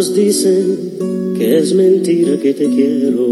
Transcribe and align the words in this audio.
Dicen 0.00 1.34
que 1.36 1.58
es 1.58 1.74
mentira 1.74 2.38
que 2.38 2.54
te 2.54 2.70
quiero, 2.70 3.26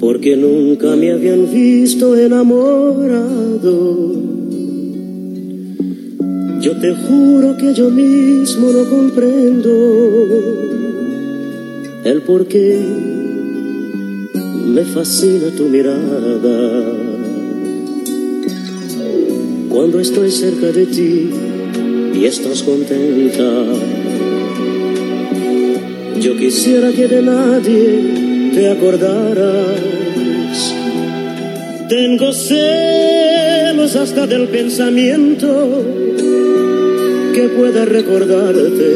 porque 0.00 0.36
nunca 0.36 0.96
me 0.96 1.12
habían 1.12 1.48
visto 1.52 2.16
enamorado. 2.16 4.12
Yo 6.60 6.80
te 6.80 6.96
juro 6.96 7.56
que 7.58 7.72
yo 7.72 7.90
mismo 7.90 8.72
no 8.72 8.90
comprendo 8.90 9.70
el 12.04 12.22
por 12.22 12.46
qué 12.46 12.76
me 14.66 14.82
fascina 14.82 15.46
tu 15.56 15.68
mirada. 15.68 16.92
Cuando 19.68 20.00
estoy 20.00 20.32
cerca 20.32 20.72
de 20.72 20.86
ti, 20.86 21.30
y 22.20 22.26
estás 22.26 22.62
contenta. 22.62 23.64
Yo 26.20 26.36
quisiera 26.36 26.92
que 26.92 27.08
de 27.08 27.22
nadie 27.22 28.50
te 28.54 28.68
acordaras. 28.68 29.80
Tengo 31.88 32.32
celos 32.32 33.96
hasta 33.96 34.26
del 34.26 34.48
pensamiento 34.48 35.82
que 37.34 37.48
pueda 37.56 37.86
recordarte 37.86 38.90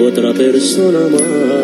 otra 0.00 0.32
persona 0.34 0.98
amada. 0.98 1.57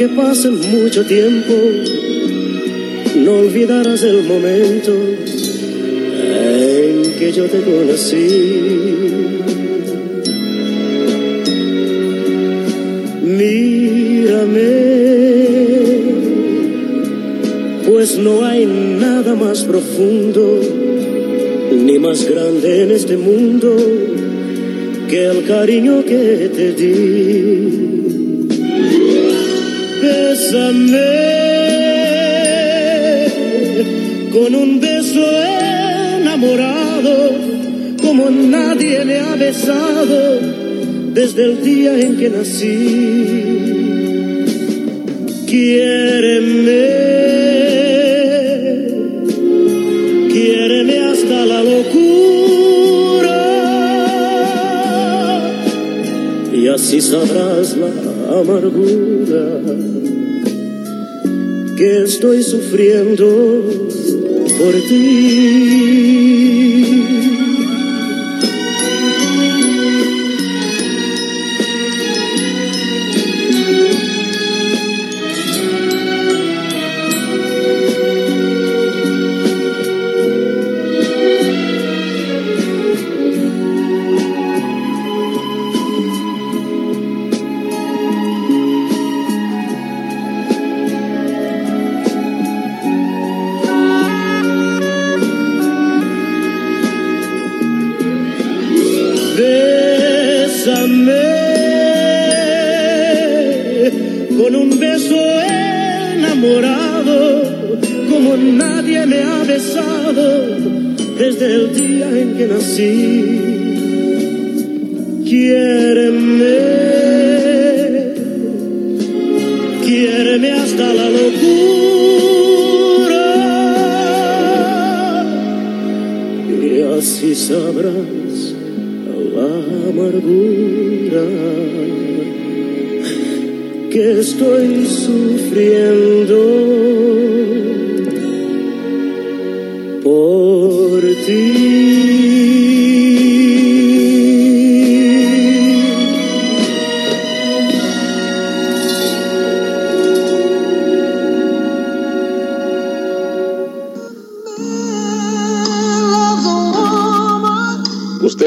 Que 0.00 0.08
pase 0.08 0.48
mucho 0.48 1.04
tiempo, 1.04 1.52
no 3.16 3.32
olvidarás 3.40 4.02
el 4.02 4.22
momento 4.22 4.92
en 6.16 7.02
que 7.18 7.30
yo 7.30 7.44
te 7.44 7.60
conocí. 7.60 8.26
Mírame, 13.24 14.70
pues 17.86 18.16
no 18.16 18.42
hay 18.42 18.64
nada 18.64 19.34
más 19.34 19.64
profundo 19.64 20.60
ni 21.76 21.98
más 21.98 22.26
grande 22.26 22.84
en 22.84 22.90
este 22.92 23.18
mundo 23.18 23.76
que 25.10 25.26
el 25.26 25.44
cariño 25.44 26.02
que 26.06 26.50
te 26.56 26.72
di. 26.72 27.99
Bésame 30.30 31.10
con 34.32 34.54
un 34.54 34.78
beso 34.78 35.24
enamorado 36.20 37.32
como 38.00 38.30
nadie 38.30 39.04
le 39.04 39.18
ha 39.18 39.34
besado 39.34 40.38
desde 41.12 41.42
el 41.46 41.62
día 41.64 41.98
en 41.98 42.16
que 42.16 42.30
nací. 42.30 42.76
Quiéreme, 45.48 46.86
quiéreme 50.32 50.98
hasta 51.10 51.44
la 51.44 51.64
locura 51.64 53.40
y 56.54 56.68
así 56.68 57.00
sabrás 57.00 57.76
la 57.76 57.88
amargura 58.38 59.89
que 61.80 62.02
estoy 62.02 62.42
sufriendo 62.42 63.64
por 64.58 64.74
ti. 64.86 66.59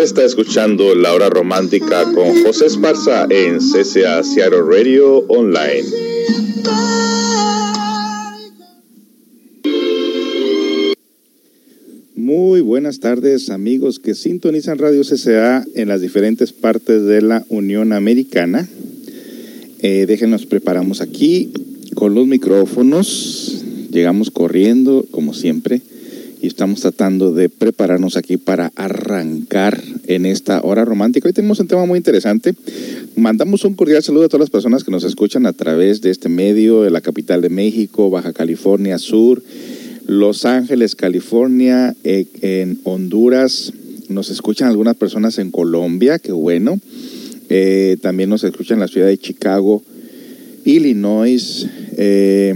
Escuchando 0.04 0.96
La 0.96 1.14
Hora 1.14 1.30
Romántica 1.30 2.04
con 2.04 2.44
José 2.44 2.66
Esparza 2.66 3.26
en 3.30 3.60
CCA 3.60 4.22
Seattle 4.22 4.64
Radio 4.68 5.20
Online. 5.30 5.84
Muy 12.16 12.60
buenas 12.60 13.00
tardes 13.00 13.50
amigos 13.50 14.00
que 14.00 14.14
sintonizan 14.14 14.78
Radio 14.78 15.04
CCA 15.04 15.66
en 15.74 15.88
las 15.88 16.02
diferentes 16.02 16.52
partes 16.52 17.06
de 17.06 17.22
la 17.22 17.46
Unión 17.48 17.94
Americana. 17.94 18.68
Eh, 19.80 20.06
déjenos, 20.06 20.46
preparamos 20.46 21.00
aquí 21.00 21.54
con 21.96 22.14
los 22.14 22.28
micrófonos. 22.28 23.64
Llegamos 23.90 24.32
corriendo, 24.32 25.06
como 25.12 25.34
siempre, 25.34 25.82
y 26.44 26.48
estamos 26.48 26.82
tratando 26.82 27.32
de 27.32 27.48
prepararnos 27.48 28.18
aquí 28.18 28.36
para 28.36 28.74
arrancar 28.76 29.82
en 30.08 30.26
esta 30.26 30.60
hora 30.62 30.84
romántica. 30.84 31.30
Hoy 31.30 31.34
tenemos 31.34 31.62
un 31.62 31.68
tema 31.68 31.86
muy 31.86 31.96
interesante. 31.96 32.54
Mandamos 33.16 33.64
un 33.64 33.76
cordial 33.76 34.04
saludo 34.04 34.26
a 34.26 34.28
todas 34.28 34.42
las 34.42 34.50
personas 34.50 34.84
que 34.84 34.92
nos 34.92 35.06
escuchan 35.06 35.46
a 35.46 35.54
través 35.54 36.02
de 36.02 36.10
este 36.10 36.28
medio 36.28 36.82
de 36.82 36.92
la 36.92 37.00
capital 37.00 37.42
de 37.42 37.48
México, 37.48 38.10
Baja 38.10 38.34
California 38.34 38.98
Sur, 38.98 39.42
Los 40.06 40.44
Ángeles, 40.44 40.96
California, 40.96 41.96
eh, 42.04 42.26
en 42.42 42.78
Honduras. 42.84 43.72
Nos 44.10 44.30
escuchan 44.30 44.68
algunas 44.68 44.98
personas 44.98 45.40
en 45.40 45.50
Colombia, 45.50 46.20
qué 46.20 46.34
bueno. 46.34 46.78
Eh, 47.48 47.96
también 48.02 48.30
nos 48.30 48.44
escuchan 48.44 48.76
en 48.76 48.82
la 48.82 48.90
ciudad 48.90 49.08
de 49.08 49.18
Chicago, 49.18 49.82
Illinois, 50.66 51.68
eh, 51.96 52.54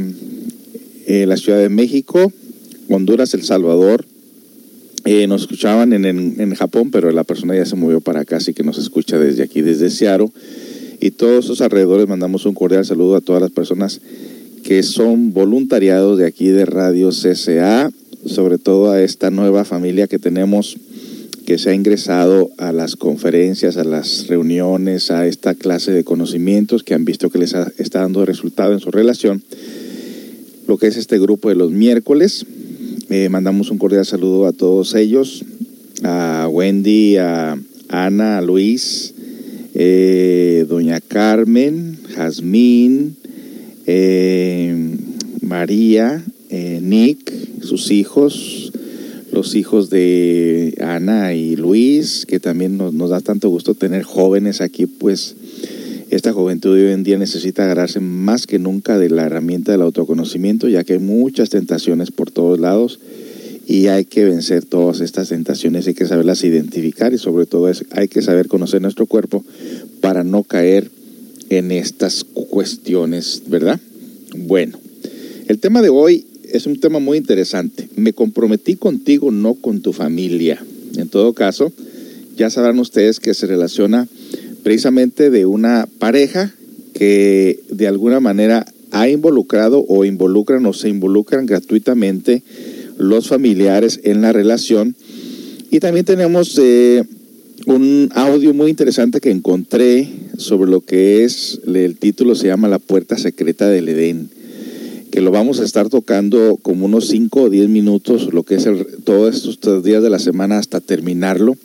eh, 1.06 1.26
la 1.26 1.38
Ciudad 1.38 1.60
de 1.60 1.70
México, 1.70 2.34
Honduras, 2.90 3.34
El 3.34 3.44
Salvador. 3.44 4.06
nos 5.28 5.42
escuchaban 5.42 5.94
en, 5.94 6.06
en, 6.06 6.56
Japón, 6.56 6.92
pero 6.92 7.12
la 7.12 7.24
persona 7.24 7.56
ya 7.56 7.66
se 7.66 7.76
movió 7.76 8.02
para 8.02 8.22
acá, 8.22 8.38
así 8.38 8.54
que 8.54 8.64
nos 8.64 8.78
escucha 8.78 9.18
desde 9.18 9.44
aquí, 9.44 9.62
desde 9.62 9.90
Seattle. 9.90 10.30
Y 11.00 11.12
todos 11.12 11.46
esos 11.46 11.62
alrededores 11.62 12.08
mandamos 12.08 12.46
un 12.46 12.54
cordial 12.54 12.86
saludo 12.86 13.16
a 13.16 13.22
todas 13.22 13.42
las 13.42 13.52
personas 13.52 14.02
que 14.64 14.84
son 14.84 15.34
voluntariados 15.34 16.18
de 16.18 16.26
aquí 16.26 16.48
de 16.48 16.66
Radio 16.66 17.10
CCA, 17.10 17.92
sobre 18.26 18.58
todo 18.58 18.92
a 18.92 19.02
esta 19.02 19.30
nueva 19.30 19.64
familia 19.64 20.08
que 20.08 20.20
tenemos 20.20 20.78
que 21.48 21.58
se 21.58 21.70
ha 21.70 21.74
ingresado 21.74 22.50
a 22.58 22.74
las 22.74 22.98
conferencias, 22.98 23.78
a 23.78 23.86
las 23.86 24.28
reuniones, 24.28 25.12
a 25.12 25.26
esta 25.26 25.56
clase 25.56 25.94
de 25.94 26.04
conocimientos 26.04 26.84
que 26.84 26.94
han 26.94 27.06
visto 27.06 27.30
que 27.30 27.38
les 27.38 27.56
está 27.78 28.02
dando 28.02 28.26
resultado 28.26 28.74
en 28.74 28.82
su 28.82 28.92
relación. 28.92 29.42
Lo 30.68 30.78
que 30.78 30.88
es 30.88 30.98
este 30.98 31.18
grupo 31.20 31.48
de 31.48 31.56
los 31.56 31.72
miércoles. 31.72 32.46
Eh, 33.10 33.30
mandamos 33.30 33.72
un 33.72 33.78
cordial 33.78 34.06
saludo 34.06 34.48
a 34.48 34.52
todos 34.52 34.94
ellos, 34.94 35.46
a 36.04 36.50
Wendy, 36.52 37.16
a 37.16 37.58
Ana, 37.88 38.40
a 38.40 38.42
Luis, 38.42 39.14
eh, 39.76 40.66
Doña 40.68 41.00
Carmen, 41.00 41.98
Jazmín, 42.14 43.16
eh, 43.86 44.76
María, 45.42 46.22
Nick, 46.50 47.32
sus 47.62 47.92
hijos, 47.92 48.74
los 49.32 49.56
hijos 49.56 49.90
de 49.90 50.76
Ana 50.82 51.34
y 51.34 51.56
Luis, 51.56 52.26
que 52.26 52.42
también 52.42 52.76
nos, 52.76 53.10
da 53.10 53.22
tanto 53.22 53.48
gusto 53.48 53.74
tener 53.74 54.04
jóvenes 54.04 54.60
aquí, 54.60 54.86
pues 54.86 55.36
esta 56.10 56.32
juventud 56.32 56.72
hoy 56.72 56.92
en 56.92 57.04
día 57.04 57.18
necesita 57.18 57.66
agarrarse 57.66 58.00
más 58.00 58.48
que 58.48 58.60
nunca 58.60 58.98
de 58.98 59.10
la 59.10 59.26
herramienta 59.26 59.72
del 59.72 59.82
autoconocimiento, 59.82 60.70
ya 60.70 60.84
que 60.84 60.94
hay 60.94 61.00
muchas 61.00 61.50
tentaciones 61.50 62.12
por 62.12 62.32
todos 62.32 62.60
lados 62.60 63.00
y 63.68 63.88
hay 63.88 64.06
que 64.06 64.24
vencer 64.24 64.64
todas 64.64 65.02
estas 65.02 65.30
tentaciones, 65.30 65.86
hay 65.88 65.94
que 65.94 66.06
saberlas 66.06 66.44
identificar 66.46 67.14
y 67.14 67.18
sobre 67.18 67.46
todo 67.46 67.70
hay 67.92 68.08
que 68.08 68.22
saber 68.22 68.48
conocer 68.48 68.82
nuestro 68.82 69.06
cuerpo 69.06 69.44
para 70.00 70.24
no 70.24 70.44
caer 70.44 70.90
en 71.50 71.72
estas 71.72 72.24
cuestiones, 72.24 73.44
¿verdad? 73.48 73.80
Bueno, 74.38 74.80
el 75.48 75.60
tema 75.60 75.82
de 75.82 75.90
hoy 75.90 76.26
es 76.52 76.66
un 76.66 76.80
tema 76.80 77.00
muy 77.00 77.18
interesante. 77.18 77.90
Me 77.96 78.14
comprometí 78.14 78.76
contigo, 78.76 79.32
no 79.32 79.56
con 79.56 79.82
tu 79.82 79.92
familia. 79.92 80.64
En 80.96 81.10
todo 81.10 81.34
caso, 81.34 81.72
ya 82.38 82.50
sabrán 82.50 82.80
ustedes 82.80 83.20
que 83.20 83.34
se 83.34 83.48
relaciona 83.48 84.08
precisamente 84.68 85.30
de 85.30 85.46
una 85.46 85.88
pareja 85.98 86.54
que 86.94 87.62
de 87.70 87.88
alguna 87.88 88.20
manera 88.20 88.66
ha 88.92 89.08
involucrado 89.08 89.86
o 89.88 90.04
involucran 90.04 90.66
o 90.66 90.74
se 90.74 90.90
involucran 90.90 91.46
gratuitamente 91.46 92.44
los 92.98 93.30
familiares 93.30 94.02
en 94.04 94.22
la 94.22 94.34
relación. 94.34 94.94
Y 95.72 95.80
también 95.80 96.04
tenemos 96.04 96.60
eh, 96.62 97.02
un 97.66 98.10
audio 98.14 98.54
muy 98.54 98.70
interesante 98.70 99.22
que 99.22 99.32
encontré 99.32 100.10
sobre 100.38 100.70
lo 100.70 100.82
que 100.82 101.24
es, 101.24 101.62
el 101.66 101.96
título 101.96 102.36
se 102.36 102.48
llama 102.48 102.68
La 102.68 102.80
puerta 102.80 103.18
secreta 103.18 103.70
del 103.70 103.88
Edén 103.88 104.30
que 105.12 105.22
lo 105.22 105.32
vamos 105.32 105.62
a 105.62 105.64
estar 105.64 105.88
tocando 105.88 106.60
como 106.62 106.86
unos 106.86 107.08
5 107.08 107.44
o 107.44 107.50
10 107.50 107.70
minutos, 107.70 108.34
lo 108.34 108.44
que 108.44 108.56
es 108.56 108.66
el, 108.66 108.86
todos 109.06 109.48
estos 109.48 109.82
días 109.82 110.04
de 110.04 110.10
la 110.10 110.20
semana 110.20 110.60
hasta 110.60 110.82
terminarlo, 110.82 111.56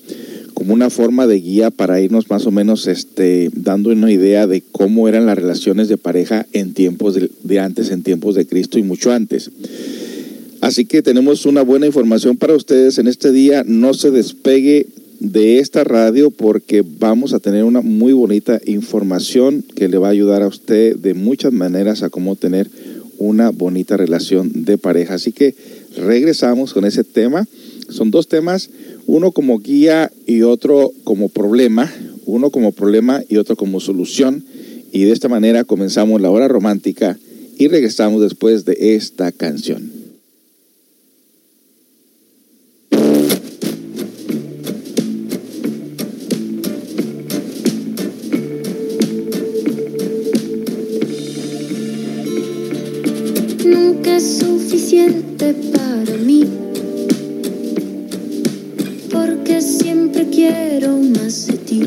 como 0.62 0.74
una 0.74 0.90
forma 0.90 1.26
de 1.26 1.40
guía 1.40 1.72
para 1.72 2.00
irnos 2.00 2.30
más 2.30 2.46
o 2.46 2.52
menos 2.52 2.86
este, 2.86 3.50
dando 3.52 3.90
una 3.90 4.12
idea 4.12 4.46
de 4.46 4.62
cómo 4.70 5.08
eran 5.08 5.26
las 5.26 5.36
relaciones 5.36 5.88
de 5.88 5.96
pareja 5.96 6.46
en 6.52 6.72
tiempos 6.72 7.16
de, 7.16 7.28
de 7.42 7.58
antes, 7.58 7.90
en 7.90 8.04
tiempos 8.04 8.36
de 8.36 8.46
Cristo 8.46 8.78
y 8.78 8.84
mucho 8.84 9.10
antes. 9.10 9.50
Así 10.60 10.84
que 10.84 11.02
tenemos 11.02 11.46
una 11.46 11.62
buena 11.62 11.86
información 11.86 12.36
para 12.36 12.54
ustedes 12.54 12.98
en 12.98 13.08
este 13.08 13.32
día. 13.32 13.64
No 13.66 13.92
se 13.92 14.12
despegue 14.12 14.86
de 15.18 15.58
esta 15.58 15.82
radio 15.82 16.30
porque 16.30 16.84
vamos 17.00 17.32
a 17.34 17.40
tener 17.40 17.64
una 17.64 17.80
muy 17.80 18.12
bonita 18.12 18.60
información 18.64 19.64
que 19.74 19.88
le 19.88 19.98
va 19.98 20.06
a 20.06 20.12
ayudar 20.12 20.42
a 20.42 20.46
usted 20.46 20.94
de 20.94 21.14
muchas 21.14 21.52
maneras 21.52 22.04
a 22.04 22.08
cómo 22.08 22.36
tener 22.36 22.70
una 23.18 23.50
bonita 23.50 23.96
relación 23.96 24.64
de 24.64 24.78
pareja. 24.78 25.14
Así 25.14 25.32
que 25.32 25.56
regresamos 25.96 26.72
con 26.72 26.84
ese 26.84 27.02
tema. 27.02 27.48
Son 27.88 28.10
dos 28.10 28.28
temas, 28.28 28.70
uno 29.06 29.32
como 29.32 29.58
guía 29.58 30.10
y 30.26 30.42
otro 30.42 30.92
como 31.04 31.28
problema, 31.28 31.92
uno 32.26 32.50
como 32.50 32.72
problema 32.72 33.22
y 33.28 33.36
otro 33.36 33.56
como 33.56 33.80
solución. 33.80 34.44
Y 34.92 35.04
de 35.04 35.12
esta 35.12 35.28
manera 35.28 35.64
comenzamos 35.64 36.20
la 36.20 36.30
hora 36.30 36.48
romántica 36.48 37.18
y 37.58 37.68
regresamos 37.68 38.20
después 38.22 38.64
de 38.64 38.96
esta 38.96 39.32
canción. 39.32 40.02
suficiente 54.20 55.54
para 55.72 56.16
mí. 56.18 56.61
Quiero 60.42 60.98
más 60.98 61.46
de 61.46 61.56
ti. 61.68 61.82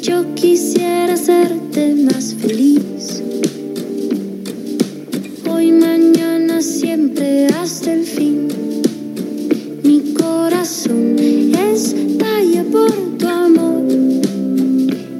Yo 0.00 0.34
quisiera 0.36 1.14
hacerte 1.14 1.94
más 1.96 2.34
feliz. 2.34 3.22
Hoy, 5.50 5.72
mañana, 5.72 6.62
siempre 6.62 7.46
hasta 7.46 7.92
el 7.94 8.04
fin. 8.04 8.48
Mi 9.82 10.14
corazón 10.14 11.16
estalla 11.18 12.62
por 12.74 12.92
tu 13.18 13.26
amor. 13.26 13.82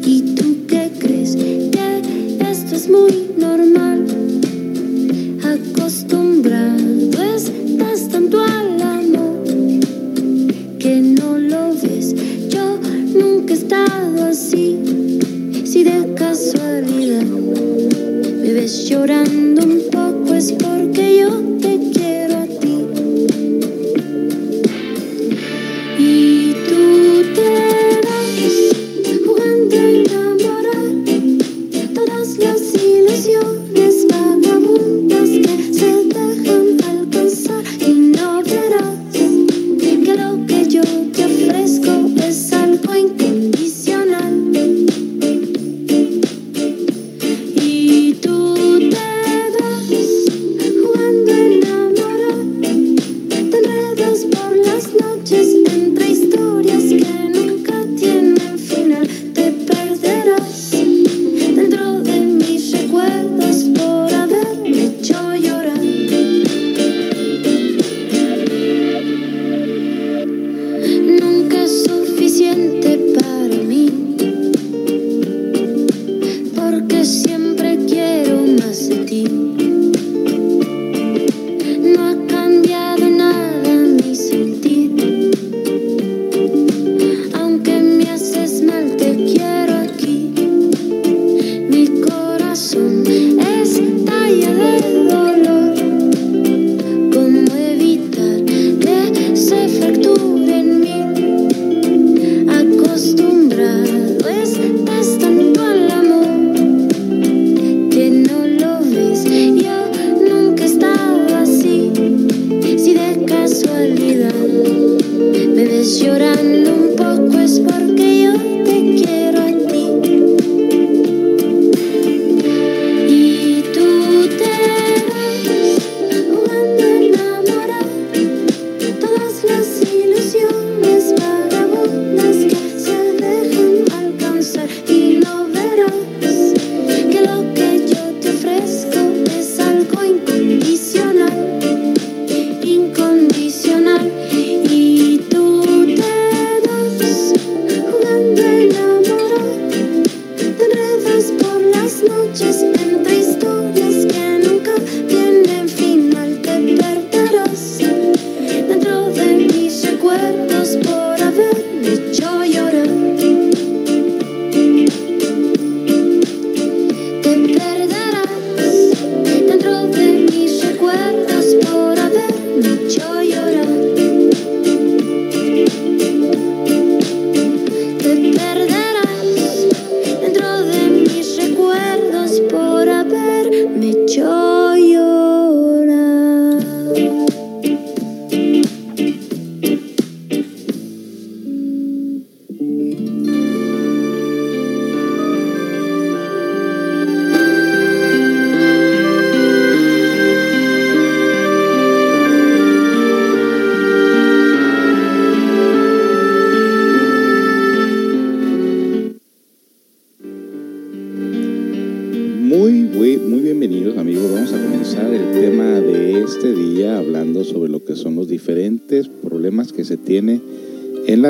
¿Y 0.05 0.35
tú 0.37 0.47
qué 0.69 0.93
crees? 1.01 1.35
Que 1.35 1.89
esto 2.51 2.77
es 2.77 2.89
muy 2.89 3.31
normal 3.37 3.48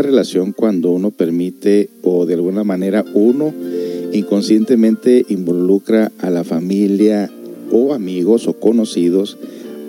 relación 0.02 0.52
cuando 0.52 0.90
uno 0.90 1.10
permite 1.10 1.90
o 2.02 2.26
de 2.26 2.34
alguna 2.34 2.64
manera 2.64 3.04
uno 3.14 3.52
inconscientemente 4.12 5.24
involucra 5.28 6.10
a 6.18 6.30
la 6.30 6.44
familia 6.44 7.30
o 7.70 7.92
amigos 7.92 8.48
o 8.48 8.54
conocidos 8.54 9.36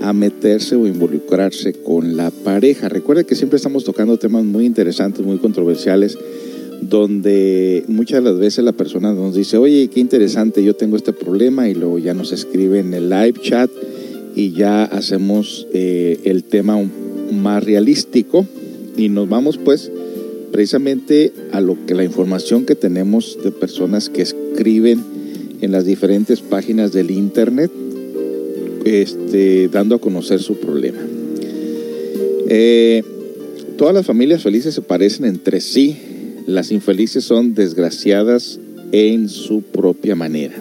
a 0.02 0.14
meterse 0.14 0.76
o 0.76 0.88
involucrarse 0.88 1.74
con 1.74 2.16
la 2.16 2.32
pareja. 2.32 2.90
Recuerda 2.90 3.24
que 3.24 3.36
siempre 3.36 3.58
estamos 3.58 3.84
tocando 3.84 4.18
temas 4.18 4.44
muy 4.44 4.66
interesantes, 4.66 5.26
muy 5.26 5.38
controversiales, 5.38 6.18
donde 6.82 7.84
muchas 7.88 8.24
de 8.24 8.30
las 8.30 8.40
veces 8.40 8.64
la 8.64 8.72
persona 8.72 9.14
nos 9.14 9.36
dice, 9.36 9.58
oye, 9.58 9.90
qué 9.90 10.00
interesante, 10.00 10.64
yo 10.64 10.76
tengo 10.76 10.96
este 10.96 11.12
problema 11.12 11.68
y 11.70 11.76
luego 11.76 12.00
ya 12.00 12.14
nos 12.14 12.32
escribe 12.32 12.80
en 12.80 12.94
el 12.94 13.10
live 13.10 13.36
chat 13.42 13.70
y 14.36 14.52
ya 14.52 14.84
hacemos 14.84 15.68
eh, 15.74 16.20
el 16.24 16.44
tema 16.44 16.78
más 17.32 17.64
realístico 17.64 18.46
y 19.00 19.08
nos 19.08 19.30
vamos 19.30 19.58
pues 19.58 19.90
precisamente 20.52 21.32
a 21.54 21.62
lo 21.62 21.78
que 21.86 21.96
la 21.96 22.04
información 22.04 22.66
que 22.66 22.76
tenemos 22.76 23.38
de 23.42 23.52
personas 23.52 24.10
que 24.10 24.22
escriben 24.22 25.02
en 25.62 25.72
las 25.72 25.86
diferentes 25.86 26.42
páginas 26.42 26.92
del 26.92 27.12
internet, 27.12 27.72
este, 28.84 29.70
dando 29.70 29.96
a 29.96 30.02
conocer 30.02 30.42
su 30.42 30.60
problema. 30.60 31.00
Eh, 32.50 33.04
todas 33.78 33.94
las 33.94 34.06
familias 34.06 34.44
felices 34.44 34.74
se 34.74 34.82
parecen 34.82 35.26
entre 35.26 35.62
sí, 35.62 35.98
las 36.46 36.72
infelices 36.72 37.24
son 37.24 37.54
desgraciadas 37.54 38.60
en 38.92 39.30
su 39.30 39.62
propia 39.62 40.16
manera. 40.16 40.56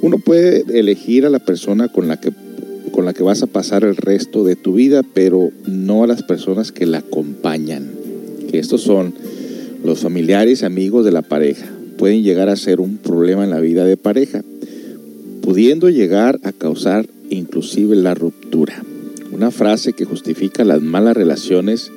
Uno 0.00 0.18
puede 0.18 0.64
elegir 0.78 1.26
a 1.26 1.30
la 1.30 1.40
persona 1.40 1.88
con 1.88 2.08
la 2.08 2.18
que 2.18 2.32
con 2.98 3.04
la 3.04 3.14
que 3.14 3.22
vas 3.22 3.44
a 3.44 3.46
pasar 3.46 3.84
el 3.84 3.96
resto 3.96 4.42
de 4.42 4.56
tu 4.56 4.72
vida, 4.72 5.04
pero 5.04 5.52
no 5.68 6.02
a 6.02 6.08
las 6.08 6.24
personas 6.24 6.72
que 6.72 6.84
la 6.84 6.98
acompañan 6.98 7.92
que 8.50 8.58
estos 8.58 8.80
son 8.80 9.14
los 9.84 10.00
familiares 10.00 10.62
y 10.62 10.64
amigos 10.64 11.04
de 11.04 11.12
la 11.12 11.22
pareja. 11.22 11.68
Pueden 11.96 12.24
llegar 12.24 12.48
a 12.48 12.56
ser 12.56 12.80
un 12.80 12.96
problema 12.96 13.44
en 13.44 13.50
la 13.50 13.60
vida 13.60 13.84
de 13.84 13.96
pareja, 13.96 14.42
pudiendo 15.42 15.88
llegar 15.90 16.40
a 16.42 16.50
causar 16.50 17.06
inclusive 17.30 17.94
la 17.94 18.14
ruptura. 18.14 18.82
Una 19.30 19.52
frase 19.52 19.92
que 19.92 20.04
justifica 20.04 20.64
las 20.64 20.82
malas 20.82 21.16
relaciones 21.16 21.92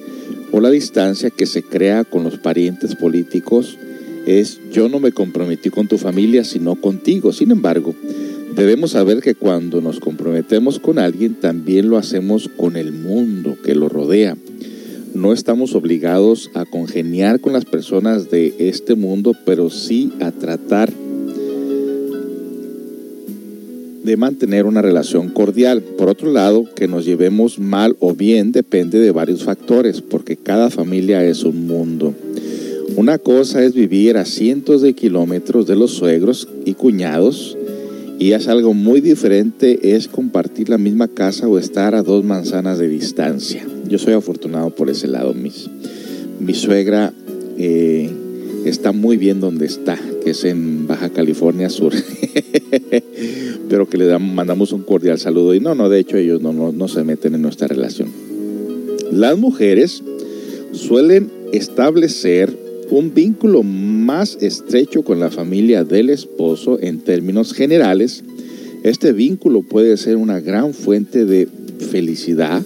o 0.51 0.62
la 0.62 0.70
distancia 0.70 1.31
que 1.31 1.48
se 1.48 1.63
crea 1.63 2.03
con 2.03 2.24
los 2.24 2.38
parientes 2.38 2.93
políticos 2.93 3.75
es 4.27 4.60
yo 4.72 4.88
no 4.88 5.00
me 5.00 5.13
comprometí 5.13 5.72
con 5.72 5.88
tu 5.88 5.98
familia 5.98 6.43
sino 6.43 6.75
contigo. 6.75 7.34
Sin 7.34 7.50
embargo, 7.50 7.96
debemos 8.55 8.91
saber 8.91 9.22
que 9.22 9.36
cuando 9.36 9.81
nos 9.81 10.00
comprometemos 10.00 10.79
con 10.79 11.00
alguien 11.00 11.36
también 11.36 11.89
lo 11.89 11.98
hacemos 11.98 12.50
con 12.55 12.75
el 12.75 12.91
mundo 12.91 13.58
que 13.63 13.75
lo 13.75 13.89
rodea 13.89 14.36
no 15.13 15.34
estamos 15.34 15.75
obligados 15.75 16.50
a 16.53 16.65
congeniar 16.65 17.39
con 17.41 17.53
las 17.53 17.65
personas 17.65 18.29
de 18.31 18.53
este 18.60 18.96
mundo, 18.96 19.34
pero 19.46 19.70
sí 19.70 20.12
a 20.22 20.31
tratar 20.31 20.91
de 24.03 24.17
mantener 24.17 24.65
una 24.65 24.81
relación 24.81 25.29
cordial. 25.29 25.81
Por 25.81 26.10
otro 26.10 26.31
lado, 26.31 26.65
que 26.75 26.88
nos 26.88 27.05
llevemos 27.05 27.60
mal 27.60 27.96
o 28.00 28.13
bien 28.15 28.51
depende 28.51 29.00
de 29.00 29.12
varios 29.12 29.43
factores, 29.43 30.01
porque 30.01 30.38
cada 30.38 30.70
familia 30.70 31.24
es 31.25 31.43
un 31.43 31.67
mundo. 31.67 32.13
Una 32.96 33.17
cosa 33.17 33.63
es 33.63 33.74
vivir 33.74 34.17
a 34.17 34.25
cientos 34.25 34.81
de 34.81 34.93
kilómetros 34.93 35.67
de 35.67 35.75
los 35.75 35.91
suegros 35.91 36.48
y 36.65 36.74
cuñados, 36.74 37.58
y 38.21 38.33
es 38.33 38.47
algo 38.47 38.75
muy 38.75 39.01
diferente 39.01 39.95
es 39.95 40.07
compartir 40.07 40.69
la 40.69 40.77
misma 40.77 41.07
casa 41.07 41.47
o 41.47 41.57
estar 41.57 41.95
a 41.95 42.03
dos 42.03 42.23
manzanas 42.23 42.77
de 42.77 42.87
distancia. 42.87 43.65
Yo 43.87 43.97
soy 43.97 44.13
afortunado 44.13 44.69
por 44.69 44.91
ese 44.91 45.07
lado. 45.07 45.33
Mis, 45.33 45.67
mi 46.39 46.53
suegra 46.53 47.13
eh, 47.57 48.11
está 48.63 48.91
muy 48.91 49.17
bien 49.17 49.39
donde 49.39 49.65
está, 49.65 49.97
que 50.23 50.29
es 50.29 50.43
en 50.43 50.85
Baja 50.85 51.09
California 51.09 51.71
Sur. 51.71 51.93
Pero 53.69 53.89
que 53.89 53.97
le 53.97 54.19
mandamos 54.19 54.71
un 54.71 54.83
cordial 54.83 55.17
saludo. 55.17 55.55
Y 55.55 55.59
no, 55.59 55.73
no, 55.73 55.89
de 55.89 55.97
hecho 55.97 56.17
ellos 56.17 56.43
no, 56.43 56.53
no, 56.53 56.71
no 56.71 56.87
se 56.87 57.03
meten 57.03 57.33
en 57.33 57.41
nuestra 57.41 57.67
relación. 57.69 58.09
Las 59.09 59.35
mujeres 59.35 60.03
suelen 60.73 61.31
establecer 61.53 62.55
un 62.91 63.13
vínculo 63.13 63.63
más 63.63 64.38
estrecho 64.41 65.03
con 65.03 65.19
la 65.19 65.31
familia 65.31 65.86
del 65.86 66.10
esposo 66.10 66.77
en 66.81 67.00
términos 67.00 67.53
generales, 67.53 68.24
este 68.83 69.13
vínculo 69.13 69.62
puede 69.62 69.95
ser 69.95 70.17
una 70.17 70.41
gran 70.41 70.74
fuente 70.74 71.25
de 71.25 71.48
felicidad 71.89 72.62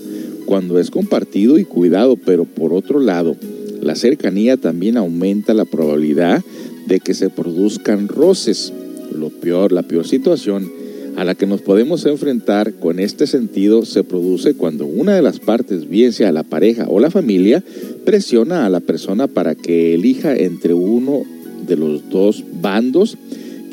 cuando 0.46 0.80
es 0.80 0.90
compartido 0.90 1.60
y 1.60 1.64
cuidado, 1.64 2.18
pero 2.18 2.46
por 2.46 2.74
otro 2.74 3.00
lado, 3.00 3.36
la 3.82 3.96
cercanía 3.96 4.58
también 4.58 4.98
aumenta 4.98 5.54
la 5.54 5.66
probabilidad 5.66 6.44
de 6.88 7.00
que 7.00 7.14
se 7.14 7.30
produzcan 7.30 8.08
roces. 8.08 8.74
Lo 9.16 9.30
peor, 9.30 9.72
la 9.72 9.84
peor 9.84 10.08
situación 10.08 10.72
a 11.16 11.24
la 11.24 11.36
que 11.36 11.48
nos 11.48 11.62
podemos 11.62 12.06
enfrentar 12.06 12.74
con 12.74 13.00
este 13.00 13.26
sentido 13.26 13.86
se 13.86 14.04
produce 14.04 14.54
cuando 14.56 14.86
una 14.86 15.16
de 15.16 15.22
las 15.22 15.40
partes, 15.40 15.88
bien 15.88 16.12
sea 16.12 16.32
la 16.32 16.44
pareja 16.44 16.88
o 16.90 17.00
la 17.00 17.10
familia, 17.10 17.64
presiona 18.04 18.66
a 18.66 18.70
la 18.70 18.82
persona 18.82 19.28
para 19.28 19.56
que 19.56 19.94
elija 19.94 20.36
entre 20.36 20.74
uno 20.74 21.24
de 21.66 21.78
los 21.78 22.10
dos 22.10 22.44
bandos 22.62 23.18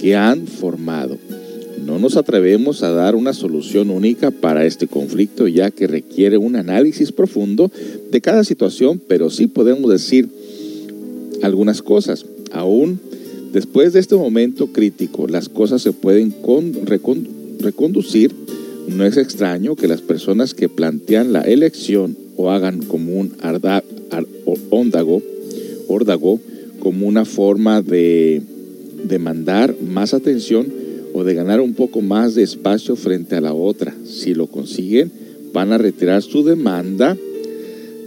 que 0.01 0.17
han 0.17 0.47
formado. 0.47 1.19
no 1.85 1.99
nos 1.99 2.17
atrevemos 2.17 2.85
a 2.85 2.93
dar 2.93 3.17
una 3.17 3.33
solución 3.33 3.91
única 3.91 4.31
para 4.31 4.65
este 4.65 4.87
conflicto, 4.87 5.49
ya 5.49 5.73
que 5.73 5.89
requiere 5.89 6.39
un 6.39 6.55
análisis 6.55 7.11
profundo 7.11 7.73
de 8.11 8.21
cada 8.21 8.45
situación, 8.45 9.01
pero 9.09 9.31
sí 9.31 9.49
podemos 9.49 9.91
decir 9.91 10.29
algunas 11.43 11.83
cosas. 11.83 12.25
Aún 12.53 13.01
después 13.53 13.93
de 13.93 14.01
este 14.01 14.17
momento 14.17 14.69
crítico, 14.69 15.27
las 15.29 15.49
cosas 15.49 15.83
se 15.83 15.93
pueden 15.93 16.35
reconducir. 17.61 18.33
No 18.89 19.05
es 19.05 19.17
extraño 19.17 19.77
que 19.77 19.89
las 19.89 20.01
personas 20.01 20.55
que 20.55 20.69
plantean 20.69 21.33
la 21.33 21.43
elección 21.43 22.17
o 22.37 22.51
hagan 22.51 22.83
como 22.83 23.21
un 23.21 23.33
órdago, 25.89 26.41
como 26.81 27.07
una 27.07 27.25
forma 27.25 27.81
de 27.83 28.43
demandar 29.05 29.77
más 29.81 30.15
atención 30.15 30.67
o 31.13 31.25
de 31.25 31.35
ganar 31.35 31.61
un 31.61 31.75
poco 31.75 32.01
más 32.01 32.35
de 32.35 32.43
espacio 32.43 32.97
frente 32.97 33.37
a 33.37 33.41
la 33.41 33.53
otra. 33.53 33.95
Si 34.05 34.35
lo 34.35 34.47
consiguen, 34.47 35.13
van 35.53 35.73
a 35.73 35.79
retirar 35.79 36.23
su 36.23 36.43
demanda 36.43 37.17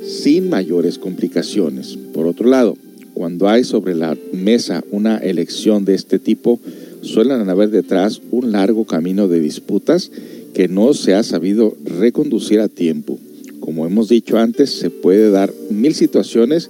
sin 0.06 0.50
mayores 0.50 0.98
complicaciones. 0.98 1.98
Por 2.14 2.28
otro 2.28 2.50
lado, 2.50 2.78
cuando 3.16 3.50
hay 3.50 3.64
sobre 3.64 3.96
la 3.96 4.16
mesa 4.32 4.84
una 4.92 5.18
elección 5.18 5.84
de 5.84 5.96
este 5.96 6.20
tipo, 6.20 6.60
suelen 7.02 7.50
haber 7.50 7.72
detrás 7.72 8.22
un 8.30 8.52
largo 8.52 8.86
camino 8.86 9.28
de 9.28 9.40
disputas 9.40 10.12
que 10.54 10.68
no 10.68 10.94
se 10.94 11.16
ha 11.16 11.24
sabido 11.24 11.76
reconducir 11.84 12.60
a 12.60 12.68
tiempo. 12.68 13.18
Como 13.60 13.88
hemos 13.88 14.10
dicho 14.10 14.38
antes, 14.38 14.70
se 14.70 14.92
puede 14.92 15.32
dar 15.32 15.52
mil 15.72 15.96
situaciones 15.96 16.70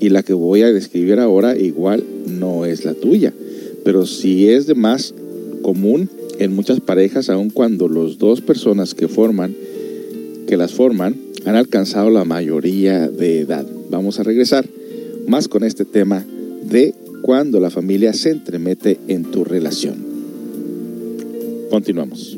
y 0.00 0.08
la 0.08 0.22
que 0.22 0.32
voy 0.32 0.62
a 0.62 0.72
describir 0.72 1.20
ahora 1.20 1.58
igual 1.58 2.02
no 2.26 2.64
es 2.64 2.86
la 2.86 2.94
tuya 2.94 3.34
pero 3.84 4.06
si 4.06 4.48
es 4.48 4.66
de 4.66 4.74
más 4.74 5.14
común 5.62 6.08
en 6.38 6.54
muchas 6.54 6.80
parejas, 6.80 7.28
aun 7.28 7.50
cuando 7.50 7.88
las 7.88 8.18
dos 8.18 8.40
personas 8.40 8.94
que 8.94 9.08
forman, 9.08 9.54
que 10.46 10.56
las 10.56 10.72
forman, 10.72 11.16
han 11.44 11.56
alcanzado 11.56 12.10
la 12.10 12.24
mayoría 12.24 13.08
de 13.08 13.40
edad. 13.40 13.66
Vamos 13.90 14.18
a 14.18 14.22
regresar 14.22 14.66
más 15.30 15.46
con 15.46 15.62
este 15.62 15.84
tema 15.84 16.24
de 16.64 16.92
cuando 17.22 17.60
la 17.60 17.70
familia 17.70 18.12
se 18.12 18.30
entremete 18.30 18.98
en 19.06 19.30
tu 19.30 19.44
relación. 19.44 20.04
Continuamos. 21.70 22.36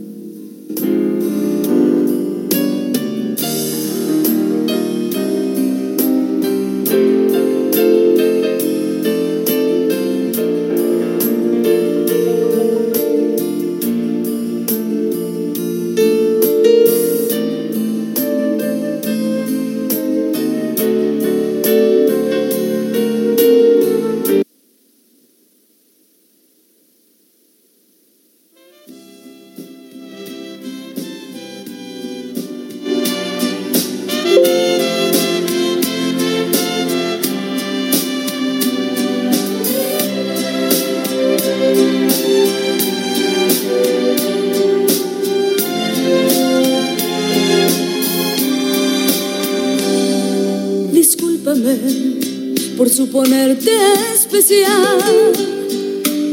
Especial, 54.32 55.32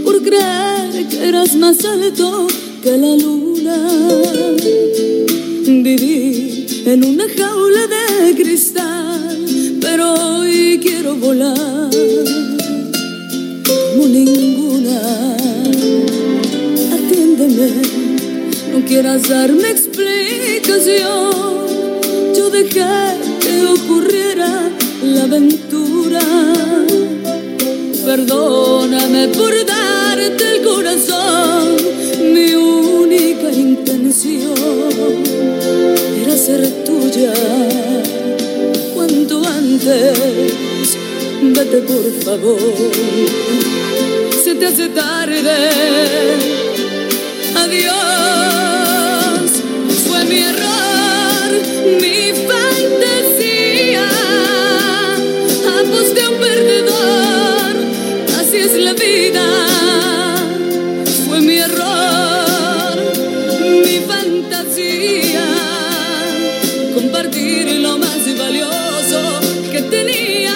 por 0.06 0.24
creer 0.24 1.06
que 1.10 1.28
eras 1.28 1.56
más 1.58 1.84
alto 1.84 2.48
que 2.82 2.98
la 2.98 3.16
luna. 3.18 3.78
Viví 5.66 6.66
en 6.86 7.04
una 7.04 7.26
jaula 7.38 7.88
de 7.88 8.36
cristal, 8.36 9.46
pero 9.82 10.14
hoy 10.14 10.80
quiero 10.82 11.16
volar 11.16 11.90
como 13.68 14.08
ninguna. 14.08 15.36
Atiéndeme, 16.96 17.70
no 18.72 18.86
quieras 18.86 19.28
darme 19.28 19.72
explicación. 19.72 21.32
Yo 22.34 22.50
dejé 22.50 22.86
que 23.42 23.66
ocurriera 23.66 24.72
la 25.04 25.24
aventura 25.24 25.69
Perdóname 28.10 29.28
por 29.28 29.54
darte 29.68 30.56
el 30.56 30.64
corazón. 30.64 31.78
Mi 32.34 32.56
única 32.56 33.52
intención 33.52 34.56
era 36.20 36.36
ser 36.36 36.68
tuya. 36.86 37.32
Cuanto 38.96 39.44
antes, 39.46 40.98
vete 41.40 41.78
por 41.84 42.12
favor. 42.24 42.58
Se 44.44 44.56
te 44.56 44.66
hace 44.66 44.90
tarde. 44.90 45.70
Adiós. 47.64 47.92
Fue 50.08 50.26
mi 50.26 50.40
error, 50.40 51.50
mi 52.02 52.34
fantasía. 52.48 52.79
La 58.80 58.94
vida. 58.94 59.46
Fue 61.28 61.42
mi 61.42 61.58
error, 61.58 62.96
mi 63.86 64.00
fantasía, 64.08 65.46
compartir 66.94 67.80
lo 67.82 67.98
más 67.98 68.38
valioso 68.38 69.40
que 69.72 69.82
tenía. 69.82 70.56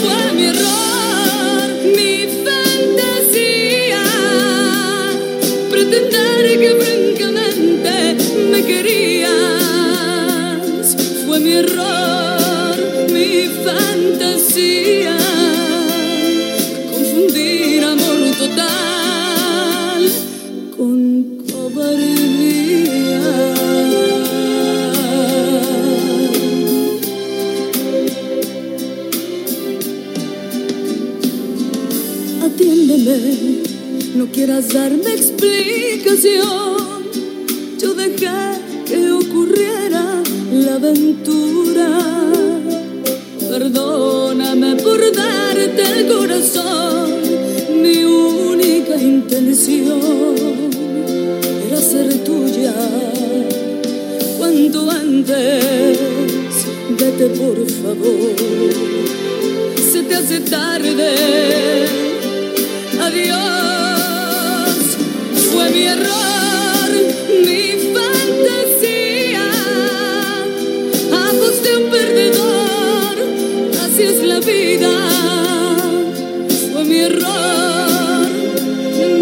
Fue 0.00 0.32
mi 0.32 0.44
error, 0.46 1.62
mi 1.96 2.26
fantasía, 2.46 4.04
pretender 5.70 6.58
que 6.60 6.70
francamente 6.82 7.92
me 8.50 8.64
querías. 8.64 9.32
Fue 11.26 11.40
mi 11.40 11.52
error, 11.52 12.76
mi 13.10 13.48
fantasía. 13.64 14.03
No 34.46 34.60
quieras 34.60 34.74
darme 34.74 35.14
explicación. 35.14 36.42
Yo 37.80 37.94
dejé 37.94 38.28
que 38.84 39.10
ocurriera 39.10 40.22
la 40.52 40.74
aventura. 40.74 41.88
Perdóname 43.48 44.76
por 44.76 45.00
darte 45.14 45.82
el 45.82 46.08
corazón. 46.08 47.10
Mi 47.82 48.04
única 48.04 48.96
intención 48.96 50.00
era 51.66 51.80
ser 51.80 52.12
tuya. 52.24 52.74
Cuanto 54.36 54.90
antes, 54.90 55.98
vete 56.98 57.26
por 57.28 57.70
favor. 57.70 58.34
Se 59.92 60.02
te 60.02 60.14
hace 60.14 60.40
tarde 60.40 61.86
adiós. 63.00 63.83
Fue 76.72 76.84
mi 76.84 76.98
error, 76.98 78.28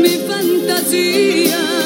mi 0.02 0.18
fantasía. 0.26 1.81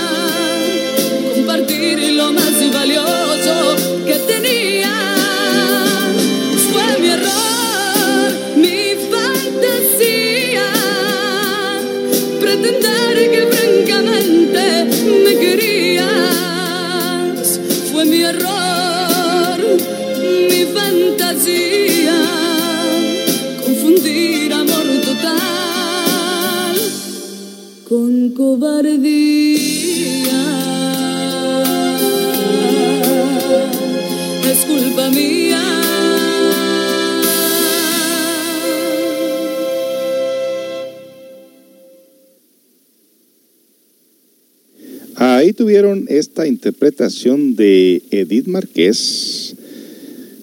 Tuvieron 45.57 46.07
esta 46.09 46.47
interpretación 46.47 47.57
de 47.57 48.03
Edith 48.11 48.47
Márquez, 48.47 49.55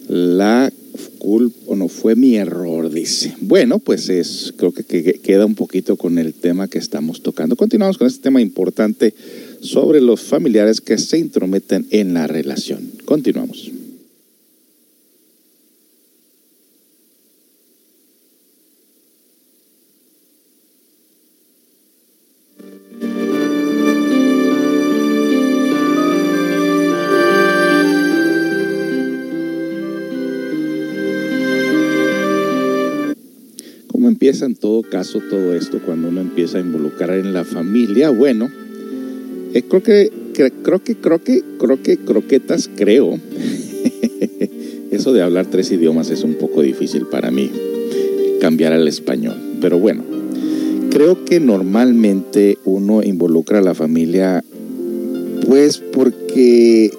la 0.10 0.72
culpa, 1.20 1.58
o 1.68 1.76
no 1.76 1.88
fue 1.88 2.16
mi 2.16 2.36
error, 2.36 2.92
dice. 2.92 3.34
Bueno, 3.40 3.80
pues 3.80 4.10
es, 4.10 4.54
creo 4.58 4.74
que, 4.74 4.84
que 4.84 5.14
queda 5.14 5.46
un 5.46 5.56
poquito 5.56 5.96
con 5.96 6.18
el 6.18 6.34
tema 6.34 6.68
que 6.68 6.80
estamos 6.80 7.22
tocando. 7.22 7.56
Continuamos 7.56 7.98
con 7.98 8.08
este 8.08 8.24
tema 8.24 8.42
importante 8.42 9.14
sobre 9.62 10.02
los 10.02 10.22
familiares 10.22 10.82
que 10.82 10.98
se 10.98 11.18
intrometen 11.18 11.88
en 11.92 12.14
la 12.14 12.28
relación. 12.28 12.92
Continuamos. 13.06 13.72
Empieza 34.34 34.46
en 34.48 34.56
todo 34.56 34.82
caso 34.82 35.22
todo 35.30 35.54
esto 35.54 35.80
cuando 35.86 36.08
uno 36.10 36.20
empieza 36.20 36.58
a 36.58 36.62
involucrar 36.62 37.20
en 37.20 37.34
la 37.34 37.44
familia? 37.44 38.10
Bueno, 38.10 38.50
eh, 39.54 39.62
creo 39.62 39.84
que, 39.84 40.12
que- 40.34 40.52
creo 40.64 40.84
que, 40.84 40.96
creo 40.96 41.24
que, 41.24 41.44
creo 41.60 41.84
que 41.84 41.98
croquetas, 41.98 42.68
creo. 42.76 43.20
Eso 44.92 45.14
de 45.14 45.22
hablar 45.22 45.46
tres 45.52 45.70
idiomas 45.72 46.10
es 46.10 46.24
un 46.24 46.34
poco 46.34 46.64
difícil 46.64 47.06
para 47.06 47.30
mí, 47.30 47.52
cambiar 48.42 48.74
al 48.74 48.88
español. 48.88 49.36
Pero 49.62 49.78
bueno, 49.78 50.04
creo 50.90 51.24
que 51.26 51.40
normalmente 51.40 52.58
uno 52.66 53.04
involucra 53.04 53.60
a 53.60 53.62
la 53.62 53.76
familia, 53.76 54.44
pues 55.48 55.78
porque 55.78 56.92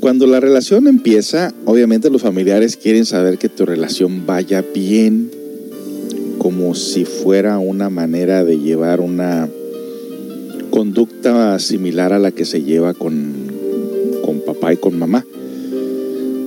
cuando 0.00 0.26
la 0.26 0.40
relación 0.40 0.88
empieza, 0.88 1.54
obviamente 1.66 2.10
los 2.10 2.22
familiares 2.22 2.76
quieren 2.76 3.06
saber 3.06 3.38
que 3.38 3.48
tu 3.48 3.64
relación 3.64 4.26
vaya 4.26 4.64
bien, 4.74 5.30
como 6.44 6.74
si 6.74 7.06
fuera 7.06 7.58
una 7.58 7.88
manera 7.88 8.44
de 8.44 8.58
llevar 8.58 9.00
una 9.00 9.48
conducta 10.68 11.58
similar 11.58 12.12
a 12.12 12.18
la 12.18 12.32
que 12.32 12.44
se 12.44 12.62
lleva 12.62 12.92
con, 12.92 13.32
con 14.22 14.40
papá 14.40 14.74
y 14.74 14.76
con 14.76 14.98
mamá. 14.98 15.24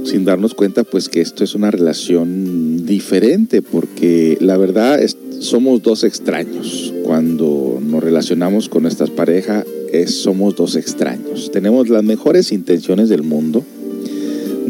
Sin 0.03 0.23
darnos 0.23 0.53
cuenta, 0.53 0.83
pues 0.83 1.09
que 1.09 1.19
esto 1.19 1.43
es 1.43 1.55
una 1.55 1.71
relación 1.71 2.85
diferente, 2.85 3.63
porque 3.63 4.37
la 4.39 4.55
verdad 4.57 4.99
somos 5.39 5.81
dos 5.81 6.03
extraños. 6.03 6.93
Cuando 7.03 7.79
nos 7.81 8.03
relacionamos 8.03 8.69
con 8.69 8.83
nuestras 8.83 9.09
parejas, 9.09 9.65
somos 10.05 10.55
dos 10.55 10.75
extraños. 10.75 11.49
Tenemos 11.51 11.89
las 11.89 12.03
mejores 12.03 12.51
intenciones 12.51 13.09
del 13.09 13.23
mundo 13.23 13.63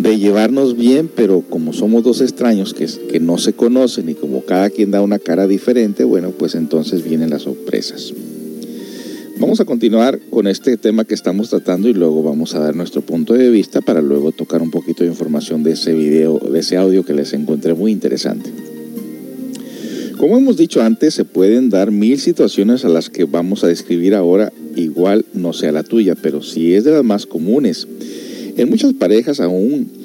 de 0.07 0.17
llevarnos 0.17 0.77
bien, 0.77 1.09
pero 1.13 1.41
como 1.41 1.73
somos 1.73 2.01
dos 2.01 2.21
extraños 2.21 2.73
que, 2.73 2.87
que 3.11 3.19
no 3.19 3.37
se 3.37 3.51
conocen 3.51 4.07
y 4.07 4.13
como 4.13 4.45
cada 4.45 4.69
quien 4.69 4.89
da 4.89 5.01
una 5.01 5.19
cara 5.19 5.47
diferente, 5.47 6.05
bueno, 6.05 6.31
pues 6.31 6.55
entonces 6.55 7.03
vienen 7.03 7.29
las 7.29 7.41
sorpresas. 7.41 8.13
Vamos 9.37 9.59
a 9.59 9.65
continuar 9.65 10.19
con 10.29 10.47
este 10.47 10.77
tema 10.77 11.03
que 11.03 11.13
estamos 11.13 11.49
tratando 11.49 11.89
y 11.89 11.93
luego 11.93 12.23
vamos 12.23 12.55
a 12.55 12.59
dar 12.59 12.73
nuestro 12.73 13.01
punto 13.01 13.33
de 13.33 13.49
vista 13.49 13.81
para 13.81 14.01
luego 14.01 14.31
tocar 14.31 14.61
un 14.61 14.71
poquito 14.71 15.03
de 15.03 15.09
información 15.09 15.61
de 15.63 15.71
ese 15.73 15.93
video, 15.93 16.39
de 16.39 16.59
ese 16.59 16.77
audio 16.77 17.03
que 17.03 17.13
les 17.13 17.33
encontré 17.33 17.73
muy 17.73 17.91
interesante. 17.91 18.49
Como 20.17 20.37
hemos 20.37 20.55
dicho 20.55 20.81
antes, 20.81 21.15
se 21.15 21.25
pueden 21.25 21.69
dar 21.69 21.91
mil 21.91 22.17
situaciones 22.17 22.85
a 22.85 22.89
las 22.89 23.09
que 23.09 23.25
vamos 23.25 23.65
a 23.65 23.67
describir 23.67 24.15
ahora, 24.15 24.53
igual 24.77 25.25
no 25.33 25.51
sea 25.51 25.73
la 25.73 25.83
tuya, 25.83 26.15
pero 26.15 26.41
sí 26.41 26.73
es 26.73 26.85
de 26.85 26.91
las 26.91 27.03
más 27.03 27.25
comunes. 27.25 27.87
En 28.57 28.71
muchas 28.71 28.93
parejas 28.93 29.39
aún, 29.39 29.96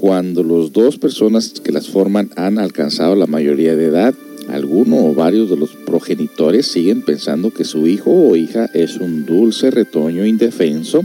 cuando 0.00 0.44
los 0.44 0.72
dos 0.72 0.96
personas 0.96 1.54
que 1.60 1.72
las 1.72 1.88
forman 1.88 2.30
han 2.36 2.60
alcanzado 2.60 3.16
la 3.16 3.26
mayoría 3.26 3.74
de 3.74 3.86
edad, 3.86 4.14
alguno 4.48 5.04
o 5.04 5.12
varios 5.12 5.50
de 5.50 5.56
los 5.56 5.70
progenitores 5.70 6.68
siguen 6.68 7.02
pensando 7.02 7.50
que 7.50 7.64
su 7.64 7.88
hijo 7.88 8.12
o 8.12 8.36
hija 8.36 8.70
es 8.74 8.98
un 8.98 9.26
dulce 9.26 9.72
retoño 9.72 10.24
indefenso 10.24 11.04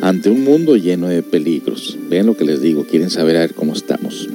ante 0.00 0.30
un 0.30 0.44
mundo 0.44 0.76
lleno 0.76 1.08
de 1.08 1.22
peligros. 1.22 1.98
Vean 2.08 2.24
lo 2.24 2.34
que 2.34 2.46
les 2.46 2.62
digo, 2.62 2.86
quieren 2.86 3.10
saber 3.10 3.36
a 3.36 3.40
ver 3.40 3.52
cómo 3.52 3.74
estamos. 3.74 4.30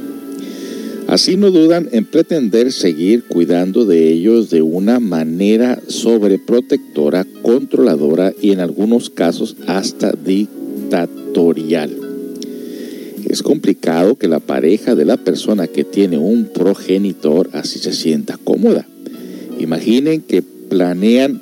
Así 1.08 1.36
no 1.36 1.50
dudan 1.50 1.90
en 1.92 2.06
pretender 2.06 2.72
seguir 2.72 3.24
cuidando 3.24 3.86
de 3.86 4.12
ellos 4.12 4.52
de 4.52 4.62
una 4.62 5.00
manera 5.00 5.82
sobreprotectora, 5.88 7.26
controladora 7.42 8.32
y 8.40 8.52
en 8.52 8.60
algunos 8.60 9.10
casos 9.10 9.56
hasta 9.66 10.12
dictatorial. 10.12 12.07
Es 13.30 13.44
complicado 13.44 14.16
que 14.16 14.28
la 14.28 14.40
pareja 14.40 14.96
de 14.96 15.04
la 15.04 15.18
persona 15.18 15.68
que 15.68 15.84
tiene 15.84 16.18
un 16.18 16.46
progenitor 16.46 17.50
así 17.54 17.78
se 17.80 17.92
sienta 17.92 18.38
cómoda. 18.42 18.88
Imaginen 19.60 20.22
que 20.22 20.42
planean 20.42 21.42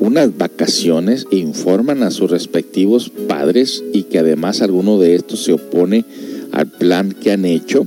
unas 0.00 0.36
vacaciones 0.38 1.26
e 1.30 1.36
informan 1.36 2.02
a 2.02 2.10
sus 2.10 2.30
respectivos 2.30 3.10
padres 3.28 3.82
y 3.92 4.04
que 4.04 4.18
además 4.18 4.62
alguno 4.62 4.98
de 4.98 5.16
estos 5.16 5.44
se 5.44 5.52
opone 5.52 6.04
al 6.52 6.66
plan 6.68 7.12
que 7.12 7.32
han 7.32 7.44
hecho, 7.44 7.86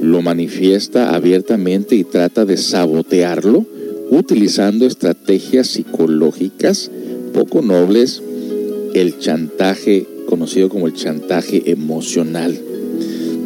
lo 0.00 0.22
manifiesta 0.22 1.14
abiertamente 1.14 1.96
y 1.96 2.04
trata 2.04 2.44
de 2.44 2.56
sabotearlo 2.56 3.66
utilizando 4.10 4.86
estrategias 4.86 5.66
psicológicas 5.66 6.90
poco 7.32 7.60
nobles, 7.60 8.22
el 8.94 9.18
chantaje 9.18 10.06
conocido 10.28 10.68
como 10.68 10.86
el 10.86 10.94
chantaje 10.94 11.70
emocional. 11.70 12.58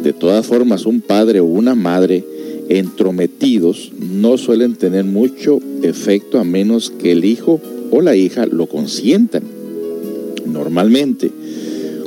De 0.03 0.11
todas 0.11 0.45
formas, 0.45 0.85
un 0.85 0.99
padre 0.99 1.39
o 1.39 1.45
una 1.45 1.75
madre 1.75 2.25
entrometidos 2.67 3.91
no 3.97 4.37
suelen 4.37 4.75
tener 4.75 5.05
mucho 5.05 5.59
efecto 5.81 6.39
a 6.39 6.43
menos 6.43 6.91
que 6.91 7.13
el 7.13 7.23
hijo 7.23 7.61
o 7.89 8.01
la 8.01 8.15
hija 8.15 8.45
lo 8.45 8.67
consientan. 8.67 9.43
Normalmente, 10.45 11.31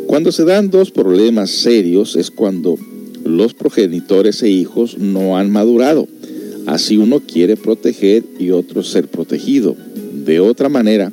cuando 0.07 0.31
se 0.31 0.45
dan 0.45 0.71
dos 0.71 0.91
problemas 0.91 1.51
serios 1.51 2.17
es 2.17 2.31
cuando 2.31 2.77
los 3.25 3.55
progenitores 3.55 4.43
e 4.43 4.51
hijos 4.51 4.99
no 4.99 5.39
han 5.39 5.51
madurado. 5.51 6.07
Así 6.67 6.97
uno 6.97 7.21
quiere 7.21 7.57
proteger 7.57 8.25
y 8.39 8.51
otro 8.51 8.83
ser 8.83 9.09
protegido. 9.09 9.75
De 10.25 10.41
otra 10.41 10.69
manera, 10.69 11.13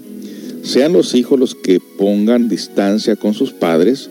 sean 0.64 0.94
los 0.94 1.16
hijos 1.16 1.40
los 1.40 1.56
que 1.56 1.80
pongan 1.98 2.50
distancia 2.50 3.16
con 3.16 3.34
sus 3.34 3.52
padres 3.52 4.10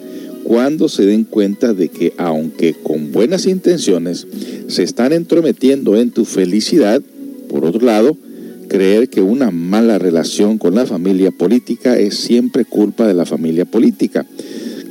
cuando 0.53 0.91
se 0.91 1.07
den 1.07 1.25
cuenta 1.25 1.73
de 1.73 1.89
que 1.89 2.13
aunque 2.19 2.75
con 2.75 3.11
buenas 3.11 3.47
intenciones 3.47 4.27
se 4.67 4.83
están 4.83 5.15
entrometiendo 5.15 5.97
en 5.97 6.11
tu 6.11 6.27
felicidad, 6.27 7.01
por 7.49 7.65
otro 7.65 7.87
lado, 7.87 8.19
creer 8.69 9.09
que 9.09 9.23
una 9.23 9.51
mala 9.51 9.99
relación 9.99 10.59
con 10.59 10.75
la 10.75 10.85
familia 10.85 11.31
política 11.31 11.99
es 11.99 12.17
siempre 12.19 12.67
culpa 12.67 13.07
de 13.07 13.15
la 13.15 13.25
familia 13.25 13.65
política, 13.65 14.27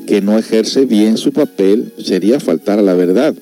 que 0.08 0.20
no 0.20 0.36
ejerce 0.40 0.88
bien 0.88 1.18
su 1.18 1.32
papel 1.32 1.94
sería 2.04 2.40
faltar 2.40 2.80
a 2.80 2.82
la 2.82 2.96
verdad. 2.96 3.36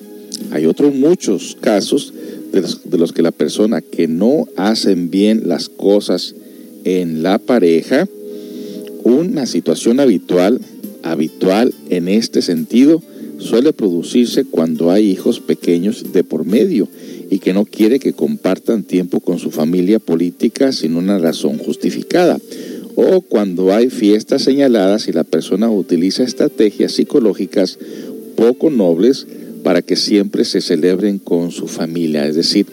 Hay 0.50 0.66
otros 0.66 0.94
muchos 0.94 1.56
casos 1.58 2.12
de 2.52 2.98
los, 2.98 3.12
que 3.14 3.22
la 3.22 3.32
persona 3.32 3.80
que 3.80 4.08
no 4.08 4.46
hacen 4.56 5.08
bien 5.08 5.48
las 5.48 5.70
cosas 5.70 6.34
en 6.84 7.22
la 7.22 7.38
pareja, 7.38 8.06
una 9.04 9.46
situación 9.46 10.00
habitual, 10.00 10.60
habitual 11.02 11.74
en 11.88 12.08
este 12.08 12.42
sentido, 12.42 13.02
suele 13.38 13.72
producirse 13.72 14.44
cuando 14.44 14.90
hay 14.90 15.10
hijos 15.10 15.40
pequeños 15.40 16.12
de 16.12 16.24
por 16.24 16.44
medio 16.44 16.88
y 17.30 17.38
que 17.38 17.52
no 17.52 17.64
quiere 17.64 17.98
que 17.98 18.12
compartan 18.12 18.82
tiempo 18.82 19.20
con 19.20 19.38
su 19.38 19.50
familia 19.50 19.98
política 19.98 20.72
sin 20.72 20.96
una 20.96 21.18
razón 21.18 21.58
justificada. 21.58 22.38
O 22.96 23.20
cuando 23.22 23.72
hay 23.72 23.88
fiestas 23.88 24.42
señaladas 24.42 25.08
y 25.08 25.12
la 25.12 25.24
persona 25.24 25.70
utiliza 25.70 26.24
estrategias 26.24 26.92
psicológicas 26.92 27.78
poco 28.36 28.68
nobles 28.68 29.26
para 29.62 29.80
que 29.82 29.96
siempre 29.96 30.44
se 30.44 30.60
celebren 30.60 31.18
con 31.18 31.50
su 31.50 31.68
familia. 31.68 32.26
Es 32.26 32.34
decir, 32.34 32.66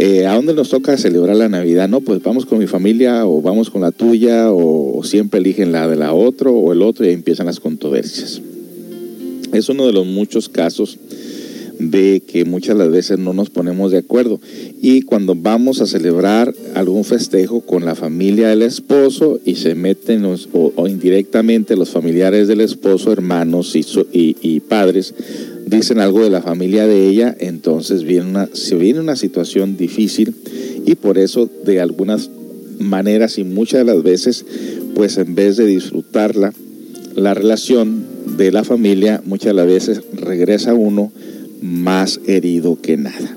eh, 0.00 0.26
¿a 0.26 0.34
dónde 0.36 0.54
nos 0.54 0.68
toca 0.68 0.96
celebrar 0.96 1.34
la 1.34 1.48
Navidad? 1.48 1.88
No, 1.88 2.00
pues 2.00 2.22
vamos 2.22 2.46
con 2.46 2.60
mi 2.60 2.68
familia 2.68 3.26
o 3.26 3.42
vamos 3.42 3.68
con 3.68 3.80
la 3.80 3.90
tuya 3.90 4.52
o, 4.52 5.02
siempre 5.02 5.40
eligen 5.40 5.72
la 5.72 5.88
de 5.88 5.96
la 5.96 6.12
otra 6.12 6.50
o 6.50 6.72
el 6.72 6.82
otro 6.82 7.04
y 7.04 7.08
ahí 7.08 7.14
empiezan 7.14 7.46
las 7.46 7.58
controversias. 7.58 8.40
Es 9.52 9.68
uno 9.68 9.88
de 9.88 9.92
los 9.92 10.06
muchos 10.06 10.48
casos 10.48 10.98
de 11.80 12.22
que 12.26 12.44
muchas 12.44 12.76
las 12.76 12.90
veces 12.90 13.18
no 13.18 13.32
nos 13.32 13.50
ponemos 13.50 13.90
de 13.90 13.98
acuerdo. 13.98 14.40
Y 14.80 15.02
cuando 15.02 15.34
vamos 15.34 15.80
a 15.80 15.86
celebrar 15.86 16.54
algún 16.74 17.04
festejo 17.04 17.60
con 17.60 17.84
la 17.84 17.94
familia 17.94 18.48
del 18.48 18.62
esposo 18.62 19.40
y 19.44 19.56
se 19.56 19.74
meten 19.74 20.24
o, 20.24 20.88
indirectamente 20.88 21.76
los 21.76 21.90
familiares 21.90 22.46
del 22.48 22.60
esposo, 22.60 23.12
hermanos 23.12 23.74
y, 23.74 24.60
padres, 24.60 25.14
dicen 25.68 26.00
algo 26.00 26.22
de 26.22 26.30
la 26.30 26.42
familia 26.42 26.86
de 26.86 27.06
ella, 27.08 27.36
entonces 27.38 28.04
viene 28.04 28.28
una, 28.30 28.48
se 28.52 28.76
viene 28.76 29.00
una 29.00 29.16
situación 29.16 29.76
difícil 29.76 30.34
y 30.86 30.94
por 30.94 31.18
eso 31.18 31.48
de 31.64 31.80
algunas 31.80 32.30
maneras 32.78 33.38
y 33.38 33.44
muchas 33.44 33.80
de 33.80 33.92
las 33.92 34.02
veces, 34.02 34.44
pues 34.94 35.18
en 35.18 35.34
vez 35.34 35.56
de 35.56 35.66
disfrutarla, 35.66 36.52
la 37.14 37.34
relación 37.34 38.04
de 38.36 38.52
la 38.52 38.64
familia 38.64 39.22
muchas 39.24 39.48
de 39.48 39.54
las 39.54 39.66
veces 39.66 40.02
regresa 40.12 40.74
uno 40.74 41.10
más 41.60 42.20
herido 42.26 42.78
que 42.80 42.96
nada. 42.96 43.36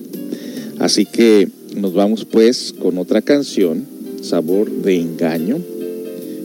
Así 0.80 1.06
que 1.06 1.48
nos 1.76 1.94
vamos 1.94 2.26
pues 2.26 2.74
con 2.80 2.98
otra 2.98 3.22
canción, 3.22 3.86
Sabor 4.22 4.70
de 4.70 5.00
Engaño. 5.00 5.60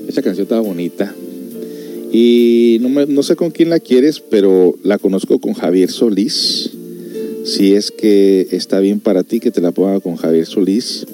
Esta 0.08 0.22
canción 0.22 0.44
está 0.44 0.60
bonita. 0.60 1.14
Y 2.12 2.78
no, 2.80 3.06
no 3.06 3.22
sé 3.22 3.36
con 3.36 3.50
quién 3.50 3.70
la 3.70 3.80
quieres, 3.80 4.20
pero 4.20 4.74
la 4.82 4.98
conozco 4.98 5.38
con 5.38 5.54
Javier 5.54 5.90
Solís. 5.90 6.70
Si 7.44 7.74
es 7.74 7.90
que 7.90 8.48
está 8.50 8.80
bien 8.80 9.00
para 9.00 9.22
ti 9.22 9.38
que 9.38 9.50
te 9.50 9.60
la 9.60 9.72
ponga 9.72 10.00
con 10.00 10.16
Javier 10.16 10.46
Solís. 10.46 11.06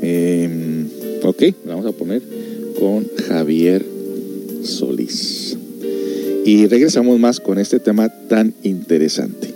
Em, 0.00 0.88
ok, 1.22 1.42
la 1.64 1.74
vamos 1.74 1.86
a 1.86 1.92
poner 1.92 2.22
con 2.78 3.08
Javier 3.28 3.84
Solís. 4.62 5.56
Y 6.44 6.66
regresamos 6.66 7.18
más 7.18 7.40
con 7.40 7.58
este 7.58 7.80
tema 7.80 8.08
tan 8.28 8.54
interesante. 8.62 9.55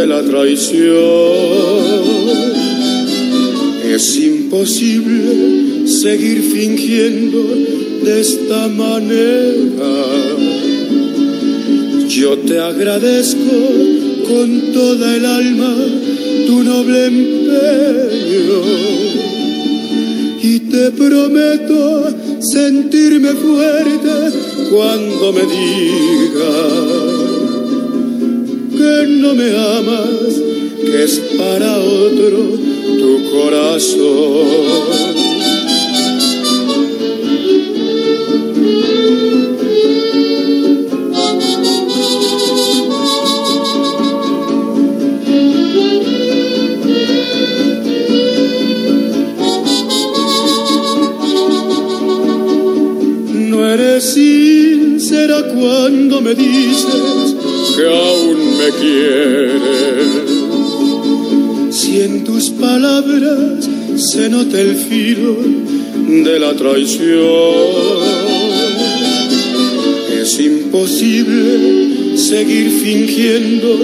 de 0.00 0.06
la 0.06 0.22
traición. 0.22 0.84
Es 3.94 4.16
imposible 4.18 5.88
seguir 5.88 6.42
fingiendo 6.42 7.42
de 8.04 8.20
esta 8.20 8.68
manera. 8.68 9.94
Yo 12.08 12.36
te 12.38 12.58
agradezco 12.58 13.56
con 14.28 14.72
toda 14.74 15.16
el 15.16 15.24
alma 15.24 15.74
tu 16.46 16.62
noble 16.62 17.06
empeño 17.06 18.60
y 20.42 20.58
te 20.72 20.90
prometo 20.90 22.04
sentirme 22.40 23.30
fuerte 23.30 24.16
cuando 24.70 25.32
me 25.32 25.40
digas 25.40 27.15
que 28.86 29.06
no 29.06 29.34
me 29.34 29.50
amas, 29.50 30.40
que 30.80 31.04
es 31.04 31.18
para 31.36 31.76
otro 31.78 32.38
tu 33.00 33.30
corazón. 33.32 35.25
Si 61.70 62.00
en 62.00 62.24
tus 62.24 62.50
palabras 62.50 63.68
se 63.96 64.28
nota 64.28 64.60
el 64.60 64.76
filo 64.76 65.36
de 66.06 66.38
la 66.38 66.54
traición, 66.54 67.54
es 70.20 70.40
imposible 70.40 72.16
seguir 72.18 72.70
fingiendo 72.70 73.76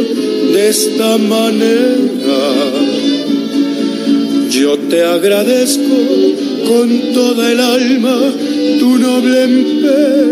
de 0.52 0.68
esta 0.68 1.16
manera. 1.16 2.72
Yo 4.50 4.78
te 4.90 5.02
agradezco 5.02 5.96
con 6.68 7.14
toda 7.14 7.50
el 7.50 7.60
alma 7.60 8.20
tu 8.78 8.98
noble 8.98 9.44
empeño 9.44 10.22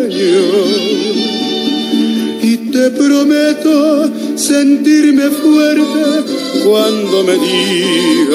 te 2.81 2.91
prometo 2.91 4.11
sentirme 4.41 5.29
fuerte 5.31 6.25
cuando 6.65 7.25
me 7.25 7.35
digas 7.35 8.31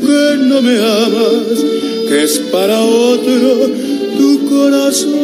que 0.00 0.36
no 0.38 0.62
me 0.62 0.78
amas, 0.78 1.64
que 2.08 2.24
es 2.24 2.38
para 2.50 2.80
otro 2.80 3.70
tu 4.16 4.48
corazón. 4.48 5.15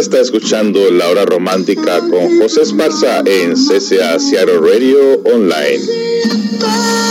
Está 0.00 0.18
escuchando 0.18 0.90
La 0.90 1.10
Hora 1.10 1.26
Romántica 1.26 2.00
con 2.00 2.40
José 2.40 2.62
Esparza 2.62 3.20
en 3.26 3.52
CCA 3.52 4.18
Seattle 4.18 4.58
Radio 4.58 5.20
Online. 5.24 7.09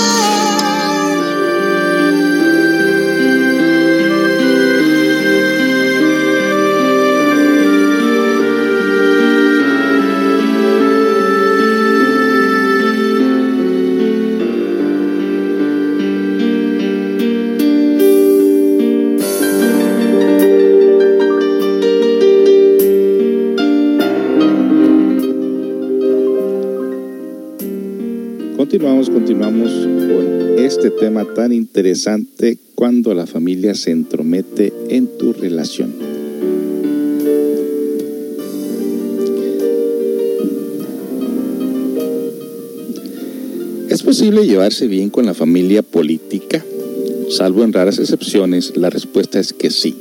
Continuamos 29.29 29.71
con 29.71 30.57
este 30.57 30.89
tema 30.89 31.23
tan 31.23 31.53
interesante 31.53 32.57
cuando 32.73 33.13
la 33.13 33.27
familia 33.27 33.75
se 33.75 33.91
entromete 33.91 34.73
en 34.89 35.05
tu 35.05 35.33
relación. 35.33 35.93
¿Es 43.87 44.01
posible 44.01 44.47
llevarse 44.47 44.87
bien 44.87 45.11
con 45.11 45.27
la 45.27 45.35
familia 45.35 45.83
política? 45.83 46.65
Salvo 47.29 47.63
en 47.63 47.71
raras 47.71 47.99
excepciones, 47.99 48.75
la 48.77 48.89
respuesta 48.89 49.39
es 49.39 49.53
que 49.53 49.69
sí. 49.69 49.95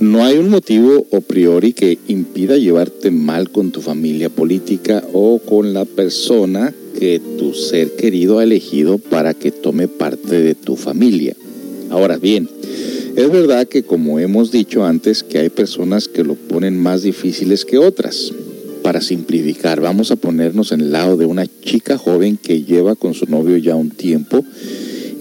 No 0.00 0.24
hay 0.24 0.38
un 0.38 0.48
motivo 0.48 1.06
o 1.10 1.20
priori 1.20 1.74
que 1.74 1.98
impida 2.08 2.56
llevarte 2.56 3.10
mal 3.10 3.50
con 3.50 3.72
tu 3.72 3.82
familia 3.82 4.30
política 4.30 5.04
o 5.12 5.38
con 5.38 5.74
la 5.74 5.84
persona 5.84 6.72
que 6.98 7.20
ser 7.54 7.92
querido 7.92 8.38
ha 8.38 8.44
elegido 8.44 8.98
para 8.98 9.34
que 9.34 9.50
tome 9.50 9.88
parte 9.88 10.40
de 10.40 10.54
tu 10.54 10.76
familia. 10.76 11.36
Ahora 11.90 12.16
bien, 12.16 12.48
es 13.16 13.30
verdad 13.30 13.68
que 13.68 13.82
como 13.82 14.18
hemos 14.18 14.50
dicho 14.50 14.84
antes, 14.84 15.22
que 15.22 15.38
hay 15.38 15.48
personas 15.50 16.08
que 16.08 16.24
lo 16.24 16.34
ponen 16.34 16.78
más 16.78 17.02
difíciles 17.02 17.64
que 17.64 17.78
otras. 17.78 18.32
Para 18.82 19.00
simplificar, 19.00 19.80
vamos 19.80 20.10
a 20.10 20.16
ponernos 20.16 20.72
en 20.72 20.80
el 20.80 20.92
lado 20.92 21.16
de 21.16 21.26
una 21.26 21.46
chica 21.46 21.98
joven 21.98 22.36
que 22.36 22.62
lleva 22.62 22.94
con 22.96 23.14
su 23.14 23.26
novio 23.26 23.56
ya 23.56 23.76
un 23.76 23.90
tiempo 23.90 24.44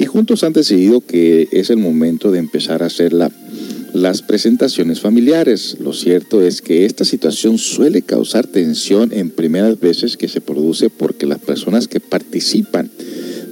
y 0.01 0.05
juntos 0.07 0.43
han 0.43 0.53
decidido 0.53 1.01
que 1.01 1.47
es 1.51 1.69
el 1.69 1.77
momento 1.77 2.31
de 2.31 2.39
empezar 2.39 2.81
a 2.81 2.87
hacer 2.87 3.13
las 3.93 4.21
presentaciones 4.21 5.01
familiares. 5.01 5.77
Lo 5.79 5.93
cierto 5.93 6.41
es 6.41 6.61
que 6.61 6.85
esta 6.85 7.05
situación 7.05 7.57
suele 7.57 8.01
causar 8.01 8.47
tensión 8.47 9.11
en 9.13 9.29
primeras 9.29 9.79
veces 9.79 10.17
que 10.17 10.27
se 10.27 10.41
produce 10.41 10.89
porque 10.89 11.25
las 11.25 11.39
personas 11.39 11.87
que 11.87 11.99
participan 11.99 12.89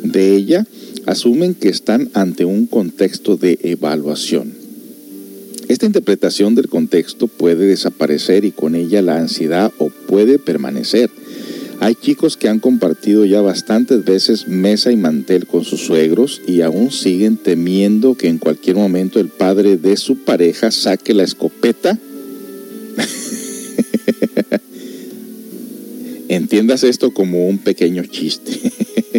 de 0.04 0.36
ella 0.36 0.66
asumen 1.06 1.56
que 1.56 1.70
están 1.70 2.10
ante 2.14 2.46
un 2.46 2.68
contexto 2.68 3.36
de 3.36 3.60
evaluación. 3.64 4.54
Esta 5.68 5.86
interpretación 5.86 6.56
del 6.56 6.68
contexto 6.68 7.28
puede 7.28 7.68
desaparecer 7.68 8.44
y 8.44 8.52
con 8.52 8.76
ella 8.76 9.02
la 9.02 9.18
ansiedad 9.18 9.72
o 9.78 9.90
puede 9.90 10.40
permanecer. 10.40 11.12
Hay 11.82 11.96
chicos 11.96 12.36
que 12.36 12.50
han 12.50 12.60
compartido 12.60 13.24
ya 13.24 13.40
bastantes 13.40 14.04
veces 14.04 14.50
mesa 14.50 14.92
y 14.92 14.98
mantel 14.98 15.48
con 15.48 15.64
sus 15.64 15.80
suegros 15.80 16.42
y 16.46 16.60
aún 16.62 16.92
siguen 16.92 17.38
temiendo 17.38 18.16
que 18.16 18.28
en 18.28 18.38
cualquier 18.38 18.76
momento 18.76 19.22
el 19.22 19.30
padre 19.30 19.78
de 19.78 19.96
su 19.96 20.18
pareja 20.18 20.72
saque 20.72 21.14
la 21.14 21.24
escopeta. 21.24 21.98
Entiendas 26.28 26.84
esto 26.84 27.12
como 27.14 27.48
un 27.48 27.60
pequeño 27.60 28.04
chiste, 28.06 28.60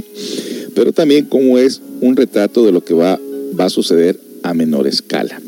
pero 0.75 0.93
también 0.93 1.25
como 1.25 1.57
es 1.57 1.81
un 2.03 2.15
retrato 2.15 2.65
de 2.65 2.73
lo 2.73 2.85
que 2.85 2.93
va, 2.93 3.19
a 3.59 3.71
suceder 3.71 4.21
a 4.43 4.55
menor 4.55 4.87
escala. 4.87 5.41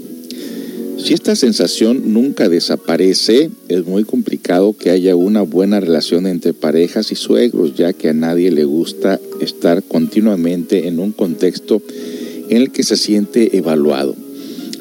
Si 1.02 1.14
esta 1.14 1.34
sensación 1.34 2.12
nunca 2.12 2.48
desaparece, 2.48 3.50
es 3.66 3.84
muy 3.84 4.04
complicado 4.04 4.76
que 4.76 4.90
haya 4.90 5.16
una 5.16 5.42
buena 5.42 5.80
relación 5.80 6.28
entre 6.28 6.52
parejas 6.52 7.10
y 7.10 7.16
suegros, 7.16 7.74
ya 7.74 7.92
que 7.92 8.10
a 8.10 8.12
nadie 8.12 8.52
le 8.52 8.64
gusta 8.64 9.18
estar 9.40 9.82
continuamente 9.82 10.86
en 10.86 11.00
un 11.00 11.10
contexto 11.10 11.82
en 12.48 12.56
el 12.56 12.70
que 12.70 12.84
se 12.84 12.96
siente 12.96 13.56
evaluado. 13.56 14.14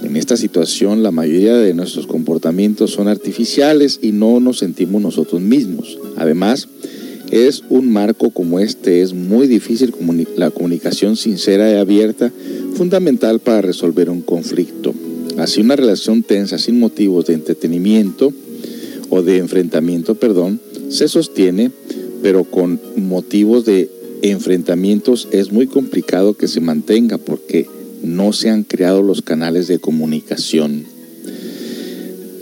En 0.04 0.16
esta 0.16 0.38
situación 0.38 1.02
la 1.02 1.10
mayoría 1.10 1.58
de 1.58 1.74
nuestros 1.74 2.06
comportamientos 2.06 2.92
son 2.92 3.08
artificiales 3.08 3.98
y 4.00 4.12
no 4.12 4.40
nos 4.40 4.60
sentimos 4.60 5.02
nosotros 5.02 5.42
mismos. 5.42 5.98
Además, 6.18 6.68
es 7.32 7.64
un 7.70 7.92
marco 7.92 8.30
como 8.30 8.60
este, 8.60 9.02
es 9.02 9.16
muy 9.16 9.48
difícil 9.48 9.92
la 10.38 10.52
comunicación 10.52 11.18
sincera 11.18 11.72
y 11.72 11.78
abierta, 11.78 12.32
fundamental 12.76 13.40
para 13.40 13.64
resolver 13.64 14.12
un 14.12 14.22
conflicto. 14.22 14.94
Así 15.42 15.60
una 15.60 15.76
relación 15.76 16.22
tensa 16.22 16.60
sin 16.60 16.80
motivos 16.80 17.26
de 17.26 17.34
entretenimiento 17.34 18.32
o 19.10 19.24
de 19.24 19.38
enfrentamiento, 19.38 20.14
perdón, 20.14 20.62
se 20.90 21.08
sostiene, 21.08 21.72
pero 22.22 22.44
con 22.44 22.80
motivos 22.96 23.66
de 23.66 23.90
enfrentamientos 24.22 25.28
es 25.32 25.52
muy 25.52 25.66
complicado 25.66 26.36
que 26.36 26.48
se 26.48 26.62
mantenga 26.62 27.18
porque 27.18 27.68
no 28.04 28.34
se 28.34 28.52
han 28.52 28.64
creado 28.64 29.02
los 29.02 29.24
canales 29.24 29.68
de 29.68 29.80
comunicación 29.80 30.86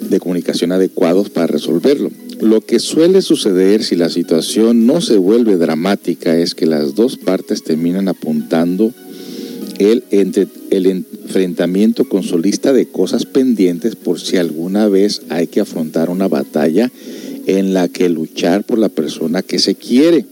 de 0.09 0.19
comunicación 0.19 0.73
adecuados 0.73 1.29
para 1.29 1.47
resolverlo. 1.47 2.11
Lo 2.41 2.59
que 2.59 2.79
suele 2.79 3.21
suceder 3.21 3.83
si 3.83 3.95
la 3.95 4.09
situación 4.09 4.85
no 4.85 4.99
se 4.99 5.17
vuelve 5.17 5.55
dramática 5.55 6.37
es 6.37 6.53
que 6.53 6.65
las 6.65 6.95
dos 6.95 7.15
partes 7.15 7.63
terminan 7.63 8.09
apuntando 8.09 8.93
el, 9.79 10.03
enfrentamiento 10.85 12.07
con 12.07 12.23
su 12.23 12.37
lista 12.37 12.73
de 12.73 12.87
cosas 12.87 13.25
pendientes 13.25 13.95
por 13.95 14.19
si 14.19 14.37
alguna 14.37 14.87
vez 14.87 15.21
hay 15.29 15.47
que 15.47 15.61
afrontar 15.61 16.09
una 16.09 16.27
batalla 16.27 16.91
en 17.47 17.73
la 17.73 17.87
que 17.87 18.09
luchar 18.09 18.63
por 18.65 18.77
la 18.77 18.89
persona 18.89 19.41
que 19.41 19.57
se 19.57 19.75
quiere. 19.75 20.25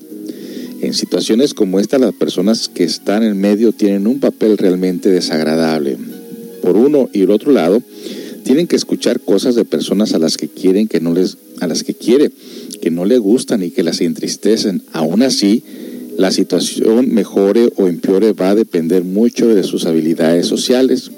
En 0.82 0.94
situaciones 0.94 1.54
como 1.54 1.80
esta, 1.80 1.98
las 1.98 2.14
personas 2.14 2.70
que 2.70 2.84
están 2.84 3.24
en 3.24 3.40
medio 3.40 3.72
tienen 3.72 4.06
un 4.06 4.20
papel 4.20 4.58
realmente 4.58 5.10
desagradable. 5.10 5.98
Por 6.62 6.78
uno 6.78 7.10
y 7.14 7.22
el 7.22 7.32
otro 7.32 7.52
lado, 7.52 7.82
tienen 8.44 8.68
que 8.68 8.76
escuchar 8.76 9.22
cosas 9.22 9.56
de 9.56 9.66
personas 9.66 10.14
a 10.14 10.20
las 10.20 10.38
que 10.38 10.48
quieren 10.48 10.88
que 10.88 11.00
no 11.00 11.14
les 11.14 11.38
a 11.60 11.68
las 11.68 11.84
que 11.84 11.96
quiere, 11.96 12.32
que 12.82 12.92
no 12.92 13.06
le 13.06 13.18
gustan 13.18 13.64
y 13.64 13.72
que 13.72 13.82
las 13.82 14.00
entristecen. 14.02 14.84
Aún 14.94 15.24
así, 15.24 15.64
la 16.18 16.32
situación 16.32 17.14
mejore 17.14 17.70
o 17.76 17.88
empeore 17.88 18.34
va 18.34 18.52
a 18.52 18.56
depender 18.56 19.04
mucho 19.04 19.48
de 19.48 19.64
sus 19.64 19.86
habilidades 19.86 20.48
sociales, 20.48 21.12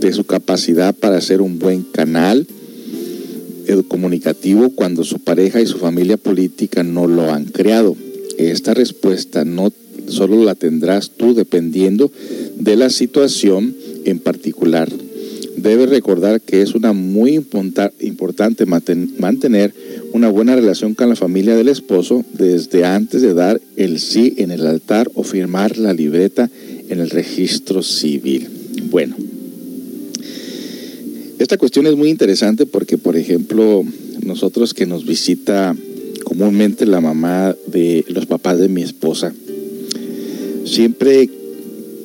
de 0.00 0.12
su 0.12 0.24
capacidad 0.24 0.94
para 0.94 1.20
ser 1.20 1.40
un 1.40 1.58
buen 1.58 1.82
canal 1.82 2.46
comunicativo 3.88 4.70
cuando 4.70 5.04
su 5.04 5.20
pareja 5.20 5.60
y 5.60 5.66
su 5.66 5.78
familia 5.78 6.16
política 6.16 6.82
no 6.82 7.06
lo 7.06 7.32
han 7.32 7.46
creado. 7.46 7.96
Esta 8.36 8.74
respuesta 8.74 9.44
no 9.44 9.72
solo 10.08 10.44
la 10.44 10.54
tendrás 10.54 11.10
tú 11.10 11.34
dependiendo 11.34 12.10
de 12.58 12.76
la 12.76 12.90
situación 12.90 13.74
en 14.04 14.18
particular. 14.18 14.90
Debes 15.62 15.90
recordar 15.90 16.40
que 16.40 16.60
es 16.60 16.74
una 16.74 16.92
muy 16.92 17.34
importante 17.34 18.66
mantener 18.66 19.72
una 20.12 20.28
buena 20.28 20.56
relación 20.56 20.94
con 20.94 21.08
la 21.08 21.14
familia 21.14 21.54
del 21.54 21.68
esposo 21.68 22.24
desde 22.32 22.84
antes 22.84 23.22
de 23.22 23.32
dar 23.32 23.60
el 23.76 24.00
sí 24.00 24.34
en 24.38 24.50
el 24.50 24.66
altar 24.66 25.08
o 25.14 25.22
firmar 25.22 25.78
la 25.78 25.92
libreta 25.92 26.50
en 26.88 26.98
el 26.98 27.10
registro 27.10 27.84
civil. 27.84 28.48
Bueno, 28.90 29.14
esta 31.38 31.56
cuestión 31.58 31.86
es 31.86 31.94
muy 31.94 32.08
interesante 32.08 32.66
porque, 32.66 32.98
por 32.98 33.16
ejemplo, 33.16 33.84
nosotros 34.20 34.74
que 34.74 34.86
nos 34.86 35.06
visita 35.06 35.76
comúnmente 36.24 36.86
la 36.86 37.00
mamá 37.00 37.54
de 37.68 38.04
los 38.08 38.26
papás 38.26 38.58
de 38.58 38.68
mi 38.68 38.82
esposa, 38.82 39.32
siempre 40.64 41.30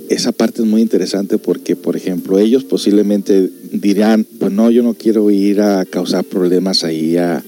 esa 0.10 0.32
parte 0.32 0.62
es 0.62 0.68
muy 0.68 0.82
interesante 0.82 1.38
porque, 1.38 1.76
por 1.76 1.98
ejemplo, 1.98 2.40
ellos 2.40 2.64
posiblemente 2.64 3.50
dirán, 3.74 4.26
pues 4.40 4.52
no, 4.52 4.72
yo 4.72 4.82
no 4.84 4.94
quiero 4.94 5.30
ir 5.32 5.62
a 5.62 5.86
causar 5.86 6.24
problemas 6.24 6.84
ahí 6.84 7.18
a, 7.18 7.44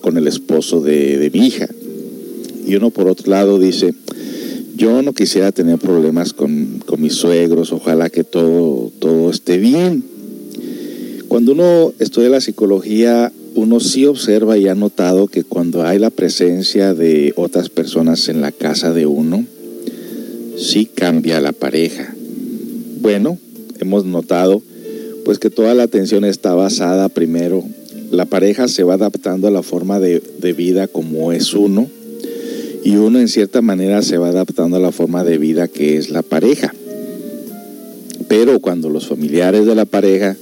con 0.00 0.16
el 0.16 0.28
esposo 0.28 0.80
de, 0.80 1.30
mi 1.32 1.46
hija. 1.46 1.68
Y 2.66 2.76
uno 2.76 2.90
por 2.90 3.08
otro 3.08 3.30
lado 3.30 3.58
dice, 3.58 3.94
yo 4.76 5.02
no 5.02 5.12
quisiera 5.12 5.52
tener 5.52 5.78
problemas 5.78 6.32
con, 6.32 6.82
mis 6.98 7.14
suegros, 7.14 7.72
ojalá 7.72 8.08
que 8.08 8.24
todo, 8.24 8.92
todo 8.98 9.30
esté 9.30 9.58
bien. 9.58 10.04
Cuando 11.28 11.52
uno 11.52 11.92
estudia 11.98 12.28
la 12.28 12.40
psicología, 12.40 13.32
uno 13.56 13.80
sí 13.80 14.06
observa 14.06 14.58
y 14.58 14.68
ha 14.68 14.74
notado 14.74 15.26
que 15.26 15.42
cuando 15.42 15.84
hay 15.84 15.98
la 15.98 16.10
presencia 16.10 16.94
de 16.94 17.32
otras 17.36 17.68
personas 17.68 18.28
en 18.28 18.40
la 18.40 18.52
casa 18.52 18.92
de 18.92 19.06
uno, 19.06 19.44
sí 20.56 20.86
cambia 20.86 21.40
la 21.40 21.52
pareja. 21.52 22.14
Bueno, 23.00 23.38
hemos 23.80 24.04
notado 24.04 24.62
pues 25.24 25.38
que 25.38 25.50
toda 25.50 25.74
la 25.74 25.84
atención 25.84 26.24
está 26.24 26.54
basada 26.54 27.08
primero 27.08 27.64
la 28.14 28.26
pareja 28.26 28.68
se 28.68 28.84
va 28.84 28.94
adaptando 28.94 29.48
a 29.48 29.50
la 29.50 29.62
forma 29.62 29.98
de, 29.98 30.20
vida 30.56 30.86
como 30.86 31.32
es 31.32 31.54
uno 31.54 31.88
y 32.84 32.96
uno 32.96 33.18
en 33.18 33.28
cierta 33.28 33.60
manera 33.60 34.02
se 34.02 34.18
va 34.18 34.28
adaptando 34.28 34.76
a 34.76 34.80
la 34.80 34.92
forma 34.92 35.24
de 35.24 35.38
vida 35.38 35.68
que 35.68 35.96
es 35.96 36.10
la 36.10 36.22
pareja. 36.22 36.74
Pero 38.28 38.60
cuando 38.60 38.90
los 38.90 39.06
familiares 39.06 39.66
de 39.66 39.74
la 39.74 39.84
pareja 39.84 40.36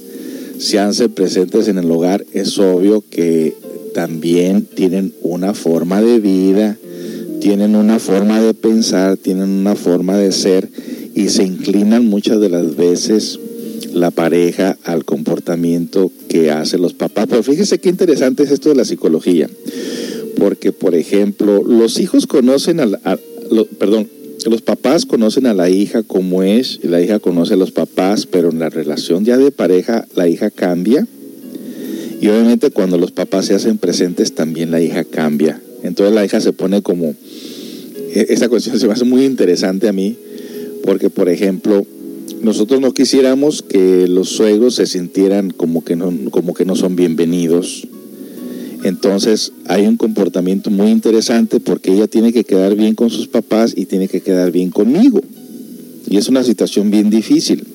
se 0.59 0.77
hacen 0.77 1.11
presentes 1.11 1.67
en 1.67 1.77
el 1.77 1.89
hogar, 1.89 2.25
es 2.33 2.59
obvio 2.59 3.03
que 3.09 3.55
también 3.93 4.65
tienen 4.65 5.13
una 5.21 5.53
forma 5.53 6.01
de 6.01 6.19
vida, 6.19 6.77
tienen 7.43 7.75
una 7.75 7.99
forma 7.99 8.41
de 8.41 8.53
pensar, 8.53 9.17
tienen 9.17 9.49
una 9.49 9.75
forma 9.75 10.17
de 10.17 10.31
ser 10.31 10.69
y 11.13 11.27
se 11.27 11.43
inclinan 11.43 12.05
muchas 12.05 12.39
de 12.39 12.47
las 12.47 12.77
veces 12.77 13.37
la 13.93 14.11
pareja 14.11 14.77
al 14.85 15.03
comportamiento 15.03 16.09
que 16.29 16.51
hacen 16.51 16.81
los 16.81 16.93
papás. 16.93 17.25
Pero 17.29 17.43
fíjese 17.43 17.79
qué 17.79 17.89
interesante 17.89 18.43
es 18.43 18.51
esto 18.51 18.69
de 18.69 18.75
la 18.75 18.85
psicología. 18.85 19.49
Porque, 20.37 20.71
por 20.71 20.95
ejemplo, 20.95 21.65
los 21.65 21.99
hijos 21.99 22.27
conocen 22.27 22.79
a, 22.79 22.85
la, 22.85 23.17
perdón, 23.77 24.07
los 24.49 24.61
papás 24.61 25.05
conocen 25.05 25.45
a 25.45 25.53
la 25.53 25.69
hija 25.69 26.01
como 26.01 26.43
es, 26.43 26.79
y 26.81 26.87
la 26.87 27.01
hija 27.01 27.19
conoce 27.19 27.55
a 27.55 27.57
los 27.57 27.71
papás, 27.71 28.25
pero 28.25 28.51
en 28.51 28.59
la 28.59 28.69
relación 28.69 29.25
ya 29.25 29.37
de 29.37 29.51
pareja 29.51 30.07
la 30.15 30.29
hija 30.29 30.49
cambia. 30.49 31.05
Y 32.21 32.29
obviamente 32.29 32.71
cuando 32.71 32.97
los 32.97 33.11
papás 33.11 33.47
se 33.47 33.53
hacen 33.53 33.79
presentes 33.79 34.33
también 34.33 34.71
la 34.71 34.79
hija 34.79 35.03
cambia. 35.03 35.61
Entonces 35.83 36.15
la 36.15 36.25
hija 36.25 36.41
se 36.41 36.53
pone 36.53 36.81
como... 36.81 37.13
E, 38.13 38.27
esa 38.29 38.49
cuestión 38.49 38.79
se 38.79 38.87
me 38.87 38.93
hace 38.93 39.05
muy 39.05 39.25
interesante 39.25 39.87
a 39.87 39.93
mí, 39.93 40.15
porque 40.83 41.09
por 41.09 41.29
ejemplo, 41.29 41.85
nosotros 42.41 42.81
no 42.81 42.93
quisiéramos 42.93 43.61
que 43.61 44.07
los 44.07 44.29
suegros 44.29 44.75
se 44.75 44.85
sintieran 44.85 45.51
como 45.51 45.83
que 45.83 45.95
no, 45.95 46.11
como 46.31 46.53
que 46.53 46.65
no 46.65 46.75
son 46.75 46.95
bienvenidos. 46.95 47.87
Entonces 48.83 49.53
hay 49.65 49.87
un 49.87 49.95
comportamiento 49.95 50.69
muy 50.69 50.89
interesante 50.89 51.59
porque 51.61 51.93
ella 51.93 52.07
tiene 52.07 52.33
que 52.33 52.43
quedar 52.43 52.75
bien 52.75 52.95
con 52.95 53.09
sus 53.09 53.27
papás 53.27 53.73
y 53.75 53.85
tiene 53.85 54.09
que 54.09 54.21
quedar 54.21 54.51
bien 54.51 54.71
conmigo. 54.71 55.21
Y 56.09 56.17
es 56.17 56.27
una 56.27 56.43
situación 56.43 56.91
bien 56.91 57.09
difícil. 57.09 57.65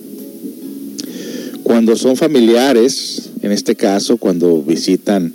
Cuando 1.63 1.97
son 1.97 2.17
familiares, 2.17 3.31
en 3.43 3.53
este 3.53 3.75
caso, 3.75 4.19
cuando 4.19 4.63
visitan 4.63 5.33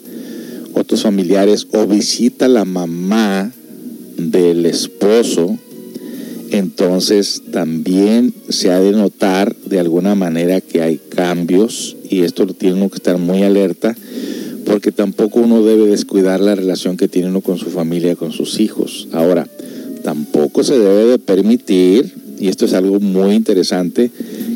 otros 0.73 1.03
familiares 1.03 1.67
o 1.73 1.85
visita 1.87 2.47
la 2.47 2.65
mamá 2.65 3.51
del 4.17 4.65
esposo, 4.65 5.57
entonces 6.51 7.41
también 7.51 8.33
se 8.49 8.71
ha 8.71 8.79
de 8.79 8.91
notar 8.91 9.55
de 9.65 9.79
alguna 9.79 10.15
manera 10.15 10.61
que 10.61 10.81
hay 10.81 10.99
cambios 11.09 11.97
y 12.09 12.21
esto 12.21 12.45
lo 12.45 12.53
tiene 12.53 12.75
uno 12.75 12.89
que 12.89 12.97
estar 12.97 13.17
muy 13.17 13.43
alerta 13.43 13.95
porque 14.65 14.91
tampoco 14.91 15.39
uno 15.39 15.63
debe 15.63 15.87
descuidar 15.87 16.39
la 16.39 16.55
relación 16.55 16.97
que 16.97 17.07
tiene 17.07 17.27
uno 17.29 17.41
con 17.41 17.57
su 17.57 17.69
familia, 17.69 18.15
con 18.15 18.31
sus 18.31 18.59
hijos. 18.59 19.07
Ahora, 19.11 19.47
tampoco 20.03 20.63
se 20.63 20.77
debe 20.77 21.05
de 21.05 21.19
permitir, 21.19 22.13
y 22.39 22.47
esto 22.47 22.65
es 22.65 22.73
algo 22.73 22.99
muy 22.99 23.33
interesante, 23.33 24.11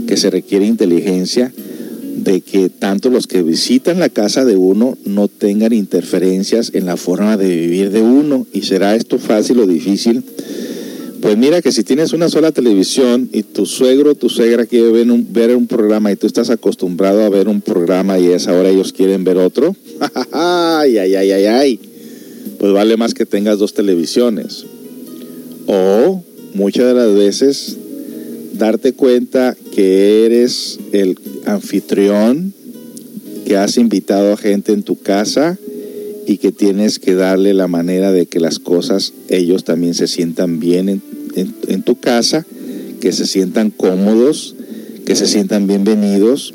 que 0.07 0.17
se 0.17 0.29
requiere 0.29 0.65
inteligencia, 0.65 1.51
de 2.17 2.41
que 2.41 2.69
tanto 2.69 3.09
los 3.09 3.27
que 3.27 3.43
visitan 3.43 3.99
la 3.99 4.09
casa 4.09 4.43
de 4.43 4.57
uno 4.57 4.97
no 5.05 5.27
tengan 5.27 5.71
interferencias 5.71 6.71
en 6.73 6.85
la 6.85 6.97
forma 6.97 7.37
de 7.37 7.47
vivir 7.47 7.91
de 7.91 8.01
uno. 8.01 8.47
¿Y 8.51 8.63
será 8.63 8.95
esto 8.95 9.19
fácil 9.19 9.59
o 9.59 9.67
difícil? 9.67 10.23
Pues 11.21 11.37
mira 11.37 11.61
que 11.61 11.71
si 11.71 11.83
tienes 11.83 12.13
una 12.13 12.29
sola 12.29 12.51
televisión 12.51 13.29
y 13.31 13.43
tu 13.43 13.65
suegro 13.65 14.11
o 14.11 14.15
tu 14.15 14.29
suegra 14.29 14.65
quiere 14.65 14.91
ver 14.91 15.11
un, 15.11 15.31
ver 15.31 15.55
un 15.55 15.67
programa 15.67 16.11
y 16.11 16.15
tú 16.15 16.27
estás 16.27 16.49
acostumbrado 16.49 17.23
a 17.23 17.29
ver 17.29 17.47
un 17.47 17.61
programa 17.61 18.19
y 18.19 18.27
es 18.27 18.47
ahora 18.47 18.69
ellos 18.69 18.93
quieren 18.93 19.23
ver 19.23 19.37
otro, 19.37 19.75
ay, 20.31 20.97
ay, 20.97 21.15
ay, 21.15 21.31
ay, 21.31 21.45
ay, 21.45 21.79
pues 22.59 22.71
vale 22.71 22.97
más 22.97 23.13
que 23.13 23.25
tengas 23.25 23.59
dos 23.59 23.73
televisiones. 23.73 24.65
O 25.65 26.23
muchas 26.53 26.85
de 26.85 26.93
las 26.93 27.13
veces 27.13 27.77
darte 28.57 28.93
cuenta 28.93 29.55
que 29.73 30.25
eres 30.25 30.79
el 30.91 31.17
anfitrión, 31.45 32.53
que 33.45 33.57
has 33.57 33.77
invitado 33.77 34.33
a 34.33 34.37
gente 34.37 34.73
en 34.73 34.83
tu 34.83 34.99
casa 34.99 35.57
y 36.25 36.37
que 36.37 36.51
tienes 36.51 36.99
que 36.99 37.15
darle 37.15 37.53
la 37.53 37.67
manera 37.67 38.11
de 38.11 38.25
que 38.25 38.39
las 38.39 38.59
cosas, 38.59 39.13
ellos 39.29 39.63
también 39.63 39.93
se 39.93 40.07
sientan 40.07 40.59
bien 40.59 40.89
en, 40.89 41.01
en 41.35 41.83
tu 41.83 41.99
casa, 41.99 42.45
que 42.99 43.13
se 43.13 43.25
sientan 43.25 43.71
cómodos, 43.71 44.55
que 45.05 45.15
se 45.15 45.27
sientan 45.27 45.67
bienvenidos, 45.67 46.53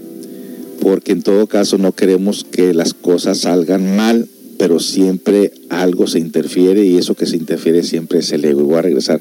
porque 0.81 1.13
en 1.13 1.23
todo 1.23 1.47
caso 1.47 1.79
no 1.79 1.93
queremos 1.93 2.45
que 2.45 2.75
las 2.75 2.93
cosas 2.93 3.39
salgan 3.39 3.97
mal 3.97 4.29
pero 4.63 4.79
siempre 4.79 5.51
algo 5.71 6.07
se 6.07 6.21
interfiere 6.21 6.85
y 6.85 6.97
eso 6.97 7.17
que 7.17 7.27
se 7.27 7.37
interfiere 7.37 7.83
siempre 7.83 8.21
es 8.21 8.31
el 8.31 8.45
ego. 8.45 8.61
Y 8.61 8.65
voy 8.65 8.77
a 8.77 8.83
regresar 8.83 9.21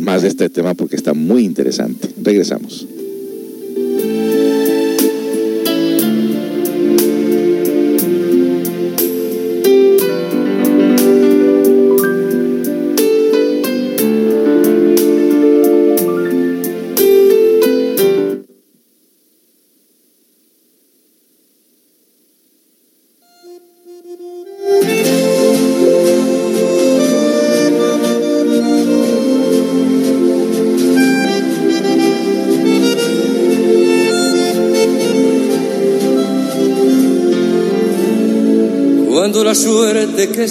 más 0.00 0.22
de 0.22 0.28
este 0.28 0.48
tema 0.48 0.74
porque 0.74 0.96
está 0.96 1.14
muy 1.14 1.44
interesante. 1.44 2.08
Regresamos. 2.22 2.86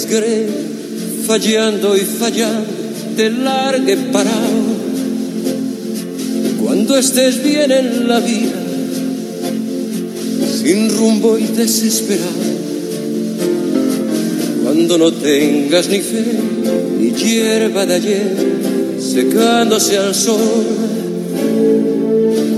Gre, 0.02 0.46
fallando 1.26 1.96
y 1.96 2.00
fallando, 2.00 2.66
te 3.16 3.30
largue 3.30 3.96
parado. 4.12 4.74
Cuando 6.60 6.96
estés 6.98 7.42
bien 7.44 7.70
en 7.70 8.08
la 8.08 8.18
vida, 8.18 8.60
sin 10.60 10.90
rumbo 10.90 11.38
y 11.38 11.44
desesperado. 11.44 12.64
Cuando 14.64 14.98
no 14.98 15.12
tengas 15.12 15.88
ni 15.88 16.00
fe, 16.00 16.24
ni 16.98 17.12
hierba 17.12 17.86
de 17.86 17.94
ayer, 17.94 18.36
secándose 18.98 19.96
al 19.98 20.14
sol. 20.14 20.40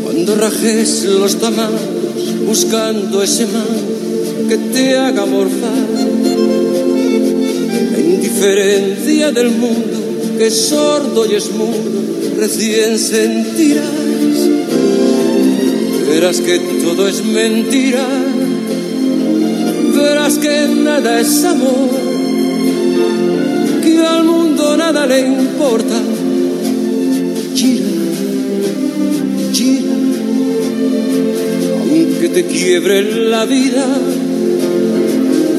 Cuando 0.04 0.34
rajes 0.36 1.04
los 1.04 1.36
tamaños, 1.36 1.82
buscando 2.46 3.22
ese 3.22 3.46
mal 3.46 4.48
que 4.48 4.56
te 4.56 4.96
haga 4.96 5.26
morfar 5.26 5.85
diferencia 8.26 9.30
del 9.30 9.50
mundo 9.50 9.96
que 10.36 10.50
sordo 10.50 11.26
y 11.30 11.34
es 11.36 11.50
mudo, 11.52 11.78
recién 12.36 12.98
sentirás. 12.98 13.84
Verás 16.08 16.40
que 16.40 16.58
todo 16.82 17.08
es 17.08 17.24
mentira, 17.24 18.04
verás 19.96 20.38
que 20.38 20.68
nada 20.68 21.20
es 21.20 21.44
amor, 21.44 21.90
que 23.82 23.98
al 23.98 24.24
mundo 24.24 24.76
nada 24.76 25.06
le 25.06 25.20
importa. 25.20 25.98
Gira, 27.54 27.86
gira, 29.52 29.94
aunque 31.80 32.28
te 32.28 32.44
quiebre 32.44 33.02
la 33.30 33.44
vida, 33.46 33.86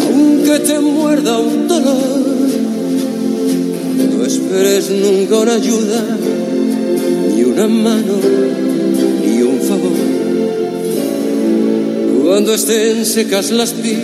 aunque 0.06 0.60
te 0.60 0.80
muerda 0.80 1.40
un 1.40 1.68
dolor 1.68 2.17
esperes 4.58 4.90
nunca 4.90 5.38
una 5.38 5.54
ayuda, 5.54 6.04
ni 7.36 7.44
una 7.44 7.68
mano, 7.68 8.14
ni 9.24 9.42
un 9.44 9.60
favor. 9.62 9.92
Cuando 12.26 12.56
estén 12.56 13.06
secas 13.06 13.52
las 13.52 13.74
pilas 13.74 14.04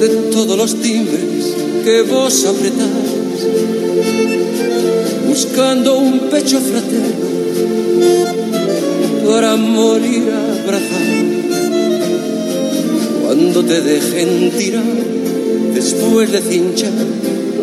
de 0.00 0.08
todos 0.30 0.58
los 0.58 0.74
timbres 0.74 1.54
que 1.84 2.02
vos 2.02 2.44
apretás, 2.44 2.88
buscando 5.26 5.96
un 5.96 6.18
pecho 6.30 6.60
fraterno 6.60 7.26
para 9.26 9.56
morir 9.56 10.24
abrazado. 10.30 11.12
Cuando 13.24 13.64
te 13.64 13.80
dejen 13.80 14.50
tirar 14.50 14.84
después 15.74 16.30
de 16.30 16.40
cinchar 16.42 16.92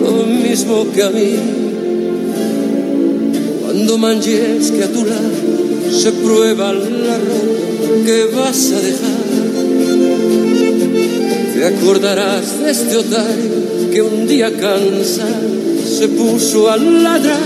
lo 0.01 0.25
mismo 0.25 0.87
que 0.91 1.03
a 1.03 1.09
mí 1.11 1.68
cuando 3.79 3.97
manches 3.97 4.71
que 4.71 4.83
a 4.83 4.91
tu 4.91 5.05
lado 5.05 5.31
se 5.89 6.11
prueba 6.11 6.73
la 6.73 7.17
ropa 7.17 8.05
que 8.05 8.25
vas 8.35 8.71
a 8.73 8.79
dejar. 8.81 9.19
Te 11.53 11.65
acordarás 11.65 12.59
de 12.59 12.71
este 12.71 12.97
otario 12.97 13.89
que 13.89 14.01
un 14.01 14.27
día 14.27 14.51
cansado 14.51 15.47
se 15.97 16.09
puso 16.09 16.69
a 16.69 16.75
ladrar. 16.75 17.39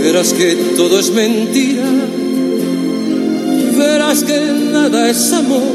Verás 0.00 0.32
que 0.32 0.54
todo 0.76 1.00
es 1.00 1.10
mentira, 1.10 1.82
verás 3.76 4.22
que 4.22 4.40
nada 4.72 5.10
es 5.10 5.32
amor, 5.32 5.74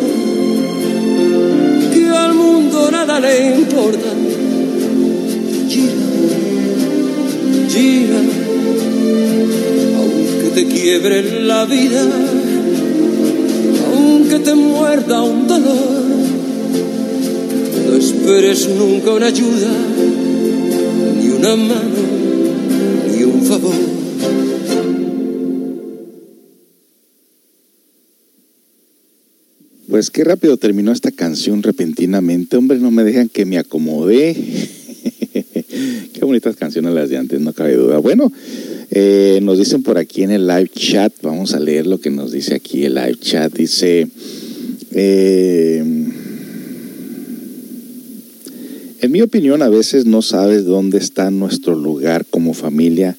que 1.94 2.08
al 2.08 2.34
mundo 2.36 2.90
nada 2.90 3.20
le 3.20 3.56
importa 3.58 4.09
aunque 9.98 10.50
te 10.54 10.66
quiebre 10.66 11.42
la 11.44 11.66
vida, 11.66 12.06
aunque 13.94 14.40
te 14.40 14.56
muerda 14.56 15.22
un 15.22 15.48
dolor, 15.48 16.04
no 17.88 17.96
esperes 17.96 18.68
nunca 18.70 19.12
una 19.12 19.28
ayuda, 19.28 19.72
ni 21.22 21.30
una 21.30 21.56
mano, 21.56 22.00
ni 23.16 23.24
un 23.24 23.42
favor. 23.44 24.00
Pues 29.90 30.12
qué 30.12 30.24
rápido 30.24 30.56
terminó 30.58 30.92
esta 30.92 31.12
canción 31.12 31.64
repentinamente. 31.64 32.56
Hombre, 32.58 32.78
no 32.78 32.92
me 32.92 33.04
dejan 33.04 33.28
que 33.28 33.46
me 33.46 33.58
acomode. 33.58 34.36
Bonitas 36.30 36.56
canciones 36.56 36.94
las 36.94 37.10
de 37.10 37.18
antes, 37.18 37.42
no 37.42 37.54
cabe 37.54 37.74
duda. 37.74 37.98
Bueno, 37.98 38.32
eh, 38.92 39.40
nos 39.42 39.58
dicen 39.58 39.82
por 39.82 39.98
aquí 39.98 40.22
en 40.22 40.30
el 40.30 40.46
live 40.46 40.70
chat, 40.76 41.12
vamos 41.24 41.56
a 41.56 41.60
leer 41.60 41.88
lo 41.88 42.00
que 42.00 42.12
nos 42.12 42.32
dice 42.32 42.54
aquí 42.54 42.86
el 42.86 42.94
live 42.94 43.18
chat. 43.20 43.52
Dice, 43.52 44.08
eh, 44.92 45.84
En 49.02 49.12
mi 49.12 49.24
opinión, 49.24 49.64
a 49.64 49.70
veces 49.70 50.06
no 50.06 50.22
sabes 50.22 50.66
dónde 50.66 51.00
está 51.00 51.32
nuestro 51.32 51.74
lugar 51.74 52.28
como 52.30 52.54
familia. 52.54 53.18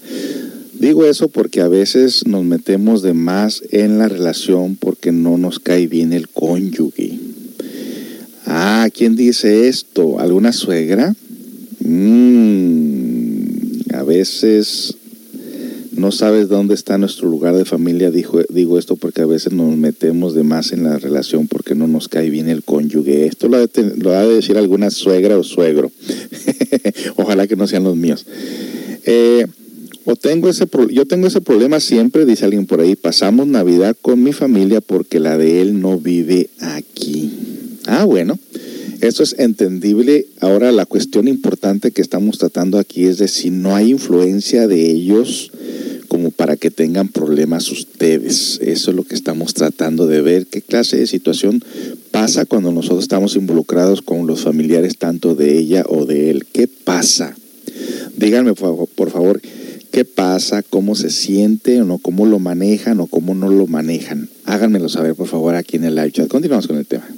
Digo 0.74 1.04
eso 1.04 1.28
porque 1.28 1.62
a 1.62 1.68
veces 1.68 2.28
nos 2.28 2.44
metemos 2.44 3.02
de 3.02 3.14
más 3.14 3.60
en 3.70 3.98
la 3.98 4.06
relación 4.06 4.76
porque 4.76 5.10
no 5.10 5.36
nos 5.36 5.58
cae 5.58 5.88
bien 5.88 6.12
el 6.12 6.28
cónyuge. 6.28 7.18
Ah, 8.46 8.88
¿quién 8.94 9.16
dice 9.16 9.66
esto? 9.66 10.20
¿Alguna 10.20 10.52
suegra? 10.52 11.16
Mm, 11.92 13.80
a 13.94 14.04
veces 14.04 14.94
no 15.90 16.12
sabes 16.12 16.48
dónde 16.48 16.74
está 16.74 16.98
nuestro 16.98 17.28
lugar 17.28 17.56
de 17.56 17.64
familia. 17.64 18.12
digo 18.12 18.78
esto 18.78 18.94
porque 18.94 19.22
a 19.22 19.26
veces 19.26 19.52
nos 19.52 19.76
metemos 19.76 20.34
de 20.34 20.44
más 20.44 20.70
en 20.70 20.84
la 20.84 20.98
relación 20.98 21.48
porque 21.48 21.74
no 21.74 21.88
nos 21.88 22.06
cae 22.08 22.30
bien 22.30 22.48
el 22.48 22.62
cónyuge. 22.62 23.26
Esto 23.26 23.48
lo 23.48 23.56
ha 23.56 23.66
de, 23.66 24.34
decir 24.34 24.56
alguna 24.56 24.90
suegra 24.90 25.36
o 25.36 25.42
suegro. 25.42 25.90
Ojalá 27.16 27.48
que 27.48 27.56
no 27.56 27.66
sean 27.66 27.82
los 27.82 27.96
míos. 27.96 28.24
Eh, 29.04 29.46
o 30.04 30.14
tengo 30.14 30.48
ese 30.48 30.66
yo 30.92 31.06
tengo 31.06 31.26
ese 31.26 31.40
problema 31.40 31.80
siempre, 31.80 32.24
dice 32.24 32.44
alguien 32.44 32.66
por 32.66 32.80
ahí. 32.80 32.94
Pasamos 32.94 33.48
Navidad 33.48 33.96
con 34.00 34.22
mi 34.22 34.32
familia 34.32 34.80
porque 34.80 35.18
la 35.18 35.36
de 35.36 35.60
él 35.60 35.80
no 35.80 35.98
vive 35.98 36.50
aquí. 36.60 37.32
Ah, 37.86 38.04
bueno. 38.04 38.38
Eso 39.00 39.22
es 39.22 39.34
entendible. 39.38 40.26
Ahora 40.40 40.72
la 40.72 40.84
cuestión 40.84 41.26
importante 41.26 41.90
que 41.90 42.02
estamos 42.02 42.36
tratando 42.38 42.78
aquí 42.78 43.06
es 43.06 43.16
de 43.16 43.28
si 43.28 43.50
no 43.50 43.74
hay 43.74 43.90
influencia 43.90 44.66
de 44.68 44.90
ellos 44.90 45.50
como 46.08 46.30
para 46.30 46.56
que 46.56 46.70
tengan 46.70 47.08
problemas 47.08 47.70
ustedes. 47.70 48.58
Eso 48.60 48.90
es 48.90 48.96
lo 48.96 49.04
que 49.04 49.14
estamos 49.14 49.54
tratando 49.54 50.06
de 50.06 50.20
ver. 50.20 50.46
¿Qué 50.46 50.60
clase 50.60 50.98
de 50.98 51.06
situación 51.06 51.64
pasa 52.10 52.44
cuando 52.44 52.72
nosotros 52.72 53.04
estamos 53.04 53.36
involucrados 53.36 54.02
con 54.02 54.26
los 54.26 54.42
familiares 54.42 54.98
tanto 54.98 55.34
de 55.34 55.56
ella 55.56 55.84
o 55.88 56.04
de 56.04 56.30
él? 56.30 56.46
¿Qué 56.52 56.68
pasa? 56.68 57.34
Díganme 58.18 58.52
por 58.52 59.10
favor, 59.10 59.40
¿qué 59.92 60.04
pasa? 60.04 60.62
¿Cómo 60.62 60.94
se 60.94 61.08
siente 61.08 61.80
o 61.80 61.86
no? 61.86 61.96
¿Cómo 61.96 62.26
lo 62.26 62.38
manejan 62.38 63.00
o 63.00 63.06
cómo 63.06 63.34
no 63.34 63.48
lo 63.48 63.66
manejan? 63.66 64.28
Háganmelo 64.44 64.90
saber 64.90 65.14
por 65.14 65.28
favor 65.28 65.54
aquí 65.54 65.76
en 65.76 65.84
el 65.84 65.94
live 65.94 66.12
chat. 66.12 66.28
Continuamos 66.28 66.66
con 66.66 66.76
el 66.76 66.86
tema. 66.86 67.08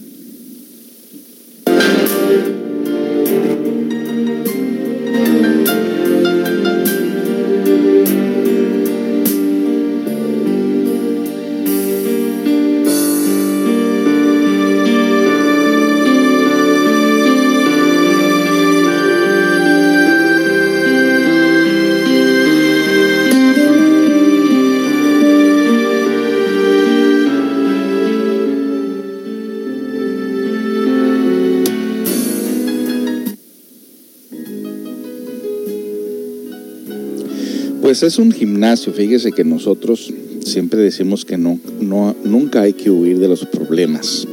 Pues 37.92 38.02
es 38.04 38.18
un 38.18 38.32
gimnasio, 38.32 38.90
fíjese 38.94 39.32
que 39.32 39.44
nosotros 39.44 40.10
siempre 40.46 40.80
decimos 40.80 41.26
que 41.26 41.36
no, 41.36 41.60
no, 41.78 42.16
nunca 42.24 42.62
hay 42.62 42.72
que 42.72 42.88
huir 42.88 43.18
de 43.18 43.28
los 43.28 43.44
problemas, 43.44 44.26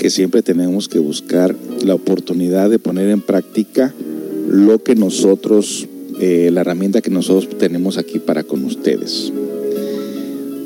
que 0.00 0.10
siempre 0.10 0.42
tenemos 0.42 0.88
que 0.88 0.98
buscar 0.98 1.54
la 1.84 1.94
oportunidad 1.94 2.68
de 2.70 2.80
poner 2.80 3.08
en 3.10 3.20
práctica 3.20 3.94
lo 4.48 4.82
que 4.82 4.96
nosotros, 4.96 5.86
eh, 6.20 6.50
la 6.52 6.62
herramienta 6.62 7.02
que 7.02 7.10
nosotros 7.10 7.56
tenemos 7.56 7.98
aquí 7.98 8.18
para 8.18 8.42
con 8.42 8.64
ustedes. 8.64 9.32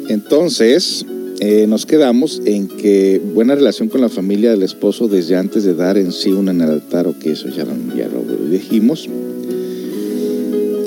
Entonces, 0.08 1.04
eh, 1.40 1.66
nos 1.68 1.84
quedamos 1.84 2.40
en 2.46 2.68
que 2.68 3.20
buena 3.34 3.56
relación 3.56 3.90
con 3.90 4.00
la 4.00 4.08
familia 4.08 4.52
del 4.52 4.62
esposo 4.62 5.06
desde 5.06 5.36
antes 5.36 5.64
de 5.64 5.74
dar 5.74 5.98
en 5.98 6.12
sí 6.12 6.30
un 6.30 6.48
en 6.48 6.62
el 6.62 6.70
altar, 6.70 7.08
o 7.08 7.18
que 7.18 7.32
eso 7.32 7.50
ya, 7.50 7.66
ya 7.94 8.08
lo 8.08 8.48
dijimos. 8.48 9.06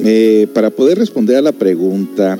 Eh, 0.03 0.47
para 0.53 0.69
poder 0.69 0.97
responder 0.97 1.35
a 1.35 1.41
la 1.41 1.51
pregunta 1.51 2.39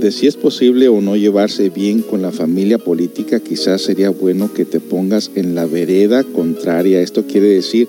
de 0.00 0.12
si 0.12 0.26
es 0.26 0.36
posible 0.36 0.88
o 0.88 1.00
no 1.00 1.16
llevarse 1.16 1.70
bien 1.70 2.02
con 2.02 2.22
la 2.22 2.30
familia 2.30 2.78
política, 2.78 3.40
quizás 3.40 3.82
sería 3.82 4.10
bueno 4.10 4.52
que 4.52 4.64
te 4.64 4.78
pongas 4.80 5.30
en 5.34 5.54
la 5.54 5.66
vereda 5.66 6.22
contraria. 6.22 7.00
Esto 7.00 7.26
quiere 7.26 7.48
decir, 7.48 7.88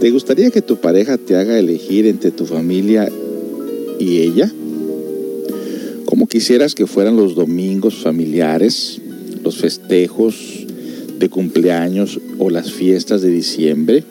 ¿te 0.00 0.10
gustaría 0.10 0.50
que 0.50 0.62
tu 0.62 0.76
pareja 0.76 1.16
te 1.16 1.36
haga 1.36 1.58
elegir 1.58 2.06
entre 2.06 2.32
tu 2.32 2.44
familia 2.44 3.10
y 3.98 4.18
ella? 4.18 4.52
¿Cómo 6.04 6.26
quisieras 6.26 6.74
que 6.74 6.86
fueran 6.86 7.16
los 7.16 7.34
domingos 7.34 8.02
familiares, 8.02 9.00
los 9.42 9.56
festejos 9.56 10.66
de 11.18 11.28
cumpleaños 11.30 12.20
o 12.38 12.50
las 12.50 12.72
fiestas 12.72 13.22
de 13.22 13.30
diciembre? 13.30 14.04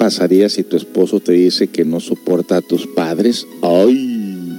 ¿Qué 0.00 0.04
pasaría 0.04 0.48
si 0.48 0.62
tu 0.62 0.78
esposo 0.78 1.20
te 1.20 1.32
dice 1.32 1.66
que 1.66 1.84
no 1.84 2.00
soporta 2.00 2.56
a 2.56 2.62
tus 2.62 2.86
padres? 2.86 3.46
¡Ay! 3.60 4.56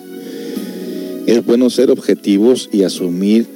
Es 1.26 1.44
bueno 1.44 1.72
ser 1.72 1.90
objetivos 1.90 2.70
y 2.72 2.84
asumir 2.84 3.48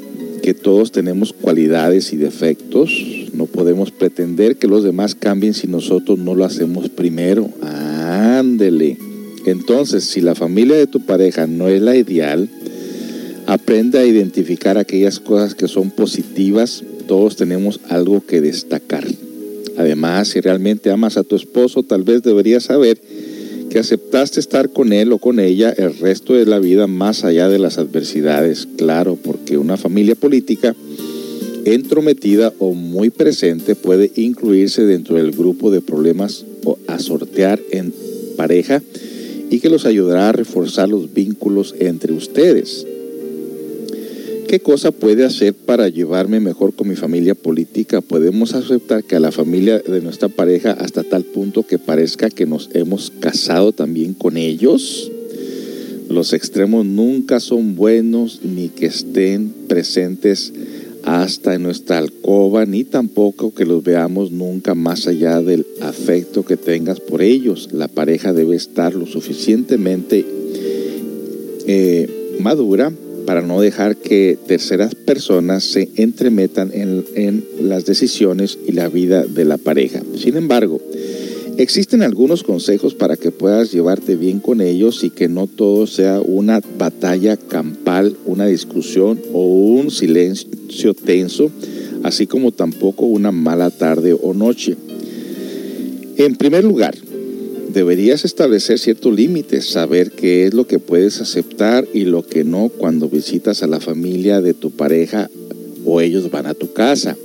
que 0.42 0.56
todos 0.56 0.92
tenemos 0.92 1.32
cualidades 1.32 2.12
y 2.12 2.18
defectos. 2.18 2.92
No 3.34 3.46
podemos 3.46 3.92
pretender 3.92 4.58
que 4.58 4.66
los 4.66 4.84
demás 4.84 5.14
cambien 5.14 5.54
si 5.54 5.68
nosotros 5.68 6.18
no 6.18 6.34
lo 6.34 6.44
hacemos 6.44 6.90
primero. 6.90 7.52
Ándele. 7.62 8.98
Entonces, 9.46 10.06
si 10.06 10.22
la 10.22 10.34
familia 10.34 10.78
de 10.78 10.88
tu 10.88 11.06
pareja 11.06 11.46
no 11.46 11.68
es 11.68 11.84
la 11.84 11.96
ideal, 11.96 12.50
aprende 13.46 14.00
a 14.00 14.08
identificar 14.08 14.80
aquellas 14.80 15.20
cosas 15.20 15.54
que 15.54 15.68
son 15.68 15.92
positivas. 15.92 16.84
Todos 17.06 17.36
tenemos 17.36 17.80
algo 17.90 18.26
que 18.26 18.42
destacar. 18.42 19.06
Además, 19.78 20.30
si 20.30 20.42
realmente 20.42 20.90
amas 20.92 21.18
a 21.18 21.24
tu 21.24 21.36
esposo, 21.36 21.84
tal 21.84 22.04
vez 22.04 22.24
deberías 22.24 22.64
saber 22.64 23.00
que 23.70 23.80
aceptaste 23.80 24.40
estar 24.40 24.70
con 24.70 24.94
él 24.94 25.12
o 25.12 25.18
con 25.18 25.40
ella 25.40 25.70
el 25.72 25.98
resto 25.98 26.34
de 26.34 26.46
la 26.46 26.60
vida 26.60 26.88
más 26.88 27.24
allá 27.24 27.50
de 27.50 27.60
las 27.60 27.78
adversidades. 27.78 28.68
Claro, 28.78 29.18
porque 29.22 29.58
una 29.58 29.78
familia 29.78 30.16
política 30.16 30.76
entrometida 31.66 32.54
o 32.60 32.74
muy 32.74 33.10
presente 33.10 33.76
puede 33.76 34.12
incluirse 34.16 34.86
dentro 34.86 35.16
del 35.16 35.32
grupo 35.32 35.72
de 35.72 35.82
problemas 35.82 36.46
o 36.64 36.78
a 36.88 37.00
sortear 37.00 37.60
en 37.72 37.94
pareja 38.38 38.82
y 39.50 39.60
que 39.60 39.70
los 39.70 39.86
ayudará 39.86 40.30
a 40.30 40.32
reforzar 40.32 40.90
los 40.90 41.14
vínculos 41.14 41.76
entre 41.80 42.14
ustedes. 42.14 42.86
¿Qué 44.48 44.60
cosa 44.60 44.92
puede 44.92 45.26
hacer 45.26 45.56
para 45.56 45.90
llevarme 45.90 46.40
mejor 46.40 46.76
con 46.76 46.88
mi 46.88 46.96
familia 46.96 47.34
política? 47.34 48.02
Podemos 48.02 48.54
aceptar 48.54 49.04
que 49.04 49.16
a 49.16 49.20
la 49.20 49.32
familia 49.32 49.80
de 49.80 50.02
nuestra 50.02 50.30
pareja 50.30 50.72
hasta 50.72 51.04
tal 51.04 51.24
punto 51.24 51.64
que 51.64 51.80
parezca 51.80 52.30
que 52.30 52.46
nos 52.46 52.70
hemos 52.74 53.12
casado 53.20 53.72
también 53.72 54.14
con 54.14 54.38
ellos. 54.38 55.12
Los 56.10 56.34
extremos 56.34 56.86
nunca 56.86 57.40
son 57.40 57.76
buenos 57.76 58.42
ni 58.44 58.70
que 58.70 58.86
estén 58.86 59.52
presentes 59.68 60.54
hasta 61.04 61.56
en 61.56 61.64
nuestra 61.64 61.98
alcoba, 61.98 62.68
ni 62.68 62.84
tampoco 62.84 63.54
que 63.54 63.66
los 63.66 63.84
veamos 63.84 64.32
nunca 64.32 64.76
más 64.76 65.08
allá 65.08 65.42
del 65.42 65.66
afecto 65.82 66.46
que 66.46 66.56
tengas 66.56 67.00
por 67.00 67.24
ellos. 67.24 67.70
La 67.72 67.88
pareja 67.88 68.32
debe 68.32 68.56
estar 68.56 68.94
lo 68.94 69.08
suficientemente 69.08 70.24
eh, 71.68 72.38
madura 72.40 72.94
para 73.26 73.42
no 73.42 73.62
dejar 73.62 73.98
que 73.98 74.38
terceras 74.48 74.96
personas 74.96 75.64
se 75.64 75.90
entremetan 75.96 76.72
en, 76.74 77.46
las 77.60 77.86
decisiones 77.86 78.58
y 78.68 78.74
la 78.74 78.90
vida 78.90 79.26
de 79.26 79.46
la 79.46 79.58
pareja. 79.58 80.02
Sin 80.16 80.38
embargo, 80.38 80.80
existen 81.58 82.04
algunos 82.04 82.44
consejos 82.44 82.94
para 82.94 83.18
que 83.18 83.32
puedas 83.32 83.72
llevarte 83.72 84.16
bien 84.16 84.40
con 84.40 84.62
ellos 84.62 85.04
y 85.04 85.10
que 85.10 85.28
no 85.28 85.48
todo 85.48 85.88
sea 85.88 86.22
una 86.22 86.62
batalla 86.78 87.38
campal, 87.38 88.16
una 88.26 88.46
discusión 88.46 89.20
o 89.34 89.46
un 89.46 89.92
silencio 89.92 90.94
tenso, 90.94 91.52
así 92.04 92.28
como 92.28 92.52
tampoco 92.52 93.06
una 93.06 93.32
mala 93.32 93.70
tarde 93.70 94.16
o 94.20 94.34
noche. 94.34 94.76
En 96.18 96.36
primer 96.36 96.64
lugar, 96.64 96.96
deberías 97.76 98.24
establecer 98.24 98.80
ciertos 98.80 99.14
límites, 99.14 99.66
saber 99.66 100.12
qué 100.12 100.46
es 100.46 100.54
lo 100.54 100.66
que 100.66 100.80
puedes 100.80 101.20
aceptar 101.20 101.86
y 101.94 102.06
lo 102.06 102.26
que 102.26 102.46
no 102.46 102.70
cuando 102.70 103.10
visitas 103.10 103.64
a 103.64 103.68
la 103.68 103.82
familia 103.82 104.40
de 104.42 104.54
tu 104.54 104.72
pareja 104.72 105.30
o 105.86 106.00
ellos 106.00 106.32
van 106.32 106.46
a 106.48 106.54
tu 106.54 106.72
casa. 106.72 107.18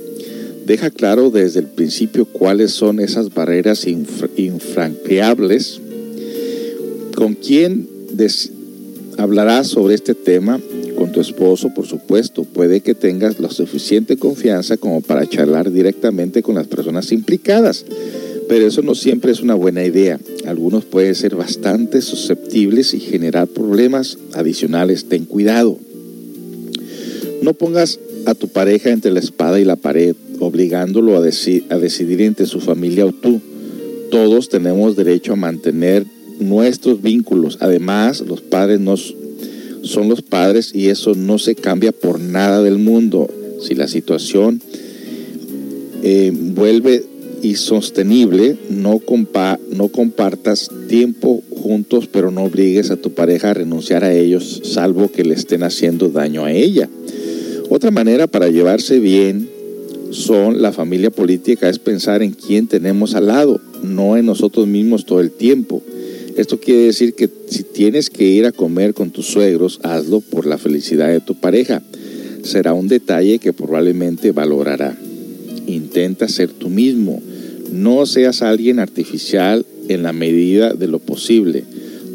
Deja 0.65 0.91
claro 0.91 1.31
desde 1.31 1.61
el 1.61 1.67
principio 1.67 2.25
cuáles 2.25 2.71
son 2.71 2.99
esas 2.99 3.33
barreras 3.33 3.87
infranqueables. 3.87 5.79
¿Con 7.15 7.33
quién 7.35 7.87
hablarás 9.17 9.67
sobre 9.67 9.95
este 9.95 10.15
tema? 10.15 10.59
Con 10.97 11.13
tu 11.13 11.21
esposo, 11.21 11.73
por 11.73 11.87
supuesto. 11.87 12.43
Puede 12.43 12.81
que 12.81 12.93
tengas 12.93 13.39
la 13.39 13.49
suficiente 13.49 14.17
confianza 14.17 14.75
como 14.75 14.99
para 14.99 15.25
charlar 15.27 15.71
directamente 15.71 16.43
con 16.43 16.55
las 16.55 16.67
personas 16.67 17.13
implicadas 17.13 17.85
Pero 18.51 18.67
eso 18.67 18.81
no 18.81 18.95
siempre 18.95 19.31
es 19.31 19.39
una 19.39 19.53
buena 19.53 19.85
idea. 19.85 20.19
Algunos 20.45 20.83
pueden 20.83 21.15
ser 21.15 21.37
bastante 21.37 22.01
susceptibles 22.01 22.93
y 22.93 22.99
generar 22.99 23.47
problemas 23.47 24.17
adicionales. 24.33 25.05
Ten 25.05 25.23
cuidado. 25.23 25.77
No 27.41 27.53
pongas 27.53 28.01
a 28.25 28.35
tu 28.35 28.49
pareja 28.49 28.89
entre 28.89 29.11
la 29.11 29.21
espada 29.21 29.61
y 29.61 29.63
la 29.63 29.77
pared, 29.77 30.17
obligándolo 30.41 31.15
a, 31.15 31.21
decidir 31.21 32.21
entre 32.23 32.45
su 32.45 32.59
familia 32.59 33.05
o 33.05 33.13
tú. 33.13 33.39
Todos 34.09 34.49
tenemos 34.49 34.97
derecho 34.97 35.31
a 35.31 35.37
mantener 35.37 36.05
nuestros 36.41 37.01
vínculos. 37.01 37.57
Además, 37.61 38.19
los 38.19 38.41
padres 38.41 38.81
son 39.83 40.09
los 40.09 40.21
padres 40.21 40.75
y 40.75 40.89
eso 40.89 41.15
no 41.15 41.39
se 41.39 41.55
cambia 41.55 41.93
por 41.93 42.19
nada 42.19 42.61
del 42.61 42.79
mundo. 42.79 43.29
Si 43.61 43.75
la 43.75 43.87
situación 43.87 44.61
eh, 46.03 46.33
vuelve 46.35 47.10
insostenible, 47.41 48.57
no, 48.69 48.99
compa 48.99 49.59
no 49.71 49.87
compartas 49.89 50.69
tiempo 50.87 51.41
juntos, 51.49 52.07
pero 52.11 52.31
no 52.31 52.43
obligues 52.43 52.91
a 52.91 52.97
tu 52.97 53.11
pareja 53.11 53.51
a 53.51 53.53
renunciar 53.53 54.03
a 54.03 54.13
ellos, 54.13 54.61
salvo 54.63 55.11
que 55.11 55.23
le 55.23 55.33
estén 55.33 55.63
haciendo 55.63 56.09
daño 56.09 56.45
a 56.45 56.51
ella. 56.51 56.89
Otra 57.69 57.91
manera 57.91 58.27
para 58.27 58.49
llevarse 58.49 58.99
bien 58.99 59.49
son 60.11 60.61
la 60.61 60.71
familia 60.71 61.09
política, 61.09 61.69
es 61.69 61.79
pensar 61.79 62.21
en 62.21 62.31
quién 62.31 62.67
tenemos 62.67 63.15
al 63.15 63.27
lado, 63.27 63.61
no 63.81 64.17
en 64.17 64.25
nosotros 64.25 64.67
mismos 64.67 65.05
todo 65.05 65.21
el 65.21 65.31
tiempo. 65.31 65.81
Esto 66.35 66.59
quiere 66.59 66.83
decir 66.83 67.13
que 67.13 67.29
si 67.47 67.63
tienes 67.63 68.09
que 68.09 68.23
ir 68.23 68.45
a 68.45 68.51
comer 68.51 68.93
con 68.93 69.11
tus 69.11 69.27
suegros, 69.27 69.79
hazlo 69.83 70.21
por 70.21 70.45
la 70.45 70.57
felicidad 70.57 71.09
de 71.09 71.19
tu 71.19 71.35
pareja. 71.35 71.81
Será 72.43 72.73
un 72.73 72.87
detalle 72.87 73.39
que 73.39 73.53
probablemente 73.53 74.31
valorará. 74.31 74.97
Intenta 75.67 76.27
ser 76.27 76.49
tú 76.49 76.69
mismo. 76.69 77.21
No 77.71 78.05
seas 78.05 78.41
alguien 78.41 78.79
artificial 78.79 79.65
en 79.87 80.03
la 80.03 80.13
medida 80.13 80.73
de 80.73 80.87
lo 80.87 80.99
posible. 80.99 81.63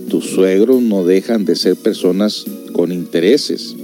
Tus 0.09 0.27
suegros 0.27 0.83
no 0.83 1.05
dejan 1.05 1.45
de 1.45 1.57
ser 1.57 1.77
personas 1.77 2.45
con 2.73 2.93
intereses 2.93 3.75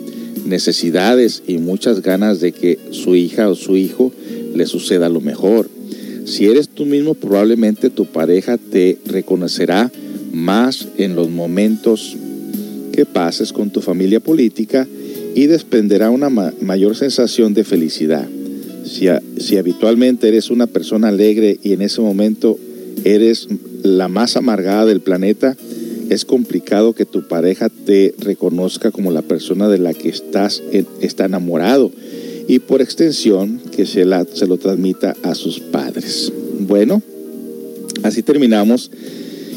necesidades 0.45 1.43
y 1.47 1.59
muchas 1.59 2.03
ganas 2.03 2.41
de 2.41 2.53
que 2.53 2.79
su 2.91 3.15
hija 3.15 3.49
o 3.49 3.55
su 3.55 3.77
hijo 3.77 4.13
le 4.55 4.67
suceda 4.67 5.09
lo 5.09 5.21
mejor. 5.21 5.69
Si 6.25 6.47
eres 6.47 6.69
tú 6.69 6.87
mismo, 6.87 7.15
probablemente 7.15 7.91
tu 7.91 8.07
pareja 8.07 8.59
te 8.59 8.99
reconocerá 9.07 9.91
más 10.33 10.89
en 10.99 11.15
los 11.15 11.31
momentos 11.31 12.17
que 12.93 13.07
pases 13.07 13.53
con 13.53 13.71
tu 13.71 13.81
familia 13.81 14.21
política 14.21 14.87
y 15.35 15.47
desprenderá 15.47 16.11
una 16.11 16.29
mayor 16.29 16.97
sensación 16.97 17.55
de 17.55 17.65
felicidad. 17.65 18.29
Si, 18.93 19.07
si 19.39 19.57
habitualmente 19.57 20.29
eres 20.29 20.51
una 20.51 20.67
persona 20.67 21.09
alegre 21.09 21.59
y 21.63 21.73
en 21.73 21.81
ese 21.81 22.03
momento 22.03 22.59
eres 23.05 23.49
la 23.83 24.09
más 24.09 24.37
amargada 24.37 24.85
del 24.85 25.01
planeta, 25.01 25.57
es 26.11 26.27
complicado 26.27 26.93
que 26.93 27.07
tu 27.07 27.27
pareja 27.27 27.71
te 27.71 28.15
reconozca 28.19 28.91
como 28.91 29.11
la 29.11 29.23
persona 29.23 29.69
de 29.71 29.79
la 29.79 29.95
que 29.95 30.11
estás 30.11 30.63
está 31.01 31.25
enamorado 31.25 31.91
y 32.49 32.59
por 32.59 32.83
extensión 32.83 33.61
que 33.75 33.87
se, 33.87 34.05
la, 34.05 34.27
se 34.31 34.47
lo 34.47 34.59
transmita 34.59 35.17
a 35.23 35.35
sus 35.35 35.61
padres. 35.61 36.31
Bueno, 36.61 37.03
así 38.03 38.23
terminamos 38.23 38.91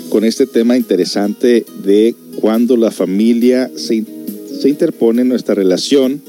con 0.10 0.24
este 0.24 0.48
tema 0.48 0.78
interesante 0.78 1.66
de 1.84 2.16
cuando 2.40 2.78
la 2.78 2.92
familia 2.92 3.70
se, 3.76 4.06
se 4.60 4.70
interpone 4.70 5.24
en 5.24 5.28
nuestra 5.28 5.56
relación. 5.56 6.22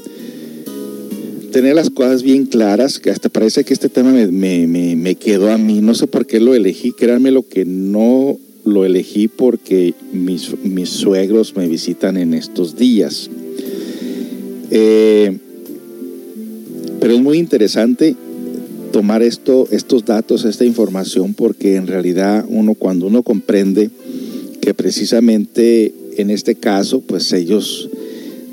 Tener 1.51 1.75
las 1.75 1.89
cosas 1.89 2.23
bien 2.23 2.45
claras, 2.45 2.99
que 2.99 3.09
hasta 3.09 3.29
parece 3.29 3.63
que 3.63 3.73
este 3.73 3.89
tema 3.89 4.11
me, 4.11 4.27
me, 4.27 4.95
me 4.95 5.15
quedó 5.15 5.51
a 5.51 5.57
mí, 5.57 5.81
no 5.81 5.95
sé 5.95 6.07
por 6.07 6.25
qué 6.25 6.39
lo 6.39 6.53
elegí, 6.53 6.91
créanme 6.91 7.31
lo 7.31 7.47
que 7.47 7.65
no 7.65 8.37
lo 8.67 8.83
elegí 8.83 9.27
porque 9.27 9.93
mis, 10.11 10.53
mis 10.63 10.89
suegros 10.89 11.55
me 11.55 11.67
visitan 11.67 12.17
en 12.17 12.33
estos 12.33 12.75
días. 12.75 13.29
Eh, 14.71 15.37
pero 16.99 17.13
es 17.13 17.21
muy 17.21 17.37
interesante 17.37 18.15
tomar 18.91 19.23
esto, 19.23 19.67
estos 19.71 20.03
datos, 20.03 20.43
esta 20.43 20.65
información, 20.65 21.33
porque 21.33 21.75
en 21.75 21.87
realidad 21.87 22.45
uno 22.49 22.73
cuando 22.73 23.07
uno 23.07 23.23
comprende 23.23 23.89
que 24.61 24.73
precisamente 24.73 25.93
en 26.17 26.29
este 26.29 26.55
caso, 26.55 27.01
pues 27.01 27.31
ellos 27.31 27.89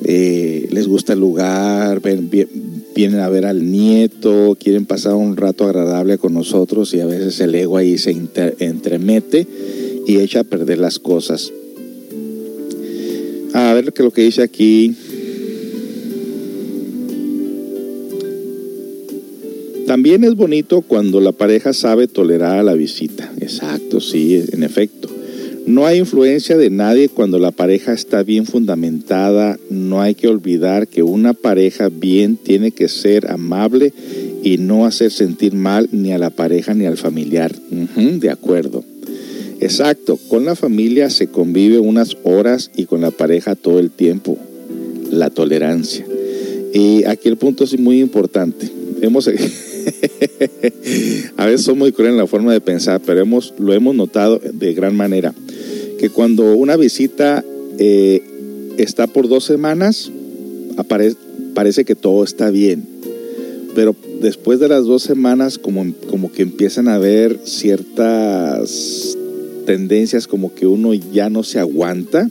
eh, 0.04 0.68
les 0.70 0.86
gusta 0.86 1.14
el 1.14 1.20
lugar, 1.20 2.00
vienen 2.94 3.20
a 3.20 3.28
ver 3.28 3.44
al 3.44 3.70
nieto, 3.70 4.56
quieren 4.58 4.86
pasar 4.86 5.14
un 5.14 5.36
rato 5.36 5.64
agradable 5.64 6.18
con 6.18 6.34
nosotros 6.34 6.94
y 6.94 7.00
a 7.00 7.06
veces 7.06 7.40
el 7.40 7.54
ego 7.54 7.76
ahí 7.76 7.98
se 7.98 8.16
entremete 8.58 9.46
y 10.06 10.18
echa 10.18 10.40
a 10.40 10.44
perder 10.44 10.78
las 10.78 10.98
cosas. 10.98 11.52
A 13.52 13.72
ver 13.72 13.92
lo 13.96 14.10
que 14.10 14.22
dice 14.22 14.42
aquí. 14.42 14.94
También 19.86 20.24
es 20.24 20.34
bonito 20.34 20.80
cuando 20.80 21.20
la 21.20 21.32
pareja 21.32 21.72
sabe 21.72 22.08
tolerar 22.08 22.64
la 22.64 22.74
visita. 22.74 23.32
Exacto, 23.38 24.00
sí, 24.00 24.42
en 24.50 24.62
efecto. 24.62 25.13
No 25.66 25.86
hay 25.86 25.98
influencia 25.98 26.58
de 26.58 26.68
nadie 26.68 27.08
cuando 27.08 27.38
la 27.38 27.50
pareja 27.50 27.94
está 27.94 28.22
bien 28.22 28.44
fundamentada. 28.44 29.58
No 29.70 30.02
hay 30.02 30.14
que 30.14 30.28
olvidar 30.28 30.88
que 30.88 31.02
una 31.02 31.32
pareja 31.32 31.88
bien 31.88 32.36
tiene 32.36 32.70
que 32.70 32.88
ser 32.88 33.30
amable 33.30 33.94
y 34.42 34.58
no 34.58 34.84
hacer 34.84 35.10
sentir 35.10 35.54
mal 35.54 35.88
ni 35.90 36.12
a 36.12 36.18
la 36.18 36.30
pareja 36.30 36.74
ni 36.74 36.84
al 36.84 36.98
familiar. 36.98 37.54
de 37.60 38.30
acuerdo. 38.30 38.84
Exacto, 39.60 40.18
con 40.28 40.44
la 40.44 40.54
familia 40.54 41.08
se 41.08 41.28
convive 41.28 41.78
unas 41.78 42.18
horas 42.24 42.70
y 42.76 42.84
con 42.84 43.00
la 43.00 43.10
pareja 43.10 43.54
todo 43.54 43.78
el 43.78 43.90
tiempo. 43.90 44.36
La 45.10 45.30
tolerancia. 45.30 46.04
Y 46.74 47.04
aquí 47.04 47.28
el 47.28 47.38
punto 47.38 47.64
es 47.64 47.78
muy 47.78 48.00
importante. 48.00 48.68
Hemos, 49.00 49.30
a 51.36 51.46
veces 51.46 51.62
somos 51.62 51.78
muy 51.78 51.92
crueles 51.92 52.12
en 52.12 52.18
la 52.18 52.26
forma 52.26 52.52
de 52.52 52.60
pensar, 52.60 53.00
pero 53.04 53.20
hemos, 53.20 53.54
lo 53.58 53.72
hemos 53.72 53.94
notado 53.94 54.38
de 54.38 54.74
gran 54.74 54.96
manera. 54.96 55.34
Que 55.98 56.10
cuando 56.10 56.54
una 56.54 56.76
visita 56.76 57.44
eh, 57.78 58.22
está 58.76 59.06
por 59.06 59.28
dos 59.28 59.44
semanas, 59.44 60.10
parece 61.54 61.84
que 61.84 61.94
todo 61.94 62.24
está 62.24 62.50
bien. 62.50 62.86
Pero 63.74 63.96
después 64.20 64.60
de 64.60 64.68
las 64.68 64.84
dos 64.84 65.02
semanas, 65.02 65.58
como, 65.58 65.92
como 66.08 66.30
que 66.30 66.42
empiezan 66.42 66.88
a 66.88 66.94
haber 66.94 67.38
ciertas 67.44 69.16
tendencias 69.66 70.26
como 70.26 70.54
que 70.54 70.66
uno 70.66 70.92
ya 70.94 71.30
no 71.30 71.42
se 71.42 71.58
aguanta 71.58 72.30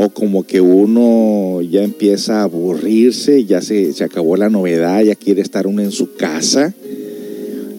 o 0.00 0.10
como 0.10 0.44
que 0.44 0.60
uno 0.60 1.60
ya 1.60 1.82
empieza 1.82 2.38
a 2.38 2.44
aburrirse, 2.44 3.44
ya 3.46 3.60
se, 3.60 3.92
se 3.92 4.04
acabó 4.04 4.36
la 4.36 4.48
novedad, 4.48 5.02
ya 5.02 5.16
quiere 5.16 5.42
estar 5.42 5.66
uno 5.66 5.82
en 5.82 5.90
su 5.90 6.14
casa. 6.14 6.72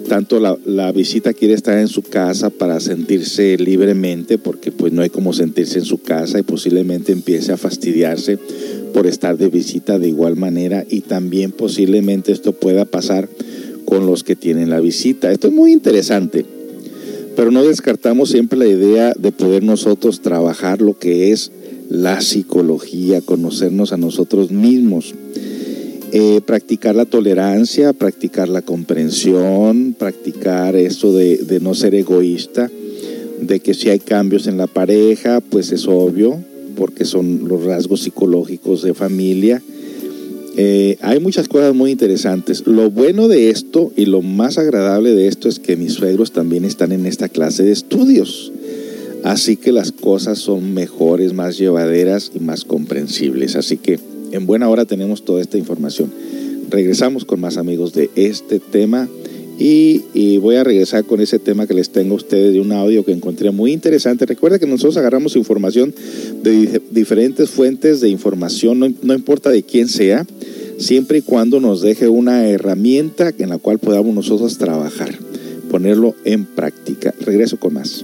Tanto 0.10 0.42
la, 0.42 0.58
la, 0.66 0.92
visita 0.92 1.32
quiere 1.32 1.54
estar 1.54 1.78
en 1.78 1.88
su 1.88 2.02
casa 2.02 2.50
para 2.50 2.82
sentirse 2.82 3.58
libremente, 3.58 4.38
porque 4.38 4.74
pues 4.74 4.92
no 4.92 5.02
hay 5.02 5.10
como 5.10 5.32
sentirse 5.32 5.80
en 5.80 5.86
su 5.86 6.00
casa 6.00 6.40
y 6.40 6.44
posiblemente 6.44 7.14
empiece 7.14 7.54
a 7.54 7.58
fastidiarse 7.58 8.38
por 8.94 9.08
estar 9.08 9.38
de 9.38 9.48
visita 9.48 9.98
de 9.98 10.10
igual 10.10 10.36
manera 10.36 10.84
y 10.90 11.00
también 11.00 11.54
posiblemente 11.54 12.34
esto 12.34 12.52
pueda 12.52 12.84
pasar 12.84 13.30
con 13.86 14.06
los 14.06 14.26
que 14.26 14.36
tienen 14.36 14.70
la 14.70 14.82
visita. 14.82 15.32
Esto 15.32 15.48
es 15.48 15.54
muy 15.54 15.72
interesante 15.72 16.44
pero 17.40 17.52
no 17.52 17.64
descartamos 17.64 18.32
siempre 18.32 18.60
la 18.60 18.68
idea 18.68 19.14
de 19.18 19.32
poder 19.32 19.64
nosotros 19.64 20.20
trabajar 20.20 20.82
lo 20.82 21.00
que 21.00 21.32
es 21.32 21.54
la 21.90 22.22
psicología, 22.22 23.22
conocernos 23.22 23.92
a 23.92 23.98
nosotros 23.98 24.52
mismos. 24.52 25.14
Eh, 26.12 26.42
practicar 26.46 26.96
la 26.96 27.06
tolerancia, 27.06 27.94
practicar 27.94 28.50
la 28.50 28.64
comprensión, 28.64 29.96
practicar 29.98 30.74
de, 30.74 31.38
de, 31.38 31.60
no 31.60 31.76
ser 31.76 31.94
egoísta, 31.94 32.72
de 33.42 33.60
que 33.60 33.76
si 33.76 33.90
hay 33.90 34.00
cambios 34.00 34.48
en 34.48 34.58
la 34.58 34.66
pareja, 34.66 35.40
pues 35.40 35.72
es 35.72 35.88
obvio, 35.88 36.44
porque 36.76 37.06
son 37.06 37.48
los 37.48 37.64
rasgos 37.64 38.02
psicológicos 38.02 38.82
de 38.82 38.96
familia 38.96 39.62
eh, 40.62 40.98
hay 41.00 41.22
muchas 41.22 41.48
cosas 41.48 41.74
muy 41.74 41.90
interesantes. 41.90 42.68
Lo 42.68 42.92
bueno 42.92 43.30
de 43.30 43.50
esto 43.50 43.94
y 43.96 44.06
lo 44.06 44.22
más 44.22 44.58
agradable 44.58 45.12
de 45.12 45.28
esto 45.28 45.48
es 45.48 45.58
que 45.58 45.78
mis 45.78 45.94
suegros 45.94 46.34
también 46.34 46.66
están 46.66 46.92
en 46.92 47.06
esta 47.06 47.30
clase 47.30 47.64
de 47.64 47.72
estudios. 47.72 48.52
Así 49.24 49.58
que 49.58 49.72
las 49.72 49.92
cosas 49.92 50.40
son 50.40 50.74
mejores, 50.74 51.34
más 51.34 51.58
llevaderas 51.58 52.32
y 52.34 52.40
más 52.40 52.66
comprensibles. 52.66 53.56
Así 53.56 53.78
que 53.78 54.00
en 54.32 54.46
buena 54.46 54.70
hora 54.70 54.86
tenemos 54.86 55.26
toda 55.26 55.42
esta 55.42 55.58
información. 55.58 56.12
Regresamos 56.70 57.26
con 57.26 57.40
más 57.40 57.58
amigos 57.58 57.94
de 57.94 58.10
este 58.16 58.60
tema 58.60 59.10
y, 59.58 60.38
voy 60.38 60.56
a 60.56 60.64
regresar 60.64 61.04
con 61.04 61.20
ese 61.20 61.38
tema 61.38 61.68
que 61.68 61.74
les 61.74 61.90
tengo 61.90 62.14
a 62.14 62.18
ustedes 62.18 62.54
de 62.54 62.62
un 62.62 62.72
audio 62.72 63.04
que 63.04 63.12
encontré 63.12 63.52
muy 63.52 63.74
interesante. 63.74 64.26
Recuerda 64.26 64.58
que 64.58 64.66
nosotros 64.66 64.96
agarramos 64.98 65.36
información 65.36 65.94
de 66.44 66.82
diferentes 66.92 67.50
fuentes 67.50 68.00
de 68.00 68.08
información, 68.08 68.80
no 68.80 69.14
importa 69.14 69.50
de 69.50 69.64
quién 69.64 69.90
sea 69.90 70.26
siempre 70.80 71.20
y 71.20 71.22
cuando 71.22 71.60
nos 71.60 71.82
deje 71.82 72.08
una 72.08 72.48
herramienta 72.48 73.34
en 73.38 73.50
la 73.50 73.58
cual 73.58 73.80
podamos 73.80 74.16
nosotros 74.16 74.58
trabajar. 74.58 75.14
ponerlo 75.70 76.16
en 76.26 76.46
práctica. 76.46 77.14
Regreso 77.20 77.58
con 77.58 77.76
más. 77.76 78.04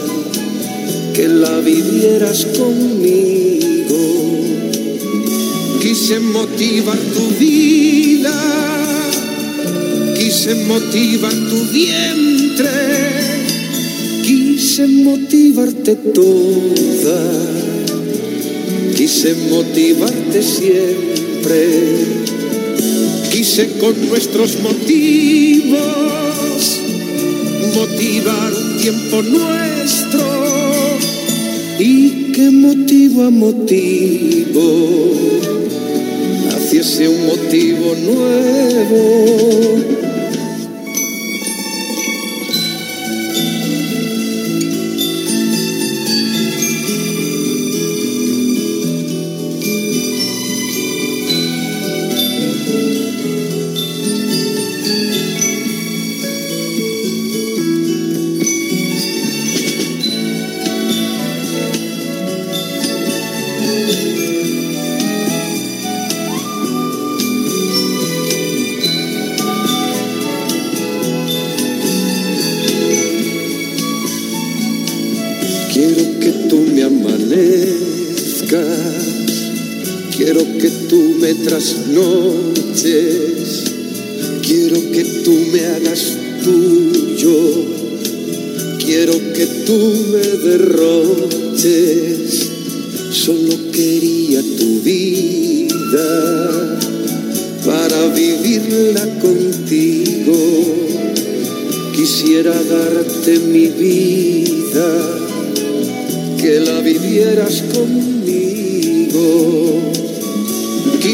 que 1.13 1.27
la 1.27 1.59
vivieras 1.59 2.45
conmigo. 2.57 3.97
Quise 5.81 6.19
motivar 6.19 6.97
tu 6.97 7.27
vida 7.39 8.61
quise 10.31 10.55
motivar 10.65 11.33
tu 11.33 11.65
vientre, 11.71 12.69
quise 14.23 14.87
motivarte 14.87 15.95
toda, 16.15 17.21
quise 18.95 19.35
motivarte 19.49 20.41
siempre, 20.41 21.67
quise 23.29 23.67
con 23.79 23.93
nuestros 24.09 24.59
motivos 24.61 25.81
motivar 27.75 28.53
un 28.53 28.77
tiempo 28.77 29.21
nuestro 29.21 30.00
y 31.83 32.31
que 32.31 32.51
motivo 32.51 33.23
a 33.23 33.31
motivo 33.31 34.61
naciese 36.45 37.09
un 37.09 37.25
motivo 37.25 37.95
nuevo 37.95 40.00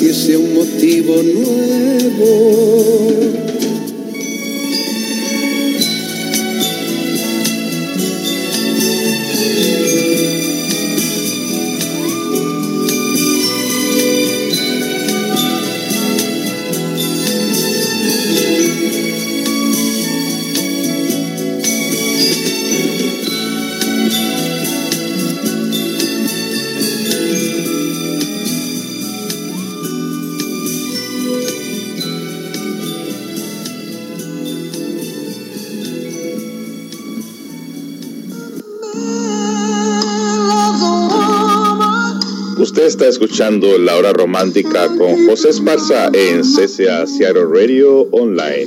naciese 0.00 0.34
un 0.34 0.54
motivo 0.54 1.22
nuevo. 1.22 2.70
Escuchando 43.20 43.76
La 43.76 43.98
Hora 43.98 44.14
Romántica 44.14 44.86
con 44.96 45.26
José 45.26 45.50
Esparza 45.50 46.06
en 46.06 46.40
CCA 46.40 47.06
Seattle 47.06 47.44
Radio 47.52 48.08
Online. 48.12 48.66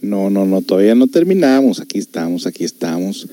No, 0.00 0.30
No, 0.30 0.46
no, 0.46 0.62
todavía 0.62 0.94
no 0.94 1.06
terminamos. 1.06 1.80
Aquí 1.80 1.98
estamos, 1.98 2.46
aquí 2.46 2.64
estamos. 2.64 3.28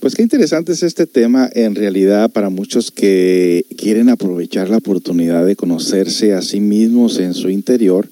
Pues 0.00 0.14
qué 0.14 0.22
interesante 0.22 0.72
es 0.72 0.82
este 0.82 1.06
tema 1.06 1.48
en 1.54 1.74
realidad 1.74 2.30
para 2.30 2.50
muchos 2.50 2.90
que 2.90 3.64
quieren 3.78 4.10
aprovechar 4.10 4.68
la 4.68 4.76
oportunidad 4.76 5.46
de 5.46 5.56
conocerse 5.56 6.34
a 6.34 6.42
sí 6.42 6.60
mismos 6.60 7.18
en 7.20 7.32
su 7.32 7.48
interior. 7.48 8.06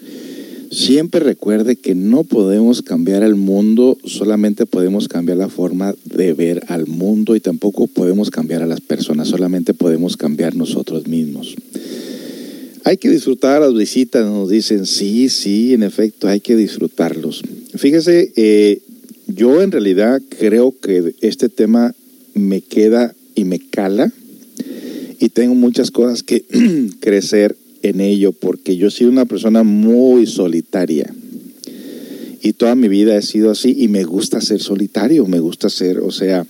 Siempre 0.71 1.18
recuerde 1.18 1.75
que 1.75 1.97
no 1.97 2.23
podemos 2.23 2.83
cambiar 2.83 3.25
el 3.25 3.35
mundo, 3.35 3.99
solamente 4.05 4.66
podemos 4.66 5.09
cambiar 5.09 5.39
la 5.39 5.49
forma 5.49 5.97
de 6.05 6.33
ver 6.33 6.62
al 6.68 6.87
mundo 6.87 7.35
y 7.35 7.41
tampoco 7.41 7.89
podemos 7.89 8.31
cambiar 8.31 8.62
a 8.62 8.66
las 8.66 8.81
personas, 8.81 9.27
solamente 9.27 9.75
podemos 9.75 10.16
cambiar 10.16 10.55
nosotros 10.55 11.09
mismos. 11.09 11.57
Hay 12.85 12.99
que 12.99 13.11
disfrutar 13.11 13.61
las 13.61 13.75
visitas, 13.75 14.25
nos 14.25 14.49
dicen, 14.49 14.87
sí, 14.87 15.29
sí, 15.29 15.75
en 15.75 15.83
efecto, 15.83 16.29
hay 16.29 16.39
que 16.39 16.55
disfrutarlos. 16.55 17.43
Fíjese, 17.75 18.33
eh, 18.37 18.81
yo 19.27 19.62
en 19.62 19.73
realidad 19.73 20.23
creo 20.39 20.73
que 20.81 21.14
este 21.21 21.49
tema 21.49 21.97
me 22.35 22.61
queda 22.61 23.12
y 23.35 23.43
me 23.43 23.59
cala 23.59 24.12
y 25.18 25.29
tengo 25.31 25.55
muchas 25.55 25.91
cosas 25.91 26.23
que 26.23 26.45
crecer 27.01 27.57
en 27.83 28.01
ello 28.01 28.33
porque 28.33 28.76
yo 28.76 28.89
he 28.89 28.91
sido 28.91 29.11
una 29.11 29.24
persona 29.24 29.62
muy 29.62 30.26
solitaria 30.26 31.12
y 32.43 32.53
toda 32.55 32.74
mi 32.74 32.89
vida 32.89 33.16
he 33.16 33.22
sido 33.22 33.51
así 33.51 33.74
y 33.78 33.89
me 33.89 34.05
gusta 34.05 34.41
ser 34.41 34.61
solitario, 34.61 35.26
me 35.26 35.41
gusta 35.41 35.68
ser, 35.68 36.01
o 36.01 36.11
sea, 36.11 36.47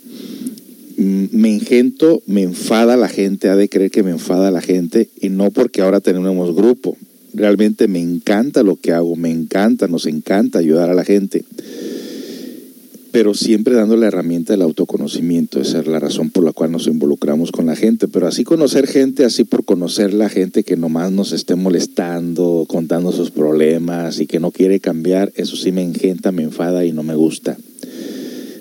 me 0.96 1.52
engento, 1.52 2.22
me 2.26 2.42
enfada 2.42 2.96
la 2.96 3.08
gente, 3.08 3.48
ha 3.48 3.56
de 3.56 3.68
creer 3.68 3.90
que 3.90 4.02
me 4.02 4.10
enfada 4.10 4.50
la 4.50 4.60
gente 4.60 5.08
y 5.20 5.30
no 5.30 5.50
porque 5.50 5.80
ahora 5.80 6.00
tenemos 6.00 6.54
grupo. 6.54 6.96
Realmente 7.32 7.88
me 7.88 8.00
encanta 8.00 8.62
lo 8.62 8.76
que 8.76 8.92
hago, 8.92 9.16
me 9.16 9.30
encanta, 9.30 9.88
nos 9.88 10.06
encanta 10.06 10.58
ayudar 10.58 10.90
a 10.90 10.94
la 10.94 11.04
gente 11.04 11.44
pero 13.12 13.34
siempre 13.34 13.74
dando 13.74 13.96
la 13.96 14.06
herramienta 14.06 14.52
del 14.52 14.62
autoconocimiento, 14.62 15.60
esa 15.60 15.80
es 15.80 15.86
la 15.86 15.98
razón 15.98 16.30
por 16.30 16.44
la 16.44 16.52
cual 16.52 16.70
nos 16.70 16.86
involucramos 16.86 17.50
con 17.50 17.66
la 17.66 17.74
gente, 17.74 18.06
pero 18.06 18.28
así 18.28 18.44
conocer 18.44 18.86
gente, 18.86 19.24
así 19.24 19.44
por 19.44 19.64
conocer 19.64 20.14
la 20.14 20.28
gente 20.28 20.62
que 20.62 20.76
nomás 20.76 21.10
nos 21.10 21.32
esté 21.32 21.56
molestando, 21.56 22.66
contando 22.68 23.10
sus 23.10 23.30
problemas 23.30 24.20
y 24.20 24.26
que 24.26 24.38
no 24.38 24.52
quiere 24.52 24.78
cambiar, 24.78 25.32
eso 25.34 25.56
sí 25.56 25.72
me 25.72 25.82
engenta, 25.82 26.30
me 26.30 26.44
enfada 26.44 26.84
y 26.84 26.92
no 26.92 27.02
me 27.02 27.16
gusta. 27.16 27.56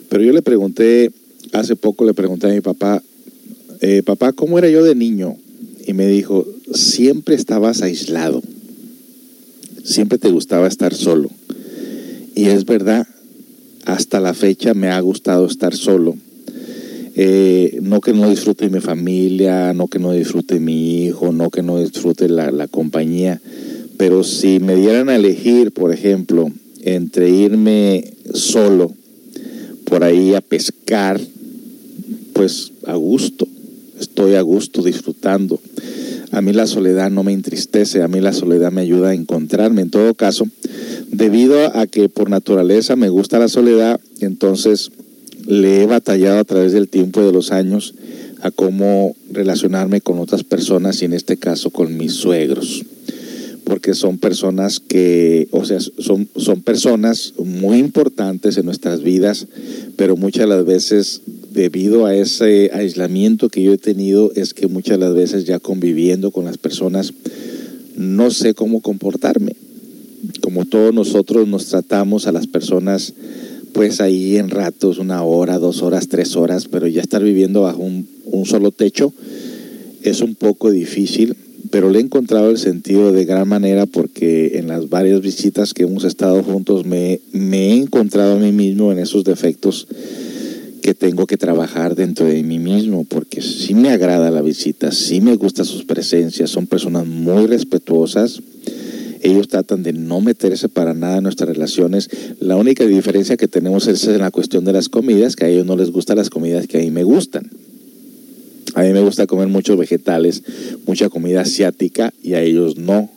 Pero 0.09 0.23
yo 0.23 0.33
le 0.33 0.41
pregunté, 0.41 1.11
hace 1.53 1.75
poco 1.75 2.03
le 2.03 2.15
pregunté 2.15 2.47
a 2.47 2.53
mi 2.53 2.61
papá, 2.61 3.03
eh, 3.81 4.01
papá, 4.03 4.33
¿cómo 4.33 4.57
era 4.57 4.69
yo 4.69 4.83
de 4.83 4.95
niño? 4.95 5.37
Y 5.85 5.93
me 5.93 6.07
dijo, 6.07 6.47
siempre 6.73 7.35
estabas 7.35 7.83
aislado, 7.83 8.41
siempre 9.83 10.17
te 10.17 10.31
gustaba 10.31 10.67
estar 10.67 10.95
solo. 10.95 11.29
Y 12.35 12.45
es 12.45 12.65
verdad, 12.65 13.07
hasta 13.85 14.19
la 14.19 14.33
fecha 14.33 14.73
me 14.73 14.89
ha 14.89 14.99
gustado 14.99 15.45
estar 15.45 15.75
solo. 15.75 16.15
Eh, 17.15 17.79
no 17.81 18.01
que 18.01 18.13
no 18.13 18.29
disfrute 18.29 18.69
mi 18.69 18.79
familia, 18.79 19.73
no 19.73 19.87
que 19.87 19.99
no 19.99 20.13
disfrute 20.13 20.59
mi 20.59 21.03
hijo, 21.03 21.31
no 21.31 21.49
que 21.49 21.63
no 21.63 21.79
disfrute 21.79 22.29
la, 22.29 22.51
la 22.51 22.67
compañía, 22.67 23.41
pero 23.97 24.23
si 24.23 24.59
me 24.59 24.75
dieran 24.75 25.09
a 25.09 25.17
elegir, 25.17 25.71
por 25.71 25.91
ejemplo, 25.91 26.49
entre 26.83 27.29
irme 27.29 28.13
solo 28.33 28.93
por 29.83 30.03
ahí 30.03 30.35
a 30.35 30.41
pescar, 30.41 31.19
pues 32.33 32.71
a 32.85 32.95
gusto, 32.95 33.47
estoy 33.99 34.35
a 34.35 34.41
gusto 34.41 34.81
disfrutando. 34.83 35.59
A 36.31 36.41
mí 36.41 36.53
la 36.53 36.67
soledad 36.67 37.09
no 37.09 37.23
me 37.23 37.33
entristece, 37.33 38.03
a 38.03 38.07
mí 38.07 38.19
la 38.19 38.33
soledad 38.33 38.71
me 38.71 38.81
ayuda 38.81 39.09
a 39.09 39.13
encontrarme. 39.13 39.81
En 39.81 39.89
todo 39.89 40.13
caso, 40.13 40.45
debido 41.07 41.75
a 41.75 41.87
que 41.87 42.09
por 42.09 42.29
naturaleza 42.29 42.95
me 42.95 43.09
gusta 43.09 43.39
la 43.39 43.47
soledad, 43.47 43.99
entonces 44.19 44.91
le 45.47 45.81
he 45.81 45.85
batallado 45.87 46.39
a 46.39 46.43
través 46.43 46.73
del 46.73 46.87
tiempo 46.87 47.21
y 47.21 47.25
de 47.25 47.31
los 47.31 47.51
años 47.51 47.95
a 48.41 48.51
cómo 48.51 49.15
relacionarme 49.31 50.01
con 50.01 50.19
otras 50.19 50.43
personas 50.43 51.01
y 51.01 51.05
en 51.05 51.13
este 51.13 51.37
caso 51.37 51.71
con 51.71 51.97
mis 51.97 52.13
suegros. 52.13 52.85
Porque 53.69 53.93
son 53.93 54.17
personas 54.17 54.79
que, 54.79 55.47
o 55.51 55.63
sea, 55.63 55.79
son, 55.79 56.27
son 56.35 56.61
personas 56.63 57.35
muy 57.37 57.77
importantes 57.77 58.57
en 58.57 58.65
nuestras 58.65 59.03
vidas, 59.03 59.47
pero 59.95 60.17
muchas 60.17 60.49
de 60.49 60.55
las 60.55 60.65
veces 60.65 61.21
debido 61.51 62.05
a 62.05 62.15
ese 62.15 62.71
aislamiento 62.73 63.49
que 63.49 63.63
yo 63.63 63.73
he 63.73 63.77
tenido 63.77 64.31
es 64.35 64.53
que 64.53 64.67
muchas 64.67 64.99
de 64.99 65.05
las 65.05 65.13
veces 65.13 65.45
ya 65.45 65.59
conviviendo 65.59 66.31
con 66.31 66.45
las 66.45 66.57
personas 66.57 67.13
no 67.95 68.31
sé 68.31 68.53
cómo 68.53 68.81
comportarme. 68.81 69.55
Como 70.41 70.65
todos 70.65 70.93
nosotros 70.93 71.47
nos 71.47 71.65
tratamos 71.65 72.27
a 72.27 72.31
las 72.31 72.47
personas, 72.47 73.13
pues 73.73 73.99
ahí 73.99 74.37
en 74.37 74.49
ratos, 74.49 74.99
una 74.99 75.23
hora, 75.23 75.59
dos 75.59 75.81
horas, 75.81 76.07
tres 76.07 76.35
horas, 76.35 76.67
pero 76.69 76.87
ya 76.87 77.01
estar 77.01 77.23
viviendo 77.23 77.63
bajo 77.63 77.83
un, 77.83 78.07
solo 78.45 78.71
techo 78.71 79.13
es 80.01 80.21
un 80.21 80.35
poco 80.35 80.71
difícil, 80.71 81.35
pero 81.71 81.89
le 81.89 81.99
he 81.99 82.01
encontrado 82.01 82.49
el 82.49 82.57
sentido 82.57 83.11
de 83.11 83.25
gran 83.25 83.47
manera 83.47 83.85
porque 83.85 84.57
en 84.57 84.67
las 84.67 84.89
varias 84.89 85.21
visitas 85.21 85.73
que 85.73 85.83
hemos 85.83 86.03
estado 86.03 86.43
juntos 86.43 86.85
me, 86.85 87.19
he 87.33 87.73
encontrado 87.73 88.35
a 88.35 88.39
mí 88.39 88.51
mismo 88.51 88.91
en 88.91 88.99
esos 88.99 89.23
defectos 89.23 89.87
que 90.81 90.93
tengo 90.93 91.27
que 91.27 91.37
trabajar 91.37 91.95
dentro 91.95 92.25
de 92.25 92.41
mí 92.41 92.57
mismo, 92.57 93.03
porque 93.03 93.41
sí 93.41 93.73
me 93.75 93.89
agrada 93.89 94.31
la 94.31 94.41
visita, 94.41 94.91
sí 94.91 95.19
me 95.19 95.35
gusta 95.35 95.65
sus 95.65 95.83
presencias, 95.83 96.49
son 96.49 96.67
personas 96.67 97.05
muy 97.05 97.47
respetuosas, 97.47 98.41
ellos 99.21 99.49
tratan 99.49 99.83
de 99.83 99.91
no 99.91 100.21
meterse 100.21 100.69
para 100.69 100.93
nada 100.93 101.17
en 101.17 101.23
nuestras 101.23 101.49
relaciones. 101.49 102.09
La 102.39 102.55
única 102.55 102.85
diferencia 102.85 103.35
que 103.35 103.49
tenemos 103.49 103.87
es 103.87 104.07
en 104.07 104.19
la 104.19 104.31
cuestión 104.31 104.63
de 104.63 104.71
las 104.71 104.87
comidas, 104.87 105.35
que 105.35 105.45
a 105.45 105.49
ellos 105.49 105.65
no 105.65 105.75
les 105.75 105.91
gustan 105.91 106.17
las 106.17 106.29
comidas 106.29 106.67
que 106.67 106.77
a 106.77 106.81
mí 106.81 106.91
me 106.91 107.03
gustan. 107.03 107.49
A 108.75 108.83
mí 108.83 108.93
me 108.93 109.01
gusta 109.01 109.27
comer 109.27 109.47
muchos 109.47 109.77
vegetales, 109.77 110.43
mucha 110.85 111.09
comida 111.09 111.41
asiática 111.41 112.13
y 112.23 112.33
a 112.33 112.41
ellos 112.41 112.77
no. 112.77 113.09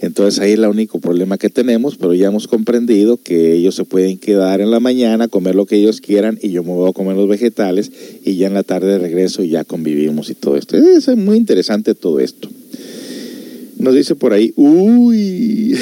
Entonces 0.00 0.40
ahí 0.40 0.52
es 0.52 0.58
el 0.58 0.64
único 0.64 0.98
problema 0.98 1.36
que 1.36 1.50
tenemos, 1.50 1.96
pero 1.96 2.14
ya 2.14 2.28
hemos 2.28 2.48
comprendido 2.48 3.18
que 3.18 3.52
ellos 3.52 3.74
se 3.74 3.84
pueden 3.84 4.16
quedar 4.16 4.62
en 4.62 4.70
la 4.70 4.80
mañana, 4.80 5.28
comer 5.28 5.54
lo 5.54 5.66
que 5.66 5.76
ellos 5.76 6.00
quieran 6.00 6.38
y 6.40 6.50
yo 6.50 6.62
me 6.62 6.70
voy 6.70 6.88
a 6.88 6.94
comer 6.94 7.16
los 7.16 7.28
vegetales 7.28 7.92
y 8.24 8.36
ya 8.36 8.46
en 8.46 8.54
la 8.54 8.62
tarde 8.62 8.98
regreso 8.98 9.44
y 9.44 9.50
ya 9.50 9.64
convivimos 9.64 10.30
y 10.30 10.34
todo 10.34 10.56
esto. 10.56 10.78
Es 10.78 11.06
muy 11.16 11.36
interesante 11.36 11.94
todo 11.94 12.18
esto. 12.18 12.48
Nos 13.78 13.94
dice 13.94 14.14
por 14.14 14.32
ahí, 14.32 14.54
uy, 14.56 15.76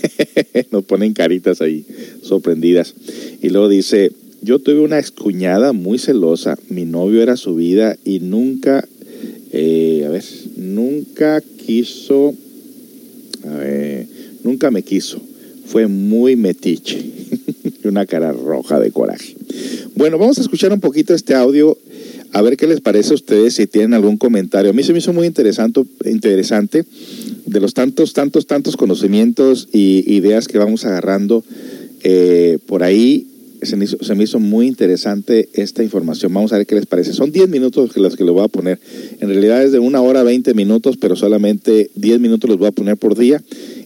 nos 0.70 0.84
ponen 0.84 1.12
caritas 1.12 1.60
ahí, 1.60 1.84
sorprendidas. 2.22 2.94
Y 3.42 3.50
luego 3.50 3.68
dice, 3.68 4.12
yo 4.42 4.58
tuve 4.58 4.80
una 4.80 4.98
excuñada 4.98 5.72
muy 5.72 5.98
celosa, 5.98 6.58
mi 6.68 6.84
novio 6.84 7.22
era 7.22 7.36
su 7.36 7.54
vida 7.54 7.96
y 8.04 8.20
nunca, 8.20 8.86
eh, 9.52 10.04
a 10.06 10.10
ver, 10.10 10.24
nunca 10.56 11.40
quiso, 11.40 12.34
nunca 14.42 14.70
me 14.70 14.82
quiso. 14.82 15.20
Fue 15.66 15.86
muy 15.86 16.34
metiche 16.36 16.98
y 17.84 17.86
una 17.86 18.06
cara 18.06 18.32
roja 18.32 18.80
de 18.80 18.90
coraje. 18.90 19.36
Bueno, 19.94 20.18
vamos 20.18 20.38
a 20.38 20.40
escuchar 20.40 20.72
un 20.72 20.80
poquito 20.80 21.14
este 21.14 21.34
audio 21.34 21.76
a 22.32 22.42
ver 22.42 22.56
qué 22.56 22.66
les 22.66 22.80
parece 22.80 23.12
a 23.12 23.14
ustedes 23.14 23.54
si 23.54 23.66
tienen 23.66 23.94
algún 23.94 24.16
comentario. 24.16 24.70
A 24.70 24.74
mí 24.74 24.82
se 24.82 24.92
me 24.92 24.98
hizo 24.98 25.12
muy 25.12 25.26
interesante, 25.26 25.82
interesante 26.04 26.84
de 27.46 27.60
los 27.60 27.74
tantos, 27.74 28.12
tantos, 28.12 28.46
tantos 28.46 28.76
conocimientos 28.76 29.68
y 29.72 30.04
ideas 30.12 30.46
que 30.46 30.58
vamos 30.58 30.84
agarrando 30.84 31.44
eh, 32.02 32.58
por 32.66 32.82
ahí. 32.82 33.26
Se 33.62 33.76
me, 33.76 33.84
hizo, 33.84 33.96
se 34.02 34.14
me, 34.14 34.24
hizo, 34.24 34.38
muy 34.38 34.66
interesante 34.66 35.48
esta 35.52 35.82
información. 35.82 36.32
Vamos 36.32 36.52
a 36.52 36.56
ver 36.58 36.66
qué 36.66 36.74
les 36.74 36.86
parece. 36.86 37.12
Son 37.12 37.30
10 37.30 37.48
minutos 37.48 37.96
los 37.96 38.16
que 38.16 38.24
les 38.24 38.32
voy 38.32 38.44
a 38.44 38.48
poner. 38.48 38.78
En 39.20 39.28
realidad 39.28 39.62
es 39.62 39.72
de 39.72 39.78
una 39.78 40.00
hora 40.00 40.22
20 40.22 40.54
minutos, 40.54 40.96
pero 40.96 41.16
solamente 41.16 41.90
10 41.94 42.20
minutos 42.20 42.48
los 42.48 42.58
voy 42.58 42.68
a 42.68 42.72
poner 42.72 42.96
por 42.96 43.16
día. 43.16 43.42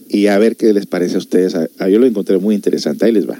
Y 0.07 0.27
a 0.27 0.37
ver 0.37 0.55
qué 0.55 0.71
les 0.73 0.85
parece 0.85 1.15
a 1.15 1.19
ustedes. 1.19 1.53
yo 1.79 1.99
lo 1.99 2.05
encontré 2.05 2.37
muy 2.37 2.55
interesante. 2.55 3.05
Ahí 3.05 3.11
les 3.11 3.27
va. 3.29 3.39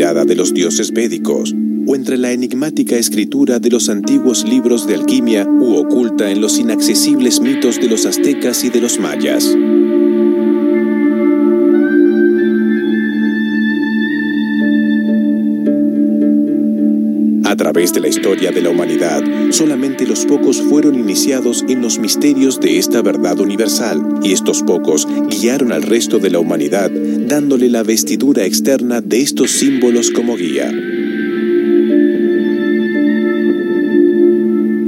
De 0.00 0.34
los 0.34 0.54
dioses 0.54 0.92
védicos, 0.92 1.54
o 1.86 1.94
entre 1.94 2.16
la 2.16 2.32
enigmática 2.32 2.96
escritura 2.96 3.58
de 3.58 3.68
los 3.68 3.90
antiguos 3.90 4.44
libros 4.48 4.86
de 4.86 4.94
alquimia, 4.94 5.46
u 5.46 5.74
oculta 5.74 6.30
en 6.30 6.40
los 6.40 6.58
inaccesibles 6.58 7.38
mitos 7.42 7.78
de 7.78 7.88
los 7.90 8.06
aztecas 8.06 8.64
y 8.64 8.70
de 8.70 8.80
los 8.80 8.98
mayas. 8.98 9.54
De 17.80 18.00
la 18.00 18.08
historia 18.08 18.50
de 18.50 18.60
la 18.60 18.68
humanidad, 18.68 19.22
solamente 19.52 20.06
los 20.06 20.26
pocos 20.26 20.60
fueron 20.60 20.96
iniciados 20.96 21.64
en 21.66 21.80
los 21.80 21.98
misterios 21.98 22.60
de 22.60 22.76
esta 22.76 23.00
verdad 23.00 23.40
universal, 23.40 24.20
y 24.22 24.32
estos 24.32 24.62
pocos 24.62 25.08
guiaron 25.30 25.72
al 25.72 25.80
resto 25.80 26.18
de 26.18 26.28
la 26.28 26.40
humanidad, 26.40 26.90
dándole 26.90 27.70
la 27.70 27.82
vestidura 27.82 28.44
externa 28.44 29.00
de 29.00 29.22
estos 29.22 29.52
símbolos 29.52 30.10
como 30.10 30.36
guía. 30.36 30.70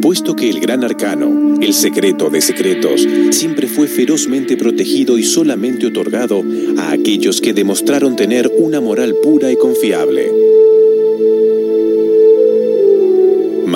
Puesto 0.03 0.37
que 0.37 0.51
el 0.51 0.61
gran 0.61 0.85
arcano, 0.85 1.59
el 1.63 1.73
secreto 1.73 2.29
de 2.29 2.43
secretos, 2.43 3.09
siempre 3.31 3.69
fue 3.69 3.87
ferozmente 3.87 4.59
protegido 4.59 5.17
y 5.17 5.23
solamente 5.23 5.87
otorgado 5.87 6.45
a 6.77 6.93
aquellos 6.93 7.41
que 7.41 7.55
demostraron 7.55 8.17
tener 8.17 8.53
una 8.59 8.83
moral 8.83 9.15
pura 9.23 9.51
y 9.51 9.57
confiable. 9.57 10.42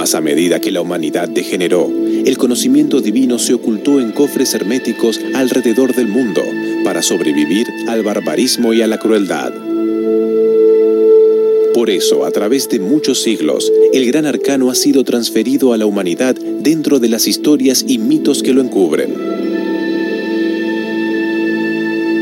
Mas 0.06 0.14
a 0.14 0.20
medida 0.20 0.60
que 0.60 0.70
la 0.70 0.82
humanidad 0.82 1.28
degeneró, 1.28 1.90
el 2.24 2.38
conocimiento 2.38 3.00
divino 3.00 3.40
se 3.40 3.54
ocultó 3.54 4.00
en 4.00 4.12
cofres 4.12 4.54
herméticos 4.54 5.18
alrededor 5.34 5.96
del 5.96 6.06
mundo 6.06 6.42
para 6.84 7.02
sobrevivir 7.02 7.66
al 7.88 8.04
barbarismo 8.04 8.72
y 8.72 8.82
a 8.82 8.86
la 8.86 8.98
crueldad. 8.98 9.52
Por 11.74 11.90
eso, 11.90 12.24
a 12.24 12.30
través 12.30 12.68
de 12.68 12.78
muchos 12.78 13.20
siglos, 13.20 13.72
el 13.92 14.06
gran 14.06 14.26
arcano 14.26 14.70
ha 14.70 14.76
sido 14.76 15.02
transferido 15.02 15.72
a 15.72 15.76
la 15.76 15.86
humanidad 15.86 16.36
dentro 16.36 17.00
de 17.00 17.08
las 17.08 17.26
historias 17.26 17.84
y 17.84 17.98
mitos 17.98 18.44
que 18.44 18.54
lo 18.54 18.60
encubren. 18.60 19.12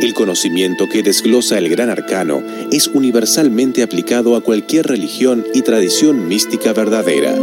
El 0.00 0.14
conocimiento 0.14 0.88
que 0.88 1.02
desglosa 1.02 1.58
el 1.58 1.68
gran 1.68 1.90
arcano 1.90 2.42
es 2.72 2.88
universalmente 2.88 3.82
aplicado 3.82 4.36
a 4.36 4.40
cualquier 4.40 4.86
religión 4.86 5.44
y 5.52 5.60
tradición 5.60 6.28
mística 6.28 6.72
verdadera 6.72 7.34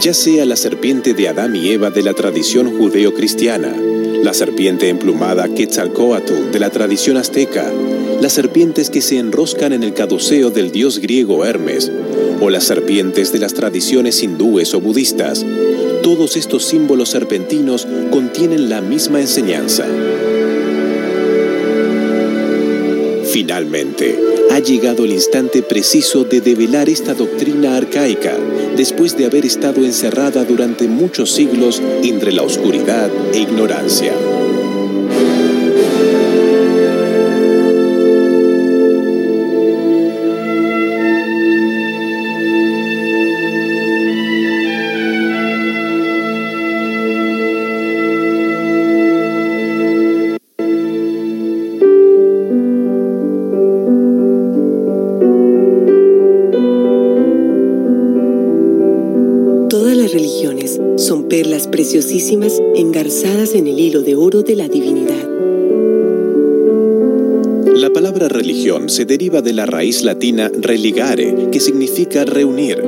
ya 0.00 0.14
sea 0.14 0.44
la 0.44 0.56
serpiente 0.56 1.14
de 1.14 1.28
Adán 1.28 1.56
y 1.56 1.70
Eva 1.70 1.90
de 1.90 2.02
la 2.02 2.14
tradición 2.14 2.76
judeo-cristiana, 2.76 3.74
la 4.22 4.34
serpiente 4.34 4.88
emplumada 4.88 5.48
Quetzalcoatl 5.48 6.50
de 6.52 6.58
la 6.58 6.70
tradición 6.70 7.16
azteca, 7.16 7.70
las 8.20 8.32
serpientes 8.32 8.90
que 8.90 9.00
se 9.00 9.18
enroscan 9.18 9.72
en 9.72 9.82
el 9.82 9.94
caduceo 9.94 10.50
del 10.50 10.72
dios 10.72 10.98
griego 10.98 11.44
Hermes, 11.44 11.90
o 12.40 12.50
las 12.50 12.64
serpientes 12.64 13.32
de 13.32 13.38
las 13.38 13.54
tradiciones 13.54 14.22
hindúes 14.22 14.74
o 14.74 14.80
budistas, 14.80 15.44
todos 16.02 16.36
estos 16.36 16.64
símbolos 16.64 17.10
serpentinos 17.10 17.86
contienen 18.10 18.68
la 18.68 18.80
misma 18.80 19.20
enseñanza. 19.20 19.86
Finalmente, 23.34 24.16
ha 24.52 24.60
llegado 24.60 25.04
el 25.04 25.10
instante 25.10 25.60
preciso 25.60 26.22
de 26.22 26.40
develar 26.40 26.88
esta 26.88 27.14
doctrina 27.14 27.76
arcaica 27.76 28.32
después 28.76 29.16
de 29.16 29.26
haber 29.26 29.44
estado 29.44 29.84
encerrada 29.84 30.44
durante 30.44 30.86
muchos 30.86 31.32
siglos 31.32 31.82
entre 32.04 32.30
la 32.30 32.42
oscuridad 32.42 33.10
e 33.32 33.40
ignorancia. 33.40 34.12
De 64.44 64.56
la 64.56 64.68
divinidad. 64.68 65.28
La 67.76 67.90
palabra 67.90 68.28
religión 68.28 68.90
se 68.90 69.04
deriva 69.04 69.40
de 69.40 69.52
la 69.52 69.64
raíz 69.64 70.02
latina 70.02 70.50
religare, 70.54 71.48
que 71.50 71.60
significa 71.60 72.24
reunir. 72.24 72.82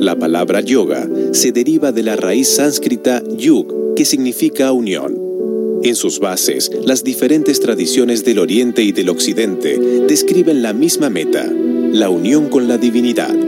La 0.00 0.16
palabra 0.16 0.60
yoga 0.60 1.08
se 1.32 1.52
deriva 1.52 1.92
de 1.92 2.02
la 2.02 2.16
raíz 2.16 2.48
sánscrita 2.48 3.22
yug, 3.36 3.94
que 3.94 4.04
significa 4.04 4.72
unión. 4.72 5.20
En 5.82 5.94
sus 5.94 6.18
bases, 6.18 6.70
las 6.84 7.04
diferentes 7.04 7.60
tradiciones 7.60 8.24
del 8.24 8.38
Oriente 8.38 8.82
y 8.82 8.92
del 8.92 9.08
Occidente 9.08 9.78
describen 10.08 10.62
la 10.62 10.72
misma 10.72 11.08
meta, 11.08 11.46
la 11.46 12.10
unión 12.10 12.48
con 12.48 12.66
la 12.66 12.78
divinidad. 12.78 13.45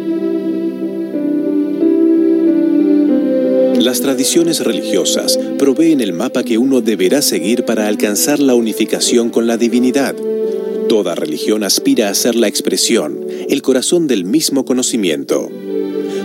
Las 3.88 4.02
tradiciones 4.02 4.60
religiosas 4.60 5.38
proveen 5.58 6.02
el 6.02 6.12
mapa 6.12 6.42
que 6.42 6.58
uno 6.58 6.82
deberá 6.82 7.22
seguir 7.22 7.64
para 7.64 7.86
alcanzar 7.86 8.38
la 8.38 8.54
unificación 8.54 9.30
con 9.30 9.46
la 9.46 9.56
divinidad. 9.56 10.14
Toda 10.90 11.14
religión 11.14 11.64
aspira 11.64 12.10
a 12.10 12.14
ser 12.14 12.34
la 12.34 12.48
expresión, 12.48 13.18
el 13.48 13.62
corazón 13.62 14.06
del 14.06 14.26
mismo 14.26 14.66
conocimiento. 14.66 15.48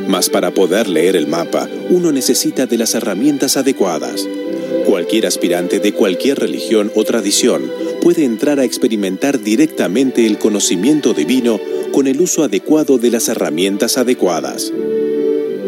Mas 0.09 0.29
para 0.29 0.53
poder 0.53 0.89
leer 0.89 1.15
el 1.15 1.27
mapa, 1.27 1.69
uno 1.89 2.11
necesita 2.11 2.65
de 2.65 2.77
las 2.77 2.95
herramientas 2.95 3.55
adecuadas. 3.55 4.27
Cualquier 4.85 5.25
aspirante 5.25 5.79
de 5.79 5.93
cualquier 5.93 6.39
religión 6.39 6.91
o 6.95 7.05
tradición 7.05 7.71
puede 8.01 8.25
entrar 8.25 8.59
a 8.59 8.65
experimentar 8.65 9.41
directamente 9.41 10.27
el 10.27 10.37
conocimiento 10.37 11.13
divino 11.13 11.61
con 11.93 12.07
el 12.07 12.19
uso 12.19 12.43
adecuado 12.43 12.97
de 12.97 13.09
las 13.09 13.29
herramientas 13.29 13.97
adecuadas 13.97 14.73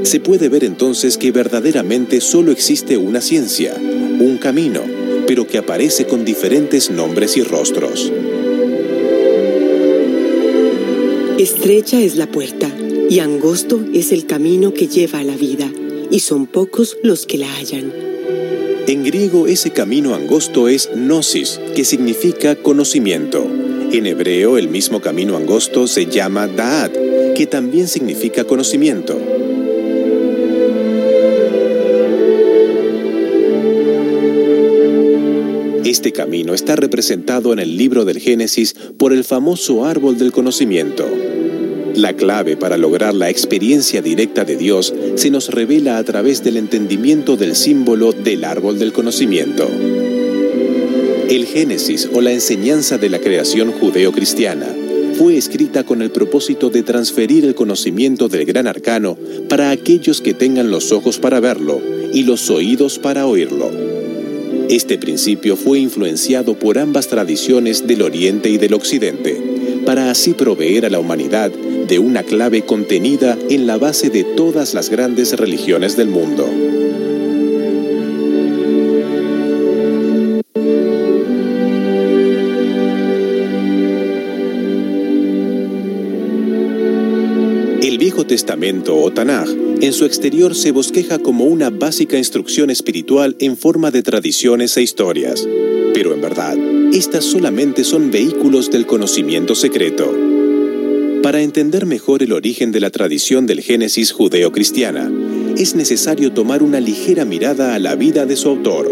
se 0.06 0.20
puede 0.20 0.50
ver 0.50 0.64
entonces 0.64 1.18
que 1.18 1.32
verdaderamente 1.32 2.22
solo 2.22 2.52
existe 2.52 2.98
una 2.98 3.22
ciencia, 3.22 3.76
un 3.76 4.38
camino, 4.38 4.82
pero 5.28 5.48
que 5.48 5.58
aparece 5.58 6.06
con 6.06 6.26
diferentes 6.26 6.92
nombres 6.92 7.38
y 7.38 7.44
rostros. 7.44 8.12
Estrecha 11.38 12.02
es 12.02 12.16
la 12.16 12.28
puerta 12.28 12.70
y 13.10 13.20
angosto 13.20 13.84
es 13.94 14.12
el 14.12 14.26
camino 14.26 14.74
que 14.74 14.88
lleva 14.88 15.20
a 15.20 15.24
la 15.24 15.36
vida, 15.36 15.72
y 16.10 16.20
son 16.20 16.48
pocos 16.48 16.98
los 17.04 17.26
que 17.26 17.38
la 17.38 17.54
hallan. 17.56 17.92
En 18.88 19.04
griego 19.04 19.48
ese 19.48 19.72
camino 19.72 20.14
angosto 20.16 20.68
es 20.68 20.90
gnosis, 20.94 21.60
que 21.76 21.84
significa 21.84 22.56
conocimiento. 22.56 23.46
En 23.92 24.06
hebreo 24.06 24.58
el 24.58 24.70
mismo 24.70 25.02
camino 25.02 25.38
angosto 25.38 25.88
se 25.88 26.06
llama 26.06 26.48
da'at, 26.48 26.94
que 27.36 27.48
también 27.48 27.88
significa 27.88 28.44
conocimiento. 28.44 29.35
Este 36.06 36.22
camino 36.22 36.54
está 36.54 36.76
representado 36.76 37.52
en 37.52 37.58
el 37.58 37.78
libro 37.78 38.06
del 38.06 38.20
Génesis 38.20 38.76
por 39.00 39.12
el 39.12 39.24
famoso 39.24 39.86
árbol 39.86 40.20
del 40.20 40.32
conocimiento. 40.32 41.04
La 41.96 42.14
clave 42.14 42.56
para 42.56 42.78
lograr 42.78 43.16
la 43.16 43.32
experiencia 43.32 44.04
directa 44.04 44.46
de 44.46 44.56
Dios 44.56 44.94
se 45.16 45.32
nos 45.32 45.50
revela 45.50 45.98
a 45.98 46.04
través 46.04 46.44
del 46.44 46.58
entendimiento 46.58 47.38
del 47.38 47.56
símbolo 47.56 48.12
del 48.12 48.44
árbol 48.44 48.78
del 48.78 48.94
conocimiento. 48.94 49.68
El 51.28 51.48
Génesis 51.48 52.08
o 52.14 52.22
la 52.22 52.34
enseñanza 52.34 53.00
de 53.00 53.10
la 53.10 53.18
creación 53.18 53.72
judeo-cristiana 53.72 54.68
fue 55.18 55.38
escrita 55.38 55.86
con 55.86 56.04
el 56.04 56.12
propósito 56.12 56.70
de 56.70 56.84
transferir 56.84 57.46
el 57.46 57.56
conocimiento 57.56 58.28
del 58.28 58.46
gran 58.46 58.68
arcano 58.68 59.18
para 59.50 59.72
aquellos 59.72 60.22
que 60.22 60.36
tengan 60.36 60.70
los 60.70 60.92
ojos 60.92 61.18
para 61.18 61.40
verlo 61.40 61.82
y 62.14 62.26
los 62.26 62.52
oídos 62.52 63.00
para 63.00 63.26
oírlo. 63.26 63.85
Este 64.70 64.98
principio 64.98 65.56
fue 65.56 65.80
influenciado 65.80 66.58
por 66.58 66.80
ambas 66.80 67.08
tradiciones 67.08 67.86
del 67.86 68.02
Oriente 68.02 68.50
y 68.50 68.58
del 68.58 68.74
Occidente, 68.74 69.40
para 69.86 70.10
así 70.10 70.34
proveer 70.34 70.86
a 70.86 70.90
la 70.90 71.00
humanidad 71.00 71.52
de 71.52 72.00
una 72.00 72.24
clave 72.24 72.64
contenida 72.64 73.38
en 73.50 73.68
la 73.68 73.78
base 73.78 74.10
de 74.10 74.24
todas 74.24 74.74
las 74.74 74.90
grandes 74.90 75.34
religiones 75.34 75.96
del 75.96 76.08
mundo. 76.08 76.50
Testamento 88.28 88.98
o 88.98 89.12
Tanaj, 89.12 89.50
en 89.82 89.94
su 89.94 90.06
exterior 90.06 90.56
se 90.56 90.72
bosqueja 90.72 91.20
como 91.20 91.46
una 91.46 91.70
básica 91.70 92.18
instrucción 92.18 92.70
espiritual 92.70 93.36
en 93.40 93.58
forma 93.58 93.92
de 93.92 94.04
tradiciones 94.04 94.76
e 94.78 94.82
historias. 94.82 95.48
Pero 95.94 96.14
en 96.14 96.22
verdad, 96.22 96.58
estas 96.94 97.26
solamente 97.26 97.84
son 97.84 98.12
vehículos 98.12 98.72
del 98.72 98.86
conocimiento 98.86 99.56
secreto. 99.56 100.14
Para 101.24 101.42
entender 101.42 101.86
mejor 101.86 102.22
el 102.22 102.34
origen 102.34 102.72
de 102.72 102.80
la 102.80 102.92
tradición 102.92 103.48
del 103.48 103.62
Génesis 103.62 104.12
judeo-cristiana, 104.12 105.12
es 105.58 105.76
necesario 105.76 106.34
tomar 106.34 106.62
una 106.62 106.80
ligera 106.80 107.26
mirada 107.26 107.74
a 107.74 107.80
la 107.80 107.96
vida 107.96 108.26
de 108.26 108.36
su 108.36 108.50
autor, 108.50 108.92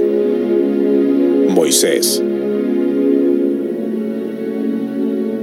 Moisés. 1.50 2.24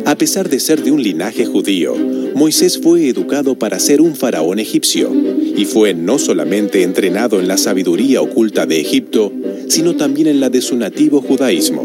A 0.07 0.17
pesar 0.17 0.49
de 0.49 0.59
ser 0.59 0.83
de 0.83 0.91
un 0.91 1.03
linaje 1.03 1.47
judío, 1.47 1.95
Moisés 2.35 2.79
fue 2.79 3.09
educado 3.09 3.55
para 3.57 3.79
ser 3.79 4.01
un 4.01 4.15
faraón 4.15 4.59
egipcio 4.59 5.11
y 5.57 5.65
fue 5.65 5.95
no 5.95 6.19
solamente 6.19 6.83
entrenado 6.83 7.41
en 7.41 7.49
la 7.49 7.57
sabiduría 7.57 8.23
oculta 8.23 8.67
de 8.67 8.81
Egipto, 8.81 9.33
sino 9.69 9.97
también 9.97 10.27
en 10.27 10.41
la 10.41 10.51
de 10.51 10.61
su 10.61 10.77
nativo 10.77 11.21
judaísmo. 11.21 11.85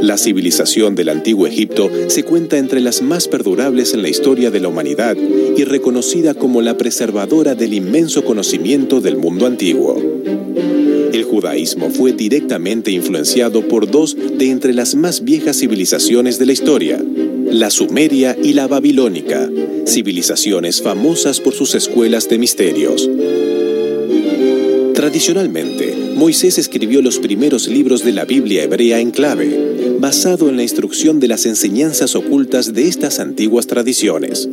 La 0.00 0.18
civilización 0.18 0.94
del 0.94 1.08
antiguo 1.08 1.46
Egipto 1.46 1.90
se 2.08 2.22
cuenta 2.22 2.58
entre 2.58 2.80
las 2.80 3.02
más 3.02 3.28
perdurables 3.28 3.94
en 3.94 4.02
la 4.02 4.08
historia 4.08 4.50
de 4.50 4.60
la 4.60 4.68
humanidad 4.68 5.16
y 5.16 5.64
reconocida 5.64 6.34
como 6.34 6.62
la 6.62 6.76
preservadora 6.76 7.54
del 7.54 7.74
inmenso 7.74 8.24
conocimiento 8.24 9.00
del 9.00 9.16
mundo 9.16 9.46
antiguo. 9.46 10.00
El 11.12 11.24
judaísmo 11.24 11.90
fue 11.90 12.12
directamente 12.12 12.90
influenciado 12.90 13.66
por 13.66 13.90
dos 13.90 14.16
de 14.16 14.50
entre 14.50 14.74
las 14.74 14.94
más 14.94 15.24
viejas 15.24 15.58
civilizaciones 15.58 16.38
de 16.38 16.46
la 16.46 16.52
historia, 16.52 17.02
la 17.50 17.70
sumeria 17.70 18.36
y 18.42 18.52
la 18.52 18.66
babilónica, 18.66 19.48
civilizaciones 19.86 20.82
famosas 20.82 21.40
por 21.40 21.54
sus 21.54 21.74
escuelas 21.74 22.28
de 22.28 22.38
misterios. 22.38 23.08
Tradicionalmente, 24.94 26.12
Moisés 26.16 26.58
escribió 26.58 27.02
los 27.02 27.18
primeros 27.18 27.68
libros 27.68 28.04
de 28.04 28.12
la 28.12 28.24
Biblia 28.24 28.64
hebrea 28.64 28.98
en 28.98 29.10
clave, 29.10 29.98
basado 30.00 30.48
en 30.48 30.56
la 30.56 30.62
instrucción 30.62 31.20
de 31.20 31.28
las 31.28 31.46
enseñanzas 31.46 32.14
ocultas 32.14 32.74
de 32.74 32.88
estas 32.88 33.20
antiguas 33.20 33.66
tradiciones. 33.66 34.48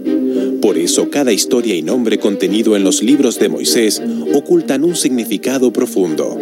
Por 0.62 0.78
eso 0.78 1.10
cada 1.10 1.34
historia 1.34 1.76
y 1.76 1.82
nombre 1.82 2.20
contenido 2.20 2.76
en 2.76 2.84
los 2.84 3.04
libros 3.04 3.40
de 3.40 3.50
Moisés 3.50 4.02
ocultan 4.34 4.84
un 4.84 4.96
significado 4.96 5.74
profundo. 5.74 6.40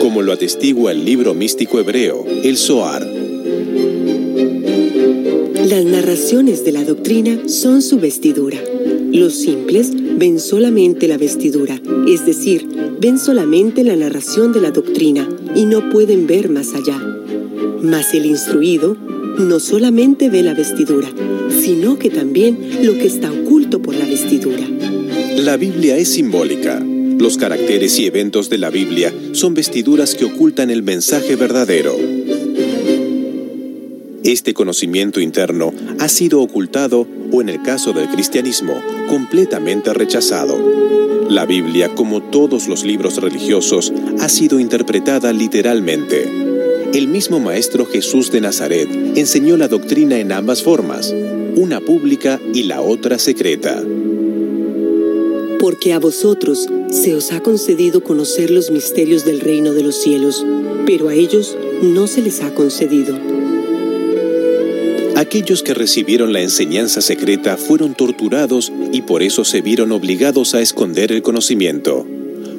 Como 0.00 0.22
lo 0.22 0.32
atestigua 0.32 0.92
el 0.92 1.04
libro 1.04 1.34
místico 1.34 1.80
hebreo, 1.80 2.24
el 2.44 2.56
Zohar. 2.56 3.11
Las 6.12 6.20
narraciones 6.20 6.62
de 6.62 6.72
la 6.72 6.84
doctrina 6.84 7.48
son 7.48 7.80
su 7.80 7.98
vestidura. 7.98 8.58
Los 9.12 9.34
simples 9.34 9.92
ven 10.18 10.40
solamente 10.40 11.08
la 11.08 11.16
vestidura, 11.16 11.80
es 12.06 12.26
decir, 12.26 12.68
ven 13.00 13.18
solamente 13.18 13.82
la 13.82 13.96
narración 13.96 14.52
de 14.52 14.60
la 14.60 14.72
doctrina 14.72 15.26
y 15.56 15.64
no 15.64 15.88
pueden 15.88 16.26
ver 16.26 16.50
más 16.50 16.74
allá. 16.74 17.00
Mas 17.80 18.12
el 18.12 18.26
instruido 18.26 18.94
no 19.38 19.58
solamente 19.58 20.28
ve 20.28 20.42
la 20.42 20.52
vestidura, 20.52 21.08
sino 21.48 21.98
que 21.98 22.10
también 22.10 22.58
lo 22.82 22.92
que 22.92 23.06
está 23.06 23.32
oculto 23.32 23.80
por 23.80 23.94
la 23.94 24.04
vestidura. 24.04 24.68
La 25.38 25.56
Biblia 25.56 25.96
es 25.96 26.10
simbólica. 26.10 26.78
Los 26.78 27.38
caracteres 27.38 27.98
y 27.98 28.04
eventos 28.04 28.50
de 28.50 28.58
la 28.58 28.68
Biblia 28.68 29.14
son 29.32 29.54
vestiduras 29.54 30.14
que 30.14 30.26
ocultan 30.26 30.68
el 30.68 30.82
mensaje 30.82 31.36
verdadero. 31.36 32.11
Este 34.24 34.54
conocimiento 34.54 35.20
interno 35.20 35.72
ha 35.98 36.08
sido 36.08 36.42
ocultado 36.42 37.08
o 37.32 37.40
en 37.40 37.48
el 37.48 37.60
caso 37.62 37.92
del 37.92 38.08
cristianismo, 38.08 38.80
completamente 39.08 39.92
rechazado. 39.92 40.56
La 41.28 41.44
Biblia, 41.44 41.92
como 41.94 42.22
todos 42.22 42.68
los 42.68 42.84
libros 42.84 43.16
religiosos, 43.16 43.92
ha 44.20 44.28
sido 44.28 44.60
interpretada 44.60 45.32
literalmente. 45.32 46.30
El 46.94 47.08
mismo 47.08 47.40
Maestro 47.40 47.84
Jesús 47.84 48.30
de 48.30 48.40
Nazaret 48.40 48.88
enseñó 49.16 49.56
la 49.56 49.66
doctrina 49.66 50.18
en 50.20 50.30
ambas 50.30 50.62
formas, 50.62 51.12
una 51.56 51.80
pública 51.80 52.38
y 52.54 52.62
la 52.62 52.80
otra 52.80 53.18
secreta. 53.18 53.82
Porque 55.58 55.94
a 55.94 55.98
vosotros 55.98 56.68
se 56.90 57.14
os 57.14 57.32
ha 57.32 57.40
concedido 57.40 58.04
conocer 58.04 58.50
los 58.50 58.70
misterios 58.70 59.24
del 59.24 59.40
reino 59.40 59.72
de 59.72 59.82
los 59.82 59.96
cielos, 59.96 60.46
pero 60.86 61.08
a 61.08 61.14
ellos 61.14 61.56
no 61.82 62.06
se 62.06 62.22
les 62.22 62.40
ha 62.42 62.54
concedido. 62.54 63.31
Aquellos 65.22 65.62
que 65.62 65.72
recibieron 65.72 66.32
la 66.32 66.40
enseñanza 66.40 67.00
secreta 67.00 67.56
fueron 67.56 67.94
torturados 67.94 68.72
y 68.90 69.02
por 69.02 69.22
eso 69.22 69.44
se 69.44 69.60
vieron 69.60 69.92
obligados 69.92 70.52
a 70.56 70.60
esconder 70.60 71.12
el 71.12 71.22
conocimiento. 71.22 72.04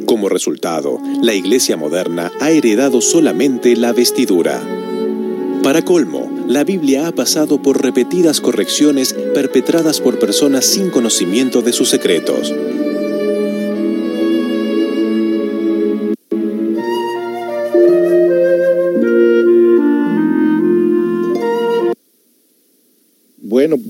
Como 0.06 0.30
resultado, 0.30 0.98
la 1.22 1.34
iglesia 1.34 1.76
moderna 1.76 2.32
ha 2.40 2.52
heredado 2.52 3.02
solamente 3.02 3.76
la 3.76 3.92
vestidura. 3.92 4.62
Para 5.62 5.82
colmo, 5.82 6.32
la 6.48 6.64
Biblia 6.64 7.08
ha 7.08 7.12
pasado 7.12 7.62
por 7.62 7.84
repetidas 7.84 8.40
correcciones 8.40 9.14
perpetradas 9.34 10.00
por 10.00 10.18
personas 10.18 10.64
sin 10.64 10.90
conocimiento 10.90 11.64
de 11.64 11.74
sus 11.74 11.90
secretos. 11.90 12.54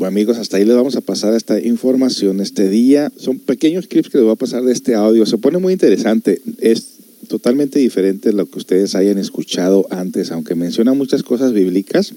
Amigos, 0.05 0.37
hasta 0.37 0.57
ahí 0.57 0.65
les 0.65 0.75
vamos 0.75 0.95
a 0.95 1.01
pasar 1.01 1.33
esta 1.33 1.59
información 1.59 2.41
este 2.41 2.69
día. 2.69 3.11
Son 3.15 3.39
pequeños 3.39 3.87
clips 3.87 4.09
que 4.09 4.17
les 4.17 4.25
voy 4.25 4.33
a 4.33 4.37
pasar 4.37 4.63
de 4.63 4.73
este 4.73 4.95
audio. 4.95 5.25
Se 5.25 5.37
pone 5.37 5.59
muy 5.59 5.73
interesante. 5.73 6.41
Es 6.59 6.93
totalmente 7.27 7.79
diferente 7.79 8.29
de 8.29 8.35
lo 8.35 8.45
que 8.45 8.59
ustedes 8.59 8.95
hayan 8.95 9.17
escuchado 9.17 9.87
antes, 9.89 10.31
aunque 10.31 10.55
menciona 10.55 10.93
muchas 10.93 11.23
cosas 11.23 11.53
bíblicas, 11.53 12.13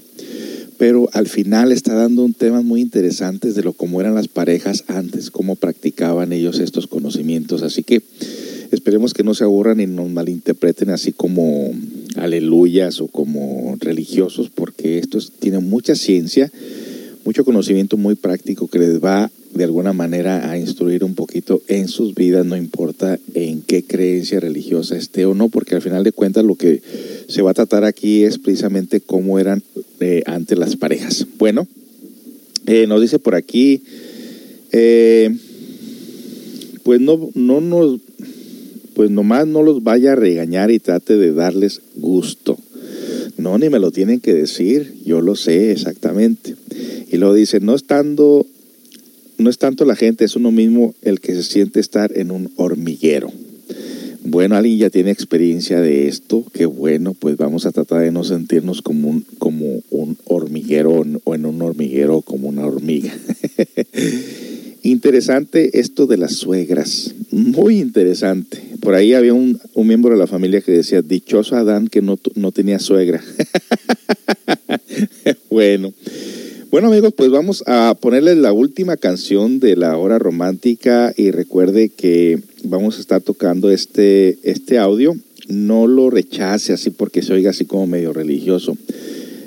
pero 0.77 1.09
al 1.13 1.27
final 1.27 1.71
está 1.71 1.93
dando 1.93 2.23
un 2.23 2.33
tema 2.33 2.61
muy 2.61 2.81
interesante 2.81 3.53
de 3.53 3.63
lo 3.63 3.73
cómo 3.73 4.01
eran 4.01 4.15
las 4.15 4.27
parejas 4.27 4.83
antes, 4.87 5.31
cómo 5.31 5.55
practicaban 5.55 6.33
ellos 6.33 6.59
estos 6.59 6.87
conocimientos. 6.87 7.63
Así 7.63 7.83
que 7.83 8.01
esperemos 8.71 9.13
que 9.13 9.23
no 9.23 9.33
se 9.33 9.45
aburran 9.45 9.79
y 9.79 9.87
nos 9.87 10.09
malinterpreten 10.09 10.89
así 10.89 11.13
como 11.13 11.71
aleluyas 12.15 12.99
o 13.01 13.07
como 13.07 13.75
religiosos, 13.79 14.49
porque 14.49 14.99
esto 14.99 15.19
tiene 15.39 15.59
mucha 15.59 15.95
ciencia 15.95 16.51
mucho 17.27 17.43
conocimiento 17.43 17.97
muy 17.97 18.15
práctico 18.15 18.69
que 18.69 18.79
les 18.79 19.03
va 19.03 19.29
de 19.53 19.65
alguna 19.65 19.91
manera 19.91 20.49
a 20.49 20.57
instruir 20.57 21.03
un 21.03 21.13
poquito 21.13 21.61
en 21.67 21.89
sus 21.89 22.15
vidas, 22.15 22.45
no 22.45 22.55
importa 22.55 23.19
en 23.33 23.61
qué 23.63 23.83
creencia 23.83 24.39
religiosa 24.39 24.95
esté 24.95 25.25
o 25.25 25.33
no, 25.33 25.49
porque 25.49 25.75
al 25.75 25.81
final 25.81 26.05
de 26.05 26.13
cuentas 26.13 26.45
lo 26.45 26.55
que 26.55 26.81
se 27.27 27.41
va 27.41 27.51
a 27.51 27.53
tratar 27.53 27.83
aquí 27.83 28.23
es 28.23 28.37
precisamente 28.37 29.01
cómo 29.01 29.39
eran 29.39 29.61
eh, 29.99 30.23
ante 30.25 30.55
las 30.55 30.77
parejas. 30.77 31.27
Bueno, 31.37 31.67
eh, 32.65 32.87
nos 32.87 33.01
dice 33.01 33.19
por 33.19 33.35
aquí, 33.35 33.83
eh, 34.71 35.35
pues 36.83 37.01
no, 37.01 37.29
no 37.33 37.59
nos, 37.59 37.99
pues 38.93 39.09
nomás 39.09 39.45
no 39.47 39.63
los 39.63 39.83
vaya 39.83 40.13
a 40.13 40.15
regañar 40.15 40.71
y 40.71 40.79
trate 40.79 41.17
de 41.17 41.33
darles 41.33 41.81
gusto. 41.97 42.57
No, 43.37 43.57
ni 43.57 43.69
me 43.69 43.79
lo 43.79 43.91
tienen 43.91 44.19
que 44.19 44.33
decir, 44.33 44.95
yo 45.05 45.21
lo 45.21 45.35
sé 45.35 45.71
exactamente. 45.71 46.55
Y 47.11 47.17
luego 47.17 47.33
dice, 47.33 47.59
no 47.59 47.75
estando, 47.75 48.45
no 49.37 49.49
es 49.49 49.57
tanto 49.57 49.85
la 49.85 49.95
gente, 49.95 50.25
es 50.25 50.35
uno 50.35 50.51
mismo 50.51 50.95
el 51.01 51.19
que 51.19 51.33
se 51.35 51.43
siente 51.43 51.79
estar 51.79 52.17
en 52.17 52.31
un 52.31 52.51
hormiguero. 52.55 53.31
Bueno, 54.29 54.57
alguien 54.57 54.77
ya 54.77 54.89
tiene 54.89 55.11
experiencia 55.11 55.79
de 55.79 56.09
esto, 56.09 56.43
qué 56.53 56.65
bueno, 56.65 57.13
pues 57.13 57.37
vamos 57.37 57.65
a 57.65 57.71
tratar 57.71 58.01
de 58.01 58.11
no 58.11 58.25
sentirnos 58.25 58.81
como 58.81 59.07
un, 59.07 59.25
como 59.37 59.81
un 59.89 60.17
hormiguero 60.25 61.05
o 61.23 61.33
en 61.33 61.45
un 61.45 61.61
hormiguero 61.61 62.21
como 62.21 62.49
una 62.49 62.65
hormiga. 62.65 63.15
interesante 64.83 65.79
esto 65.79 66.07
de 66.07 66.17
las 66.17 66.33
suegras, 66.33 67.15
muy 67.31 67.79
interesante. 67.79 68.61
Por 68.81 68.95
ahí 68.95 69.13
había 69.13 69.33
un, 69.33 69.61
un, 69.73 69.87
miembro 69.87 70.11
de 70.11 70.19
la 70.19 70.27
familia 70.27 70.59
que 70.59 70.73
decía, 70.73 71.01
dichoso 71.01 71.55
Adán 71.55 71.87
que 71.87 72.01
no, 72.01 72.19
no 72.35 72.51
tenía 72.51 72.79
suegra. 72.79 73.23
bueno, 75.49 75.93
bueno 76.69 76.87
amigos, 76.87 77.13
pues 77.15 77.29
vamos 77.31 77.63
a 77.65 77.95
ponerles 77.99 78.37
la 78.37 78.51
última 78.51 78.97
canción 78.97 79.59
de 79.59 79.75
la 79.75 79.97
hora 79.97 80.19
romántica 80.19 81.13
y 81.15 81.31
recuerde 81.31 81.89
que 81.89 82.39
vamos 82.63 82.97
a 82.97 83.01
estar 83.01 83.21
tocando 83.21 83.71
este, 83.71 84.37
este 84.43 84.77
audio. 84.77 85.15
No 85.47 85.87
lo 85.87 86.09
rechace 86.09 86.73
así 86.73 86.89
porque 86.89 87.21
se 87.21 87.33
oiga 87.33 87.51
así 87.51 87.65
como 87.65 87.87
medio 87.87 88.11
religioso. 88.11 88.77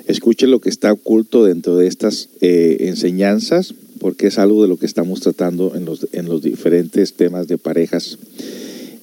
Escuche 0.07 0.47
lo 0.47 0.59
que 0.59 0.69
está 0.69 0.91
oculto 0.91 1.45
dentro 1.45 1.75
de 1.75 1.87
estas 1.87 2.29
eh, 2.41 2.77
enseñanzas 2.81 3.75
porque 3.99 4.27
es 4.27 4.39
algo 4.39 4.63
de 4.63 4.67
lo 4.67 4.77
que 4.77 4.87
estamos 4.87 5.21
tratando 5.21 5.75
en 5.75 5.85
los, 5.85 6.07
en 6.11 6.25
los 6.25 6.41
diferentes 6.41 7.13
temas 7.13 7.47
de 7.47 7.59
parejas. 7.59 8.17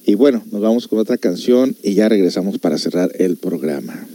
Y 0.05 0.15
bueno, 0.15 0.43
nos 0.51 0.61
vamos 0.61 0.89
con 0.89 0.99
otra 0.99 1.17
canción 1.17 1.75
y 1.83 1.93
ya 1.93 2.09
regresamos 2.09 2.59
para 2.59 2.77
cerrar 2.77 3.11
el 3.17 3.37
programa. 3.37 4.07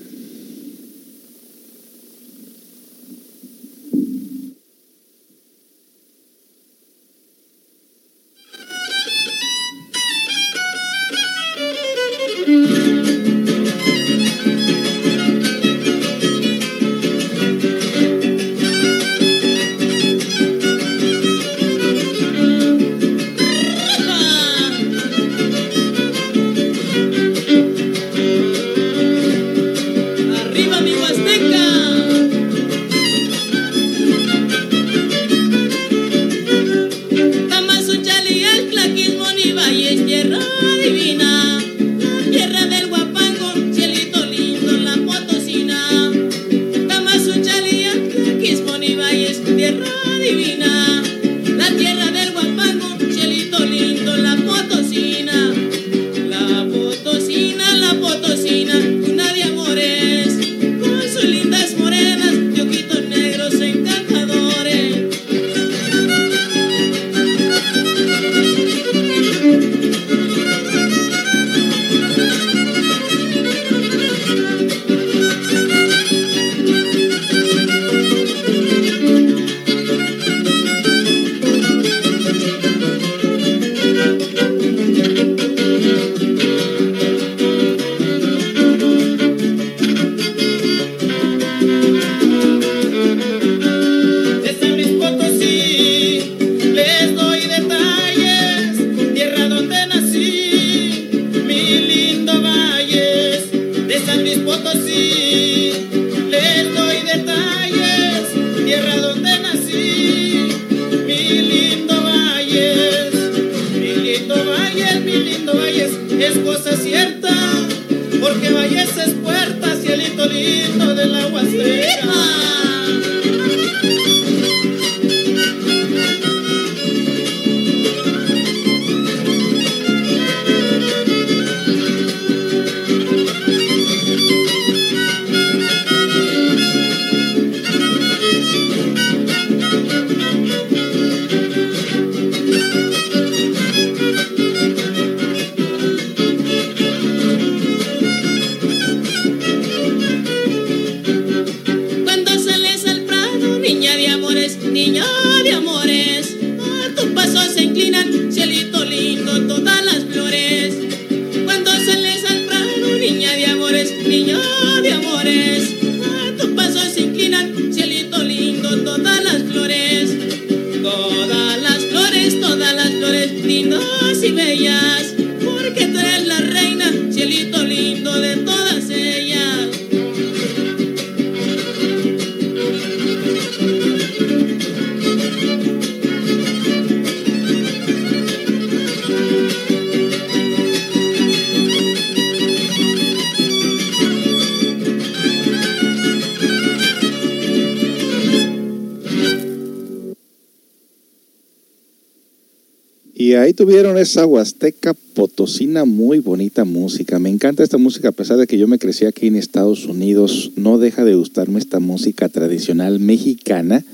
Ahí 203.37 203.55
tuvieron 203.55 203.99
esa 203.99 204.27
huasteca 204.27 204.95
potosina, 205.15 205.85
muy 205.85 206.19
bonita 206.19 206.65
música. 206.65 207.19
Me 207.19 207.31
encanta 207.31 207.63
esta 207.63 207.79
música, 207.79 208.09
a 208.09 208.13
pesar 208.13 208.37
de 208.37 208.47
que 208.47 208.59
yo 208.59 208.69
me 208.69 208.79
crecí 208.79 209.05
aquí 209.05 209.27
en 209.29 209.37
Estados 209.37 209.87
Unidos, 209.87 210.53
no 210.57 210.79
deja 210.79 211.05
de 211.05 211.15
gustarme 211.15 211.59
esta 211.59 211.81
música 211.81 212.29
tradicional 212.29 213.01
mexicana. 213.01 213.85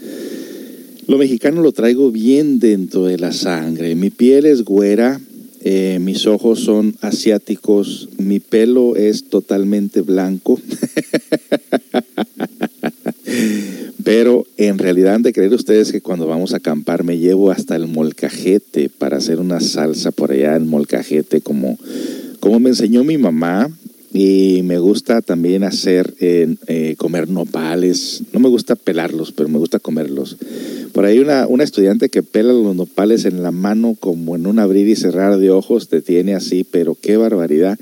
Lo 1.06 1.18
mexicano 1.18 1.62
lo 1.62 1.72
traigo 1.72 2.10
bien 2.10 2.58
dentro 2.58 3.04
de 3.04 3.18
la 3.18 3.32
sangre. 3.32 3.94
Mi 3.94 4.10
piel 4.10 4.46
es 4.46 4.64
güera, 4.64 5.20
eh, 5.62 5.98
mis 6.00 6.26
ojos 6.26 6.60
son 6.60 6.94
asiáticos, 7.00 8.08
mi 8.18 8.40
pelo 8.40 8.96
es 8.96 9.24
totalmente 9.24 10.00
blanco. 10.00 10.60
Pero 14.12 14.44
en 14.56 14.78
realidad 14.78 15.14
han 15.14 15.22
de 15.22 15.32
creer 15.32 15.54
ustedes 15.54 15.92
que 15.92 16.00
cuando 16.00 16.26
vamos 16.26 16.52
a 16.52 16.56
acampar 16.56 17.04
me 17.04 17.18
llevo 17.18 17.52
hasta 17.52 17.76
el 17.76 17.86
molcajete 17.86 18.88
para 18.88 19.18
hacer 19.18 19.38
una 19.38 19.60
salsa 19.60 20.10
por 20.10 20.32
allá 20.32 20.56
en 20.56 20.66
molcajete 20.66 21.42
como, 21.42 21.78
como 22.40 22.58
me 22.58 22.70
enseñó 22.70 23.04
mi 23.04 23.18
mamá. 23.18 23.70
Y 24.12 24.62
me 24.64 24.78
gusta 24.78 25.22
también 25.22 25.62
hacer, 25.62 26.14
eh, 26.20 26.56
eh, 26.66 26.94
comer 26.98 27.28
nopales. 27.28 28.22
No 28.32 28.40
me 28.40 28.48
gusta 28.48 28.74
pelarlos, 28.74 29.30
pero 29.30 29.48
me 29.48 29.58
gusta 29.58 29.78
comerlos. 29.78 30.36
Por 30.92 31.04
ahí 31.04 31.20
una, 31.20 31.46
una 31.46 31.62
estudiante 31.62 32.08
que 32.08 32.24
pela 32.24 32.52
los 32.52 32.74
nopales 32.74 33.24
en 33.24 33.42
la 33.42 33.52
mano 33.52 33.96
como 33.98 34.34
en 34.34 34.46
un 34.46 34.58
abrir 34.58 34.88
y 34.88 34.96
cerrar 34.96 35.38
de 35.38 35.50
ojos 35.50 35.88
te 35.88 36.02
tiene 36.02 36.34
así, 36.34 36.64
pero 36.64 36.96
qué 37.00 37.16
barbaridad. 37.16 37.78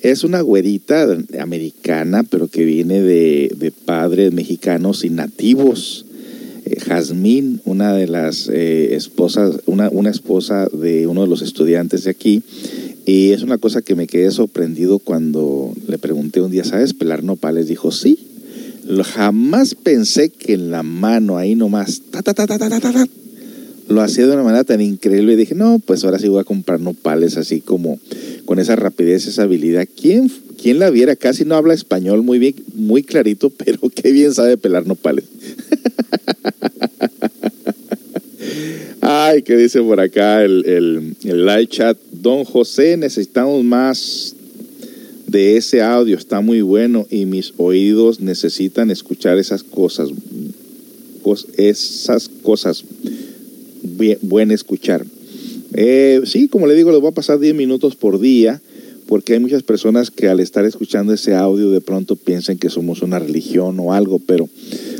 Es 0.00 0.22
una 0.22 0.40
güerita 0.40 1.06
americana, 1.40 2.22
pero 2.22 2.48
que 2.48 2.64
viene 2.64 3.00
de, 3.00 3.72
padres 3.84 4.32
mexicanos 4.32 5.04
y 5.04 5.10
nativos. 5.10 6.06
Eh, 6.70 6.80
Jazmín, 6.80 7.60
una 7.64 7.94
de 7.94 8.06
las 8.06 8.48
eh, 8.48 8.94
esposas, 8.94 9.60
una, 9.66 9.88
una 9.90 10.10
esposa 10.10 10.68
de 10.68 11.06
uno 11.06 11.22
de 11.22 11.28
los 11.28 11.42
estudiantes 11.42 12.04
de 12.04 12.10
aquí, 12.10 12.42
y 13.06 13.30
es 13.30 13.42
una 13.42 13.58
cosa 13.58 13.80
que 13.80 13.94
me 13.94 14.06
quedé 14.06 14.30
sorprendido 14.30 14.98
cuando 14.98 15.72
le 15.86 15.98
pregunté 15.98 16.42
un 16.42 16.50
día, 16.50 16.64
¿sabes 16.64 16.92
pelar 16.92 17.24
nopales? 17.24 17.68
Dijo, 17.68 17.90
sí. 17.90 18.18
Jamás 19.14 19.74
pensé 19.74 20.30
que 20.30 20.54
en 20.54 20.70
la 20.70 20.82
mano 20.82 21.36
ahí 21.36 21.54
nomás, 21.54 22.02
ta, 22.10 22.22
ta, 22.22 22.34
ta, 22.34 22.46
ta, 22.46 22.58
ta, 22.58 22.68
ta, 22.68 22.80
ta, 22.80 23.06
lo 23.88 24.02
hacía 24.02 24.26
de 24.26 24.32
una 24.34 24.42
manera 24.42 24.64
tan 24.64 24.82
increíble 24.82 25.32
y 25.32 25.36
dije, 25.36 25.54
no, 25.54 25.78
pues 25.78 26.04
ahora 26.04 26.18
sí 26.18 26.28
voy 26.28 26.40
a 26.40 26.44
comprar 26.44 26.80
nopales 26.80 27.38
así 27.38 27.60
como 27.60 27.98
con 28.44 28.58
esa 28.58 28.76
rapidez, 28.76 29.26
esa 29.26 29.44
habilidad. 29.44 29.86
¿Quién, 29.98 30.30
quién 30.60 30.78
la 30.78 30.90
viera? 30.90 31.16
Casi 31.16 31.44
no 31.44 31.54
habla 31.54 31.74
español 31.74 32.22
muy 32.22 32.38
bien, 32.38 32.54
muy 32.74 33.02
clarito, 33.02 33.50
pero 33.64 33.78
qué 33.94 34.12
bien 34.12 34.34
sabe 34.34 34.56
pelar 34.56 34.86
nopales. 34.86 35.24
Ay, 39.00 39.42
¿qué 39.42 39.56
dice 39.56 39.80
por 39.80 40.00
acá 40.00 40.44
el, 40.44 40.64
el, 40.66 41.16
el 41.24 41.46
live 41.46 41.66
chat? 41.68 41.96
Don 42.12 42.44
José, 42.44 42.96
necesitamos 42.96 43.64
más 43.64 44.34
de 45.26 45.56
ese 45.56 45.82
audio, 45.82 46.16
está 46.16 46.40
muy 46.40 46.60
bueno 46.62 47.06
y 47.10 47.26
mis 47.26 47.52
oídos 47.58 48.20
necesitan 48.20 48.90
escuchar 48.90 49.38
esas 49.38 49.62
cosas, 49.62 50.10
esas 51.56 52.28
cosas 52.42 52.84
buen 54.22 54.50
escuchar. 54.50 55.04
Eh, 55.74 56.22
sí, 56.24 56.48
como 56.48 56.66
le 56.66 56.74
digo, 56.74 56.90
les 56.90 57.00
voy 57.00 57.10
a 57.10 57.14
pasar 57.14 57.38
10 57.38 57.54
minutos 57.54 57.94
por 57.94 58.18
día, 58.20 58.60
porque 59.08 59.32
hay 59.32 59.40
muchas 59.40 59.62
personas 59.62 60.10
que 60.10 60.28
al 60.28 60.38
estar 60.38 60.66
escuchando 60.66 61.14
ese 61.14 61.34
audio 61.34 61.70
de 61.70 61.80
pronto 61.80 62.14
piensan 62.14 62.58
que 62.58 62.68
somos 62.68 63.00
una 63.00 63.18
religión 63.18 63.80
o 63.80 63.94
algo, 63.94 64.18
pero 64.18 64.48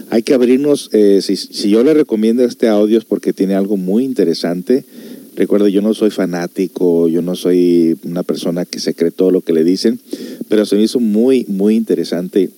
hay 0.09 0.23
que 0.23 0.33
abrirnos, 0.33 0.89
eh, 0.93 1.21
si, 1.23 1.69
yo 1.69 1.85
le 1.85 1.93
recomiendo 1.93 2.43
este 2.43 2.69
audio 2.69 2.97
es 2.97 3.05
porque 3.05 3.35
tiene 3.35 3.55
algo 3.55 3.77
muy 3.77 4.05
interesante. 4.05 4.85
Recuerdo, 5.37 5.69
yo 5.69 5.83
no 5.83 5.93
soy 5.93 6.11
fanático, 6.11 7.07
yo 7.09 7.21
no 7.21 7.37
soy 7.37 7.97
una 8.03 8.23
persona 8.23 8.65
que 8.65 8.81
se 8.81 8.95
cree 8.95 9.11
todo 9.11 9.31
lo 9.31 9.43
que 9.43 9.53
le 9.53 9.63
dicen, 9.63 10.01
pero 10.49 10.65
se 10.65 10.77
me 10.77 10.83
hizo 10.83 11.01
muy, 11.01 11.45
muy 11.47 11.77
interesante 11.77 12.51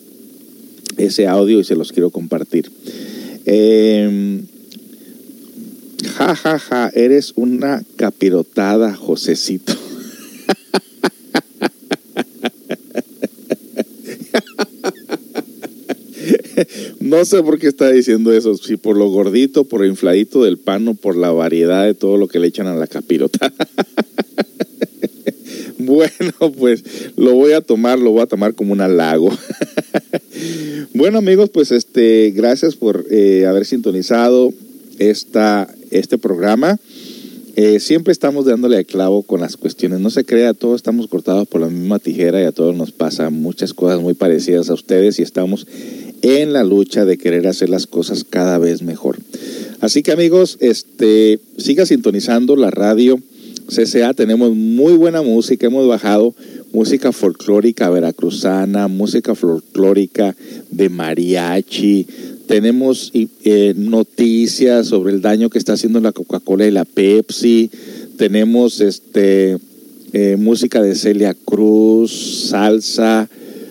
ese 0.97 1.27
audio 1.27 1.59
y 1.59 1.65
se 1.65 1.75
los 1.75 1.91
quiero 1.91 2.11
compartir. 2.11 2.71
Eh, 3.45 4.41
Ja, 6.21 6.35
ja, 6.35 6.59
ja, 6.59 6.91
eres 6.95 7.33
una 7.37 7.83
capirotada, 7.97 8.95
Josecito. 8.95 9.80
No 17.11 17.25
sé 17.25 17.43
por 17.43 17.59
qué 17.59 17.67
está 17.67 17.91
diciendo 17.91 18.33
eso, 18.33 18.57
si 18.57 18.77
por 18.77 18.97
lo 18.97 19.09
gordito, 19.09 19.65
por 19.65 19.83
el 19.83 19.91
infladito 19.91 20.45
del 20.45 20.59
pan 20.59 20.87
o 20.87 20.95
por 20.95 21.17
la 21.17 21.33
variedad 21.33 21.85
de 21.85 21.95
todo 21.95 22.17
lo 22.17 22.29
que 22.29 22.39
le 22.39 22.47
echan 22.47 22.69
a 22.69 22.77
la 22.77 22.87
capirota. 22.87 23.53
Bueno, 25.83 26.53
pues 26.59 26.85
lo 27.17 27.35
voy 27.35 27.53
a 27.53 27.63
tomar, 27.63 27.99
lo 27.99 28.11
voy 28.11 28.21
a 28.21 28.27
tomar 28.27 28.55
como 28.55 28.73
un 28.73 28.81
halago. 28.81 29.31
Bueno 30.95 31.19
amigos, 31.19 31.51
pues 31.51 31.73
este, 31.73 32.33
gracias 32.37 32.77
por 32.77 33.07
eh, 33.11 33.47
haber 33.47 33.65
sintonizado 33.65 34.53
esta, 34.99 35.69
este 35.91 36.19
programa. 36.19 36.79
Eh, 37.57 37.81
siempre 37.81 38.13
estamos 38.13 38.45
dándole 38.45 38.79
a 38.79 38.85
clavo 38.85 39.23
con 39.23 39.41
las 39.41 39.57
cuestiones. 39.57 40.01
No 40.01 40.11
se 40.11 40.25
crea, 40.25 40.55
todos 40.55 40.77
estamos 40.77 41.09
cortados 41.09 41.49
por 41.49 41.61
la 41.61 41.69
misma 41.69 41.99
tijera 41.99 42.41
y 42.41 42.45
a 42.45 42.53
todos 42.53 42.77
nos 42.77 42.93
pasa 42.93 43.31
muchas 43.31 43.75
cosas 43.75 44.01
muy 44.01 44.15
parecidas 44.15 44.71
a 44.71 44.75
ustedes 44.75 45.19
y 45.19 45.23
estamos 45.23 45.67
en 46.23 46.53
la 46.53 46.65
lucha 46.65 47.05
de 47.05 47.19
querer 47.19 47.47
hacer 47.47 47.69
las 47.69 47.87
cosas 47.87 48.25
cada 48.29 48.59
vez 48.59 48.83
mejor. 48.83 49.19
Así 49.81 50.03
que 50.03 50.13
amigos, 50.13 50.59
este, 50.61 51.41
siga 51.57 51.87
sintonizando 51.87 52.57
la 52.57 52.71
radio 52.71 53.21
CCA. 53.69 54.15
Tenemos 54.15 54.55
muy 54.55 54.95
buena 54.95 55.23
música. 55.23 55.67
Hemos 55.67 55.87
bajado 55.87 56.35
música 56.73 57.13
folclórica 57.13 57.89
veracruzana, 57.91 58.89
música 58.89 59.35
folclórica 59.35 60.37
de 60.71 60.89
mariachi, 60.89 62.07
tenemos 62.51 63.13
eh, 63.15 63.75
noticias 63.77 64.89
sobre 64.89 65.13
el 65.13 65.23
daño 65.23 65.51
que 65.51 65.59
está 65.59 65.75
haciendo 65.75 66.01
la 66.01 66.11
Coca-Cola 66.11 66.67
y 66.67 66.73
la 66.73 66.85
Pepsi. 66.85 67.71
Tenemos 68.17 68.81
este, 68.81 69.57
eh, 70.13 70.37
música 70.37 70.83
de 70.83 70.97
Celia 70.97 71.33
Cruz, 71.45 72.49
salsa. 72.49 73.31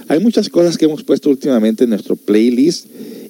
Hay 0.09 0.19
muchas 0.19 0.49
cosas 0.49 0.77
que 0.77 0.85
hemos 0.85 1.03
puesto 1.03 1.29
últimamente 1.29 1.83
en 1.83 1.91
nuestro 1.91 2.15
playlist 2.15 2.87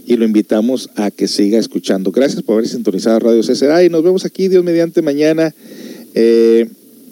y 0.07 0.15
lo 0.15 0.26
invitamos 0.26 0.89
a 0.95 1.11
que 1.11 1.27
siga 1.27 1.60
escuchando. 1.60 2.11
Gracias 2.11 2.41
por 2.41 2.56
haber 2.56 2.68
sintonizado 2.68 3.19
Radio 3.19 3.41
CCA 3.41 3.84
y 3.84 3.89
nos 3.89 4.01
vemos 4.01 4.26
aquí, 4.26 4.47
Dios 4.47 4.64
mediante, 4.64 5.01
mañana. 5.01 5.53
Eh, 6.15 6.68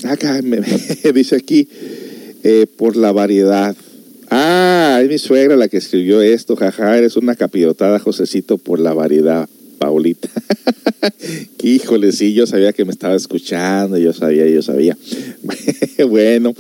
acá 0.06 0.42
me, 0.42 0.62
dice 1.14 1.36
aquí, 1.36 1.68
Eh, 2.44 2.66
por 2.78 2.96
la 2.96 3.12
variedad. 3.12 3.76
Ah, 4.30 5.00
es 5.04 5.10
mi 5.10 5.18
suegra 5.18 5.58
la 5.58 5.68
que 5.68 5.76
escribió 5.78 6.22
esto, 6.22 6.56
jaja, 6.56 6.98
eres 6.98 7.18
una 7.18 7.36
capirotada, 7.36 8.00
Josecito, 8.00 8.58
por 8.58 8.80
la 8.80 8.94
variedad, 8.94 9.50
Paulita. 9.80 10.30
Híjole, 11.62 12.14
sí, 12.14 12.34
yo 12.34 12.48
sabía 12.48 12.72
que 12.72 12.86
me 12.86 12.92
estaba 12.92 13.16
escuchando, 13.16 13.98
yo 13.98 14.14
sabía, 14.14 14.48
yo 14.48 14.62
sabía. 14.62 14.98
bueno, 16.10 16.54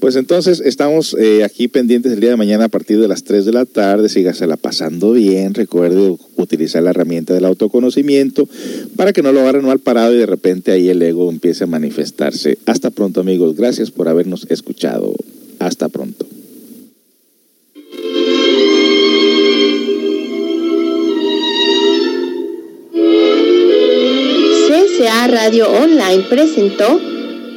pues 0.00 0.16
entonces 0.16 0.60
estamos 0.64 1.16
eh, 1.18 1.44
aquí 1.44 1.68
pendientes 1.68 2.12
el 2.12 2.20
día 2.20 2.30
de 2.30 2.36
mañana 2.36 2.64
a 2.64 2.68
partir 2.68 3.00
de 3.00 3.08
las 3.08 3.24
3 3.24 3.44
de 3.44 3.52
la 3.52 3.64
tarde. 3.64 4.08
Sígasela 4.08 4.56
pasando 4.56 5.12
bien. 5.12 5.54
Recuerde 5.54 6.16
utilizar 6.36 6.82
la 6.82 6.90
herramienta 6.90 7.34
del 7.34 7.44
autoconocimiento 7.44 8.48
para 8.96 9.12
que 9.12 9.22
no 9.22 9.32
lo 9.32 9.40
agarren 9.40 9.64
mal 9.64 9.78
parado 9.78 10.14
y 10.14 10.18
de 10.18 10.26
repente 10.26 10.72
ahí 10.72 10.88
el 10.88 11.02
ego 11.02 11.30
empiece 11.30 11.64
a 11.64 11.66
manifestarse. 11.66 12.58
Hasta 12.66 12.90
pronto, 12.90 13.20
amigos. 13.20 13.56
Gracias 13.56 13.90
por 13.90 14.08
habernos 14.08 14.46
escuchado. 14.50 15.14
Hasta 15.58 15.88
pronto. 15.88 16.26
CCA 24.68 25.28
Radio 25.28 25.70
Online 25.70 26.24
presentó 26.28 27.15